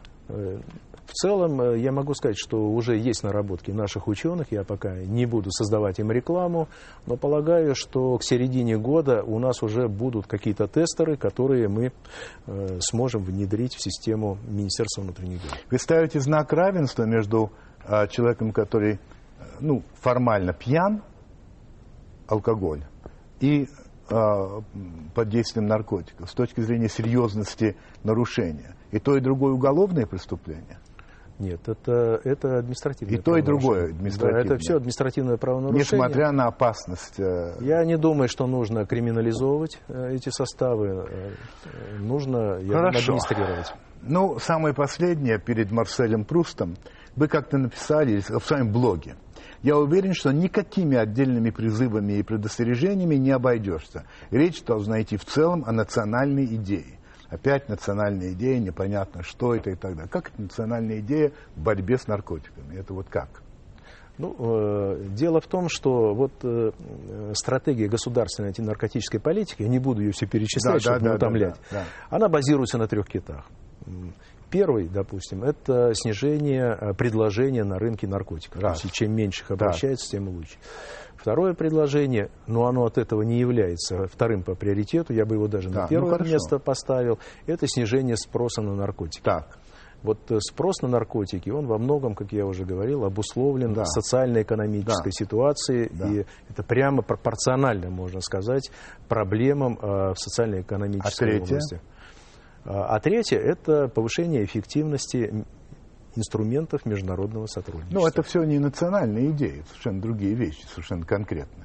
Э, 1.09 1.11
В 1.11 1.13
целом, 1.13 1.61
э, 1.61 1.79
я 1.79 1.91
могу 1.93 2.15
сказать, 2.15 2.37
что 2.39 2.59
уже 2.71 2.97
есть 2.97 3.23
наработки 3.25 3.71
наших 3.71 4.09
ученых, 4.09 4.53
я 4.53 4.63
пока 4.65 4.95
не 4.95 5.27
буду 5.27 5.51
создавать 5.51 5.99
им 5.99 6.11
рекламу, 6.13 6.69
но 7.07 7.17
полагаю, 7.17 7.75
что 7.75 8.19
к 8.19 8.23
середине 8.23 8.77
года 8.79 9.23
у 9.23 9.39
нас 9.39 9.63
уже 9.63 9.89
будут 9.89 10.27
какие-то 10.27 10.67
тестеры, 10.69 11.17
которые 11.17 11.69
мы 11.69 11.93
э, 12.47 12.79
сможем 12.81 13.23
внедрить 13.23 13.75
в 13.75 13.83
систему 13.83 14.39
Министерства 14.49 15.03
внутренних 15.03 15.43
дел. 15.43 15.51
Вы 15.71 15.79
ставите 15.79 16.21
знак 16.21 16.53
равенства 16.53 17.05
между 17.05 17.51
а, 17.85 18.07
человеком, 18.07 18.53
который 18.53 18.95
э, 18.95 18.99
ну, 19.61 19.83
формально 20.01 20.53
пьян, 20.53 21.03
алкоголь, 22.27 22.85
и 23.41 23.67
м, 24.11 24.65
под 25.15 25.29
действием 25.29 25.67
наркотиков 25.67 26.29
с 26.31 26.35
точки 26.35 26.61
зрения 26.61 26.89
серьезности 26.89 27.77
нарушения. 28.05 28.75
И 28.91 28.99
то, 28.99 29.17
и 29.17 29.21
другое 29.21 29.53
уголовное 29.53 30.07
преступление. 30.07 30.79
Нет, 31.39 31.61
это, 31.69 32.21
это 32.25 32.59
административное 32.59 33.17
И 33.17 33.21
то, 33.21 33.37
и 33.37 33.43
другое 33.43 33.87
административное. 33.91 34.43
Да, 34.43 34.55
это 34.55 34.59
все 34.59 34.77
административное 34.77 35.37
правонарушение. 35.37 35.85
Несмотря 35.85 36.33
на 36.33 36.47
опасность. 36.47 37.21
э, 37.21 37.55
Я 37.61 37.85
не 37.85 37.97
думаю, 37.97 38.29
что 38.29 38.47
нужно 38.49 38.85
криминализовывать 38.87 39.79
э, 39.89 40.15
эти 40.15 40.31
составы. 40.31 41.07
Э, 41.09 41.31
Нужно 42.01 42.59
я 42.61 42.73
Хорошо. 42.73 43.13
администрировать. 43.13 43.73
Ну, 44.03 44.39
самое 44.41 44.75
последнее 44.75 45.39
перед 45.39 45.71
Марселем 45.71 46.25
Прустом. 46.25 46.77
Вы 47.15 47.29
как-то 47.29 47.59
написали 47.59 48.21
в 48.21 48.45
своем 48.45 48.73
блоге. 48.73 49.15
Я 49.63 49.77
уверен, 49.77 50.15
что 50.15 50.33
никакими 50.33 50.97
отдельными 50.97 51.51
призывами 51.51 52.15
и 52.15 52.23
предостережениями 52.23 53.17
не 53.17 53.33
обойдешься. 53.33 54.05
Речь 54.31 54.63
должна 54.63 55.03
идти 55.03 55.17
в 55.17 55.25
целом 55.25 55.65
о 55.67 55.73
национальной 55.73 56.45
идее. 56.47 56.98
Опять 57.31 57.69
национальная 57.69 58.33
идея, 58.33 58.59
непонятно 58.59 59.23
что 59.23 59.55
это 59.55 59.71
и 59.71 59.75
так 59.75 59.95
далее. 59.95 60.09
Как 60.09 60.31
это 60.31 60.43
национальная 60.43 61.01
идея 61.01 61.33
в 61.57 61.61
борьбе 61.63 61.99
с 61.99 62.07
наркотиками? 62.07 62.77
Это 62.79 62.95
вот 62.95 63.09
как? 63.09 63.29
Ну, 64.17 64.35
э, 64.39 65.05
дело 65.11 65.41
в 65.41 65.47
том, 65.47 65.69
что 65.69 66.13
вот 66.13 66.33
э, 66.43 66.73
стратегия 67.35 67.87
государственной 67.87 68.49
антинаркотической 68.49 69.21
политики, 69.21 69.63
я 69.63 69.69
не 69.69 69.79
буду 69.79 70.01
ее 70.03 70.11
все 70.11 70.27
перечислять, 70.27 70.65
Да, 70.65 70.73
да, 70.73 70.81
чтобы 70.81 71.01
не 71.01 71.09
да, 71.09 71.15
утомлять, 71.15 71.57
да, 71.71 71.79
да. 71.81 71.85
она 72.11 72.29
базируется 72.29 72.79
на 72.79 72.89
трех 72.89 73.07
китах. 73.07 73.45
Первый, 74.51 74.89
допустим, 74.89 75.45
это 75.45 75.93
снижение 75.95 76.77
э, 76.81 76.95
предложения 76.95 77.63
на 77.63 77.79
рынке 77.79 78.09
наркотиков. 78.09 78.61
Раз. 78.61 78.81
То 78.81 78.87
есть, 78.87 78.97
чем 78.97 79.15
меньше 79.15 79.43
их 79.45 79.51
обращается, 79.51 80.11
тем 80.11 80.29
лучше. 80.29 80.57
Второе 81.19 81.53
предложение, 81.53 82.31
но 82.47 82.67
оно 82.67 82.85
от 82.85 82.97
этого 82.97 83.23
не 83.23 83.39
является 83.41 84.07
вторым 84.07 84.43
по 84.45 84.55
приоритету, 84.55 85.13
я 85.13 85.27
бы 85.27 85.35
его 85.35 85.49
даже 85.49 85.69
Да, 85.69 85.75
на 85.75 85.83
ну 85.83 85.89
первое 85.89 86.13
хорошо. 86.13 86.31
место 86.33 86.59
поставил, 86.61 87.19
это 87.47 87.67
снижение 87.67 88.17
спроса 88.17 88.63
на 88.63 88.75
наркотики. 88.77 89.23
Так. 89.25 89.59
Вот 90.05 90.31
э, 90.31 90.39
спрос 90.39 90.81
на 90.81 90.87
наркотики, 90.89 91.51
он 91.51 91.67
во 91.67 91.77
многом, 91.77 92.15
как 92.15 92.31
я 92.33 92.47
уже 92.47 92.65
говорил, 92.65 93.05
обусловлен 93.05 93.75
Да. 93.75 93.85
социально-экономической 93.85 95.09
Да. 95.09 95.11
ситуацией, 95.11 95.91
Да. 95.93 96.09
и 96.09 96.25
это 96.49 96.63
прямо 96.63 97.03
пропорционально, 97.03 97.91
можно 97.91 98.21
сказать, 98.21 98.71
проблемам 99.09 99.77
э, 99.83 100.13
в 100.15 100.19
социально-экономической 100.19 101.39
А 101.39 101.43
области. 101.43 101.81
А 102.65 102.95
а 102.95 103.01
третье– 103.01 103.39
это 103.41 103.89
повышение 103.89 104.45
эффективности 104.45 105.45
инструментов 106.19 106.85
международного 106.85 107.47
сотрудничества. 107.47 107.99
Ну, 108.01 108.07
это 108.07 108.23
все 108.23 108.43
не 108.43 108.59
национальные 108.59 109.31
идеи, 109.31 109.63
совершенно 109.69 110.01
другие 110.03 110.35
вещи, 110.35 110.65
совершенно 110.69 111.07
конкретные. 111.07 111.65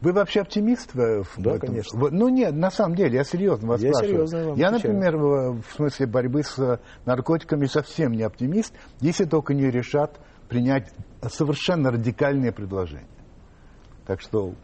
Вы 0.00 0.12
вообще 0.12 0.40
оптимист 0.40 0.92
в, 0.92 1.24
Да, 1.38 1.54
этом? 1.54 1.68
конечно. 1.68 1.98
Ну 2.10 2.28
нет, 2.28 2.54
на 2.54 2.70
самом 2.70 2.94
деле, 2.96 3.16
я 3.16 3.24
серьезно 3.24 3.68
вас 3.68 3.80
Я 3.80 3.92
спрашиваю. 3.94 4.26
серьезно 4.26 4.48
вам 4.50 4.58
я, 4.58 4.68
отвечаю. 4.68 4.94
например, 4.94 5.16
в, 5.16 5.62
в 5.62 5.74
смысле 5.76 6.06
борьбы 6.06 6.42
с 6.42 6.58
э, 6.58 6.78
наркотиками 7.06 7.64
совсем 7.66 8.12
не 8.12 8.22
оптимист, 8.22 8.74
если 9.00 9.24
только 9.24 9.54
не 9.54 9.70
решат 9.70 10.18
принять 10.48 10.92
совершенно 11.30 11.90
радикальные 11.90 12.52
предложения. 12.52 13.06
Так 14.04 14.20
что, 14.20 14.54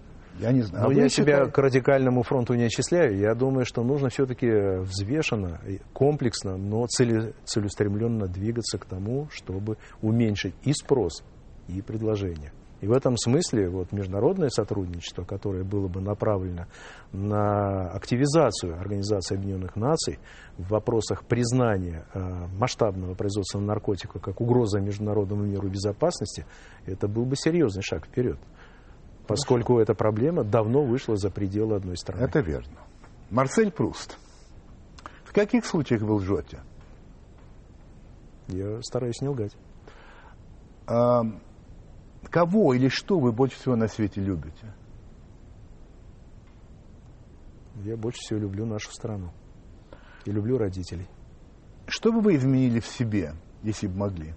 я 0.41 0.53
не 0.53 0.63
знаю. 0.63 0.85
Но 0.85 0.91
А 0.91 0.95
я 0.95 1.09
себя 1.09 1.27
считаете- 1.27 1.53
к 1.53 1.59
радикальному 1.59 2.23
фронту 2.23 2.55
не 2.55 2.65
отчисляю. 2.65 3.19
Я 3.19 3.35
думаю, 3.35 3.65
что 3.65 3.83
нужно 3.83 4.09
все-таки 4.09 4.79
взвешенно, 4.81 5.61
комплексно, 5.93 6.57
но 6.57 6.87
целеустремленно 6.87 8.27
двигаться 8.27 8.79
к 8.79 8.85
тому, 8.87 9.29
чтобы 9.31 9.77
уменьшить 10.03 10.55
и 10.63 10.73
спрос, 10.73 11.23
и 11.69 11.83
предложение. 11.83 12.53
И 12.81 12.87
в 12.87 12.93
этом 12.93 13.17
смысле 13.19 13.69
вот, 13.69 13.93
международное 13.93 14.49
сотрудничество, 14.49 15.23
которое 15.25 15.65
было 15.65 15.87
бы 15.87 16.01
направлено 16.01 16.65
на 17.13 17.91
активизацию 17.91 18.79
Организации 18.81 19.35
Объединенных 19.35 19.77
Наций 19.77 20.19
в 20.57 20.71
вопросах 20.71 21.25
признания 21.25 22.07
э, 22.15 22.19
масштабного 22.59 23.13
производства 23.15 23.61
наркотиков 23.61 24.23
как 24.23 24.41
угроза 24.41 24.81
международному 24.81 25.43
миру 25.45 25.69
и 25.69 25.71
безопасности, 25.71 26.47
это 26.87 27.07
был 27.07 27.27
бы 27.27 27.37
серьезный 27.37 27.83
шаг 27.83 28.07
вперед. 28.07 28.39
Поскольку 29.31 29.79
эта 29.79 29.95
проблема 29.95 30.43
давно 30.43 30.83
вышла 30.83 31.17
за 31.17 31.31
пределы 31.31 31.77
одной 31.77 31.97
страны. 31.97 32.21
Это 32.21 32.41
верно. 32.41 32.81
Марсель 33.31 33.71
Пруст. 33.71 34.19
В 35.23 35.33
каких 35.33 35.65
случаях 35.65 36.03
вы 36.03 36.15
лжете? 36.15 36.59
Я 38.49 38.83
стараюсь 38.83 39.21
не 39.21 39.29
лгать. 39.29 39.57
А, 40.89 41.23
кого 42.25 42.75
или 42.75 42.89
что 42.89 43.21
вы 43.21 43.31
больше 43.31 43.57
всего 43.57 43.77
на 43.77 43.87
свете 43.87 44.21
любите? 44.21 44.75
Я 47.85 47.97
больше 47.97 48.19
всего 48.19 48.41
люблю 48.41 48.67
нашу 48.67 48.91
страну. 48.91 49.31
И 50.25 50.33
люблю 50.33 50.59
родителей. 50.59 51.07
Что 51.87 52.11
бы 52.11 52.21
вы 52.21 52.35
изменили 52.35 52.81
в 52.81 52.87
себе, 52.87 53.35
если 53.63 53.87
бы 53.87 53.97
могли? 53.97 54.35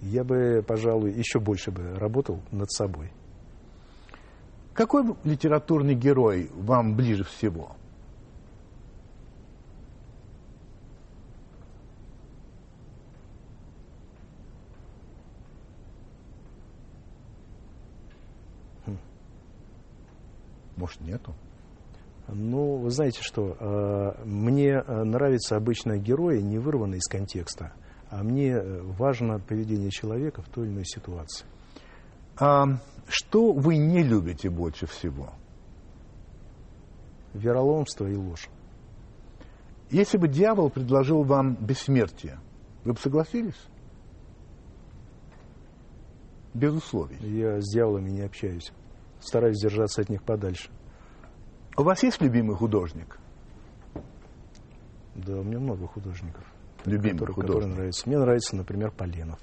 Я 0.00 0.24
бы, 0.24 0.64
пожалуй, 0.66 1.12
еще 1.12 1.40
больше 1.40 1.70
бы 1.70 1.94
работал 1.98 2.40
над 2.50 2.70
собой. 2.70 3.10
Какой 4.74 5.04
литературный 5.24 5.94
герой 5.94 6.50
вам 6.54 6.94
ближе 6.94 7.24
всего? 7.24 7.72
Может, 20.76 21.00
нету? 21.00 21.34
Ну, 22.28 22.76
вы 22.76 22.90
знаете 22.90 23.20
что, 23.20 23.56
э, 23.58 24.24
мне 24.24 24.74
э, 24.74 25.02
нравятся 25.02 25.56
обычно 25.56 25.98
герои, 25.98 26.40
не 26.40 26.58
вырванные 26.58 26.98
из 26.98 27.08
контекста, 27.08 27.72
а 28.10 28.22
мне 28.22 28.52
э, 28.52 28.82
важно 28.82 29.38
поведение 29.38 29.90
человека 29.90 30.42
в 30.42 30.48
той 30.48 30.66
или 30.66 30.72
иной 30.72 30.84
ситуации. 30.84 31.44
А, 32.38 32.64
что 33.08 33.52
вы 33.52 33.76
не 33.76 34.02
любите 34.02 34.48
больше 34.48 34.86
всего? 34.86 35.32
Вероломство 37.34 38.06
и 38.06 38.16
ложь. 38.16 38.48
Если 39.90 40.18
бы 40.18 40.28
дьявол 40.28 40.70
предложил 40.70 41.22
вам 41.22 41.54
бессмертие, 41.54 42.38
вы 42.84 42.92
бы 42.92 42.98
согласились? 42.98 43.60
Без 46.54 46.74
условий. 46.74 47.18
Я 47.20 47.60
с 47.60 47.64
дьяволами 47.72 48.10
не 48.10 48.22
общаюсь. 48.22 48.72
Стараюсь 49.20 49.60
держаться 49.60 50.02
от 50.02 50.08
них 50.08 50.22
подальше. 50.22 50.70
У 51.76 51.82
вас 51.82 52.02
есть 52.02 52.20
любимый 52.20 52.56
художник? 52.56 53.18
Да, 55.14 55.38
у 55.38 55.44
меня 55.44 55.58
много 55.58 55.86
художников. 55.86 56.44
Любимых 56.84 57.20
которые, 57.20 57.34
художников. 57.34 57.54
которые 57.54 57.74
нравятся. 57.74 58.08
Мне 58.08 58.18
нравится, 58.18 58.56
например, 58.56 58.90
Поленов. 58.92 59.38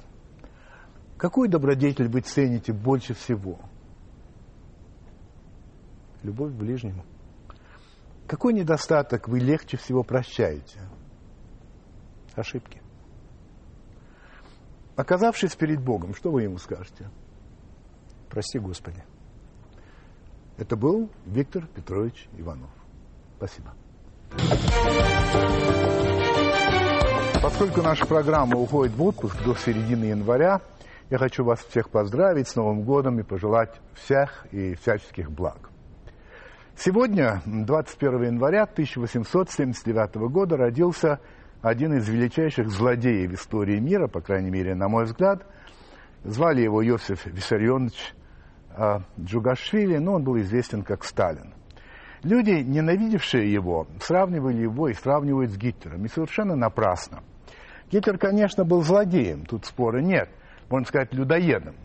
Какую 1.17 1.49
добродетель 1.49 2.09
вы 2.09 2.21
цените 2.21 2.73
больше 2.73 3.13
всего? 3.13 3.59
Любовь 6.23 6.51
к 6.51 6.55
ближнему. 6.55 7.05
Какой 8.27 8.53
недостаток 8.53 9.27
вы 9.27 9.39
легче 9.39 9.77
всего 9.77 10.03
прощаете? 10.03 10.79
Ошибки. 12.35 12.81
Оказавшись 14.95 15.55
перед 15.55 15.81
Богом, 15.81 16.15
что 16.15 16.31
вы 16.31 16.43
ему 16.43 16.57
скажете? 16.57 17.09
Прости, 18.29 18.59
Господи. 18.59 19.03
Это 20.57 20.75
был 20.75 21.09
Виктор 21.25 21.67
Петрович 21.67 22.27
Иванов. 22.37 22.71
Спасибо. 23.37 23.73
Поскольку 27.45 27.83
наша 27.83 28.07
программа 28.07 28.57
уходит 28.57 28.95
в 28.95 29.03
отпуск 29.03 29.35
до 29.43 29.53
середины 29.53 30.05
января, 30.05 30.61
я 31.11 31.19
хочу 31.19 31.43
вас 31.43 31.59
всех 31.59 31.91
поздравить 31.91 32.47
с 32.47 32.55
Новым 32.55 32.81
годом 32.81 33.19
и 33.19 33.23
пожелать 33.23 33.69
всех 33.93 34.47
и 34.51 34.73
всяческих 34.73 35.29
благ. 35.29 35.69
Сегодня, 36.75 37.43
21 37.45 38.23
января 38.23 38.63
1879 38.63 40.15
года, 40.31 40.57
родился 40.57 41.19
один 41.61 41.93
из 41.93 42.09
величайших 42.09 42.71
злодеев 42.71 43.33
истории 43.33 43.77
мира, 43.77 44.07
по 44.07 44.21
крайней 44.21 44.49
мере, 44.49 44.73
на 44.73 44.87
мой 44.87 45.03
взгляд. 45.05 45.45
Звали 46.23 46.63
его 46.63 46.81
Йосиф 46.81 47.27
Виссарионович 47.27 48.15
э, 48.75 49.01
Джугашвили, 49.19 49.97
но 49.97 50.13
он 50.13 50.23
был 50.23 50.39
известен 50.39 50.81
как 50.81 51.03
Сталин. 51.03 51.53
Люди, 52.23 52.49
ненавидевшие 52.49 53.53
его, 53.53 53.85
сравнивали 54.01 54.63
его 54.63 54.87
и 54.87 54.95
сравнивают 54.95 55.51
с 55.51 55.57
Гитлером, 55.57 56.05
и 56.05 56.09
совершенно 56.09 56.55
напрасно. 56.55 57.21
Гитлер, 57.91 58.17
конечно, 58.17 58.65
был 58.65 58.83
злодеем, 58.83 59.45
тут 59.45 59.65
спора 59.65 59.99
нет, 59.99 60.29
можно 60.69 60.87
сказать, 60.87 61.13
людоедом, 61.13 61.75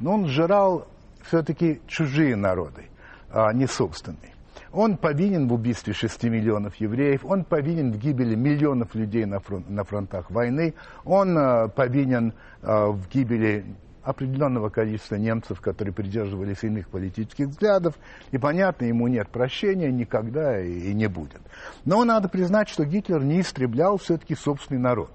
но 0.00 0.14
он 0.14 0.26
сжирал 0.26 0.86
все-таки 1.22 1.80
чужие 1.86 2.36
народы, 2.36 2.84
а 3.30 3.52
не 3.52 3.66
собственные. 3.66 4.34
Он 4.72 4.98
повинен 4.98 5.48
в 5.48 5.54
убийстве 5.54 5.94
6 5.94 6.24
миллионов 6.24 6.76
евреев, 6.76 7.24
он 7.24 7.44
повинен 7.44 7.92
в 7.92 7.98
гибели 7.98 8.34
миллионов 8.34 8.94
людей 8.94 9.24
на, 9.24 9.40
фронт, 9.40 9.68
на 9.70 9.84
фронтах 9.84 10.30
войны, 10.30 10.74
он 11.04 11.36
э, 11.36 11.68
повинен 11.68 12.34
э, 12.60 12.86
в 12.88 13.08
гибели 13.08 13.64
определенного 14.06 14.68
количества 14.68 15.16
немцев, 15.16 15.60
которые 15.60 15.92
придерживались 15.92 16.62
иных 16.62 16.88
политических 16.88 17.48
взглядов, 17.48 17.94
и, 18.30 18.38
понятно, 18.38 18.84
ему 18.84 19.08
нет 19.08 19.28
прощения 19.28 19.90
никогда 19.90 20.60
и, 20.60 20.90
и 20.90 20.94
не 20.94 21.08
будет. 21.08 21.40
Но 21.84 22.04
надо 22.04 22.28
признать, 22.28 22.68
что 22.68 22.84
Гитлер 22.84 23.24
не 23.24 23.40
истреблял 23.40 23.96
все-таки 23.98 24.34
собственный 24.34 24.80
народ, 24.80 25.10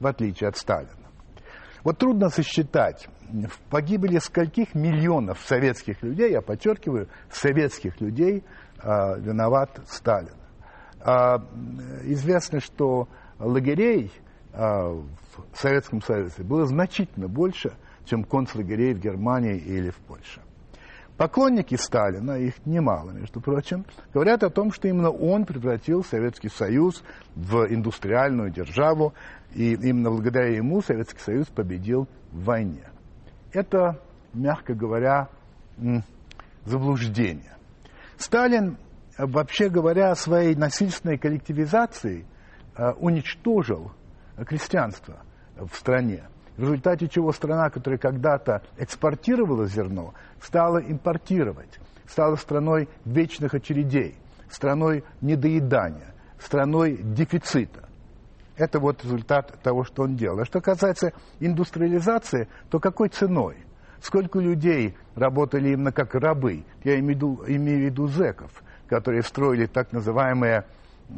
в 0.00 0.06
отличие 0.06 0.48
от 0.48 0.56
Сталина. 0.56 0.90
Вот 1.84 1.98
трудно 1.98 2.30
сосчитать, 2.30 3.08
в 3.30 3.60
погибели 3.70 4.18
скольких 4.18 4.74
миллионов 4.74 5.40
советских 5.46 6.02
людей, 6.02 6.32
я 6.32 6.40
подчеркиваю, 6.40 7.08
советских 7.30 8.00
людей 8.00 8.42
э, 8.82 9.20
виноват 9.20 9.80
Сталин. 9.86 10.34
Э, 11.00 11.36
известно, 12.04 12.60
что 12.60 13.08
лагерей 13.38 14.10
э, 14.52 14.58
в 14.58 15.04
Советском 15.54 16.02
Союзе 16.02 16.42
было 16.42 16.66
значительно 16.66 17.28
больше, 17.28 17.72
чем 18.04 18.24
концлагерей 18.24 18.94
в 18.94 18.98
Германии 18.98 19.56
или 19.56 19.90
в 19.90 19.98
Польше. 19.98 20.40
Поклонники 21.16 21.76
Сталина, 21.76 22.32
их 22.32 22.54
немало, 22.66 23.10
между 23.10 23.40
прочим, 23.40 23.86
говорят 24.12 24.42
о 24.42 24.50
том, 24.50 24.70
что 24.70 24.86
именно 24.88 25.10
он 25.10 25.46
превратил 25.46 26.04
Советский 26.04 26.50
Союз 26.50 27.02
в 27.34 27.66
индустриальную 27.72 28.50
державу, 28.50 29.14
и 29.54 29.72
именно 29.72 30.10
благодаря 30.10 30.54
ему 30.54 30.82
Советский 30.82 31.20
Союз 31.20 31.46
победил 31.46 32.06
в 32.32 32.44
войне. 32.44 32.90
Это, 33.52 33.98
мягко 34.34 34.74
говоря, 34.74 35.28
заблуждение. 36.66 37.56
Сталин, 38.18 38.76
вообще 39.16 39.70
говоря, 39.70 40.14
своей 40.14 40.54
насильственной 40.54 41.16
коллективизацией 41.16 42.26
уничтожил 42.98 43.90
крестьянство 44.36 45.22
в 45.56 45.74
стране 45.74 46.24
в 46.56 46.60
результате 46.62 47.08
чего 47.08 47.32
страна, 47.32 47.70
которая 47.70 47.98
когда-то 47.98 48.62
экспортировала 48.78 49.66
зерно, 49.66 50.14
стала 50.40 50.78
импортировать, 50.78 51.78
стала 52.06 52.36
страной 52.36 52.88
вечных 53.04 53.54
очередей, 53.54 54.16
страной 54.50 55.04
недоедания, 55.20 56.14
страной 56.38 56.98
дефицита. 57.02 57.88
Это 58.56 58.80
вот 58.80 59.04
результат 59.04 59.58
того, 59.62 59.84
что 59.84 60.04
он 60.04 60.16
делал. 60.16 60.40
А 60.40 60.44
что 60.44 60.60
касается 60.60 61.12
индустриализации, 61.40 62.48
то 62.70 62.78
какой 62.80 63.08
ценой? 63.08 63.56
Сколько 64.00 64.38
людей 64.38 64.96
работали 65.14 65.70
именно 65.70 65.92
как 65.92 66.14
рабы? 66.14 66.64
Я 66.84 66.98
имею 66.98 67.06
в 67.06 67.10
виду, 67.16 67.44
имею 67.46 67.78
в 67.78 67.84
виду 67.84 68.08
зеков, 68.08 68.62
которые 68.88 69.22
строили 69.22 69.66
так 69.66 69.92
называемые 69.92 70.64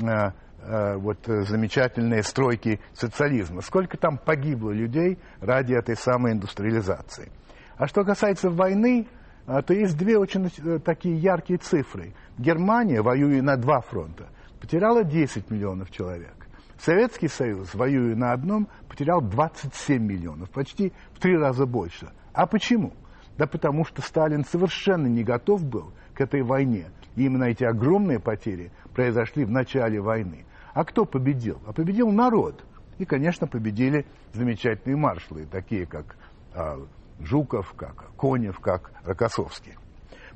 э, 0.00 0.96
вот 0.96 1.18
замечательные 1.26 2.22
стройки 2.22 2.80
социализма. 2.94 3.62
Сколько 3.62 3.96
там 3.96 4.18
погибло 4.18 4.70
людей 4.70 5.18
ради 5.40 5.74
этой 5.74 5.96
самой 5.96 6.32
индустриализации. 6.32 7.30
А 7.78 7.86
что 7.86 8.04
касается 8.04 8.50
войны, 8.50 9.06
то 9.46 9.72
есть 9.72 9.96
две 9.96 10.18
очень 10.18 10.50
такие 10.80 11.16
яркие 11.16 11.58
цифры. 11.58 12.12
Германия, 12.36 13.00
воюя 13.00 13.40
на 13.40 13.56
два 13.56 13.80
фронта, 13.80 14.26
потеряла 14.60 15.04
10 15.04 15.50
миллионов 15.50 15.90
человек. 15.90 16.34
Советский 16.78 17.28
Союз, 17.28 17.74
воюя 17.74 18.14
на 18.16 18.32
одном, 18.32 18.68
потерял 18.88 19.20
27 19.20 20.02
миллионов, 20.02 20.50
почти 20.50 20.92
в 21.12 21.20
три 21.20 21.36
раза 21.36 21.66
больше. 21.66 22.10
А 22.32 22.46
почему? 22.46 22.92
Да 23.36 23.46
потому 23.46 23.84
что 23.84 24.02
Сталин 24.02 24.44
совершенно 24.44 25.06
не 25.06 25.22
готов 25.22 25.64
был 25.64 25.92
к 26.14 26.20
этой 26.20 26.42
войне. 26.42 26.86
И 27.14 27.24
именно 27.24 27.44
эти 27.44 27.62
огромные 27.62 28.18
потери 28.18 28.72
произошли 28.92 29.44
в 29.44 29.50
начале 29.50 30.00
войны. 30.00 30.44
А 30.74 30.84
кто 30.84 31.04
победил? 31.04 31.60
А 31.66 31.72
победил 31.72 32.10
народ. 32.10 32.64
И, 32.98 33.04
конечно, 33.04 33.46
победили 33.46 34.04
замечательные 34.32 34.96
маршалы, 34.96 35.46
такие 35.46 35.86
как 35.86 36.16
а, 36.52 36.80
Жуков, 37.20 37.72
как 37.74 38.14
Конев, 38.16 38.60
как 38.60 38.90
Рокоссовский. 39.04 39.74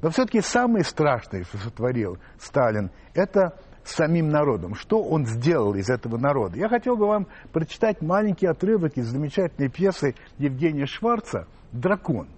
Но 0.00 0.10
все-таки 0.10 0.40
самое 0.40 0.84
страшное, 0.84 1.44
что 1.44 1.58
сотворил 1.58 2.18
Сталин, 2.38 2.90
это 3.14 3.58
самим 3.84 4.28
народом. 4.28 4.74
Что 4.74 5.02
он 5.02 5.26
сделал 5.26 5.74
из 5.74 5.90
этого 5.90 6.16
народа? 6.16 6.56
Я 6.56 6.68
хотел 6.68 6.96
бы 6.96 7.06
вам 7.06 7.26
прочитать 7.52 8.02
маленький 8.02 8.46
отрывок 8.46 8.96
из 8.96 9.06
замечательной 9.06 9.68
пьесы 9.68 10.14
Евгения 10.38 10.86
Шварца 10.86 11.46
«Дракон». 11.72 12.28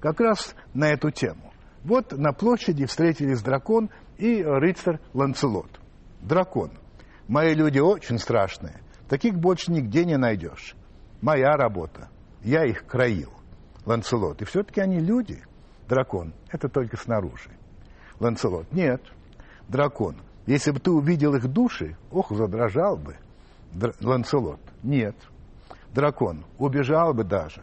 Как 0.00 0.20
раз 0.20 0.54
на 0.74 0.88
эту 0.90 1.10
тему. 1.10 1.52
Вот 1.84 2.12
на 2.12 2.32
площади 2.32 2.86
встретились 2.86 3.42
дракон 3.42 3.90
и 4.18 4.42
рыцарь 4.42 4.98
Ланцелот. 5.12 5.80
Дракон– 6.20 6.70
Мои 7.28 7.54
люди 7.54 7.78
очень 7.78 8.18
страшные. 8.18 8.80
Таких 9.08 9.34
больше 9.34 9.72
нигде 9.72 10.04
не 10.04 10.16
найдешь. 10.16 10.74
Моя 11.22 11.56
работа. 11.56 12.08
Я 12.42 12.64
их 12.64 12.86
краил. 12.86 13.32
Ланцелот. 13.86 14.42
И 14.42 14.44
все-таки 14.44 14.80
они 14.80 15.00
люди. 15.00 15.42
Дракон. 15.88 16.32
Это 16.50 16.68
только 16.68 16.96
снаружи. 16.96 17.50
Ланцелот. 18.20 18.72
Нет. 18.72 19.02
Дракон. 19.68 20.16
Если 20.46 20.70
бы 20.70 20.80
ты 20.80 20.90
увидел 20.90 21.34
их 21.34 21.48
души, 21.48 21.96
ох, 22.10 22.30
задрожал 22.30 22.96
бы. 22.96 23.16
Др... 23.72 23.94
Ланцелот. 24.00 24.60
Нет. 24.82 25.16
Дракон. 25.92 26.44
Убежал 26.58 27.14
бы 27.14 27.24
даже. 27.24 27.62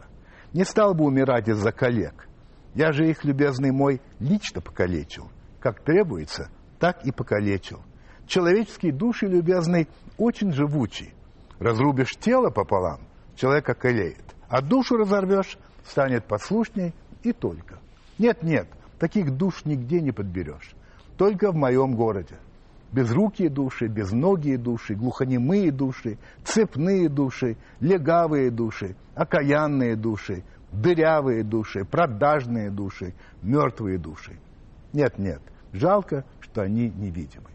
Не 0.52 0.64
стал 0.64 0.94
бы 0.94 1.04
умирать 1.04 1.48
из-за 1.48 1.72
коллег. 1.72 2.28
Я 2.74 2.92
же 2.92 3.08
их, 3.08 3.24
любезный 3.24 3.70
мой, 3.70 4.00
лично 4.18 4.60
покалечил. 4.60 5.30
Как 5.60 5.82
требуется, 5.82 6.50
так 6.78 7.04
и 7.04 7.12
покалечил. 7.12 7.80
Человеческие 8.26 8.92
души, 8.92 9.26
любезный, 9.26 9.88
очень 10.16 10.52
живучий. 10.52 11.14
Разрубишь 11.58 12.16
тело 12.18 12.50
пополам, 12.50 13.00
человек 13.36 13.68
околеет. 13.68 14.24
А 14.48 14.62
душу 14.62 14.96
разорвешь, 14.96 15.58
станет 15.86 16.24
послушней 16.24 16.94
и 17.22 17.32
только. 17.32 17.78
Нет, 18.18 18.42
нет, 18.42 18.68
таких 18.98 19.36
душ 19.36 19.64
нигде 19.64 20.00
не 20.00 20.12
подберешь. 20.12 20.74
Только 21.16 21.52
в 21.52 21.54
моем 21.54 21.94
городе. 21.94 22.36
Безрукие 22.92 23.48
души, 23.48 23.86
безногие 23.86 24.58
души, 24.58 24.94
глухонемые 24.94 25.70
души, 25.70 26.18
цепные 26.44 27.08
души, 27.08 27.56
легавые 27.80 28.50
души, 28.50 28.96
окаянные 29.14 29.96
души, 29.96 30.44
дырявые 30.72 31.42
души, 31.42 31.84
продажные 31.84 32.70
души, 32.70 33.14
мертвые 33.42 33.98
души. 33.98 34.38
Нет, 34.92 35.18
нет, 35.18 35.40
жалко, 35.72 36.24
что 36.40 36.62
они 36.62 36.90
невидимы. 36.90 37.48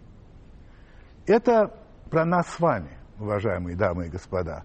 Это 1.28 1.72
про 2.10 2.26
нас 2.26 2.48
с 2.48 2.60
вами, 2.60 2.98
уважаемые 3.20 3.76
дамы 3.76 4.08
и 4.08 4.10
господа. 4.10 4.64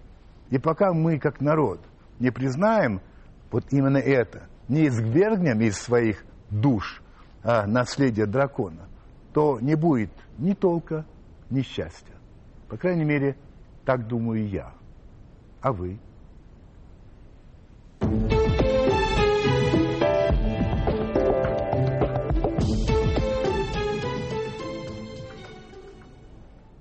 И 0.50 0.58
пока 0.58 0.92
мы, 0.92 1.18
как 1.18 1.40
народ, 1.40 1.80
не 2.18 2.30
признаем 2.30 3.00
вот 3.52 3.66
именно 3.70 3.98
это, 3.98 4.48
не 4.68 4.88
извергнем 4.88 5.60
из 5.60 5.76
своих 5.76 6.24
душ 6.50 7.02
а, 7.44 7.66
наследие 7.66 8.26
дракона, 8.26 8.88
то 9.32 9.60
не 9.60 9.74
будет 9.74 10.10
ни 10.38 10.54
толка, 10.54 11.04
ни 11.50 11.60
счастья. 11.60 12.14
По 12.68 12.76
крайней 12.76 13.04
мере, 13.04 13.36
так 13.84 14.08
думаю 14.08 14.48
я. 14.48 14.72
А 15.60 15.72
вы? 15.72 15.98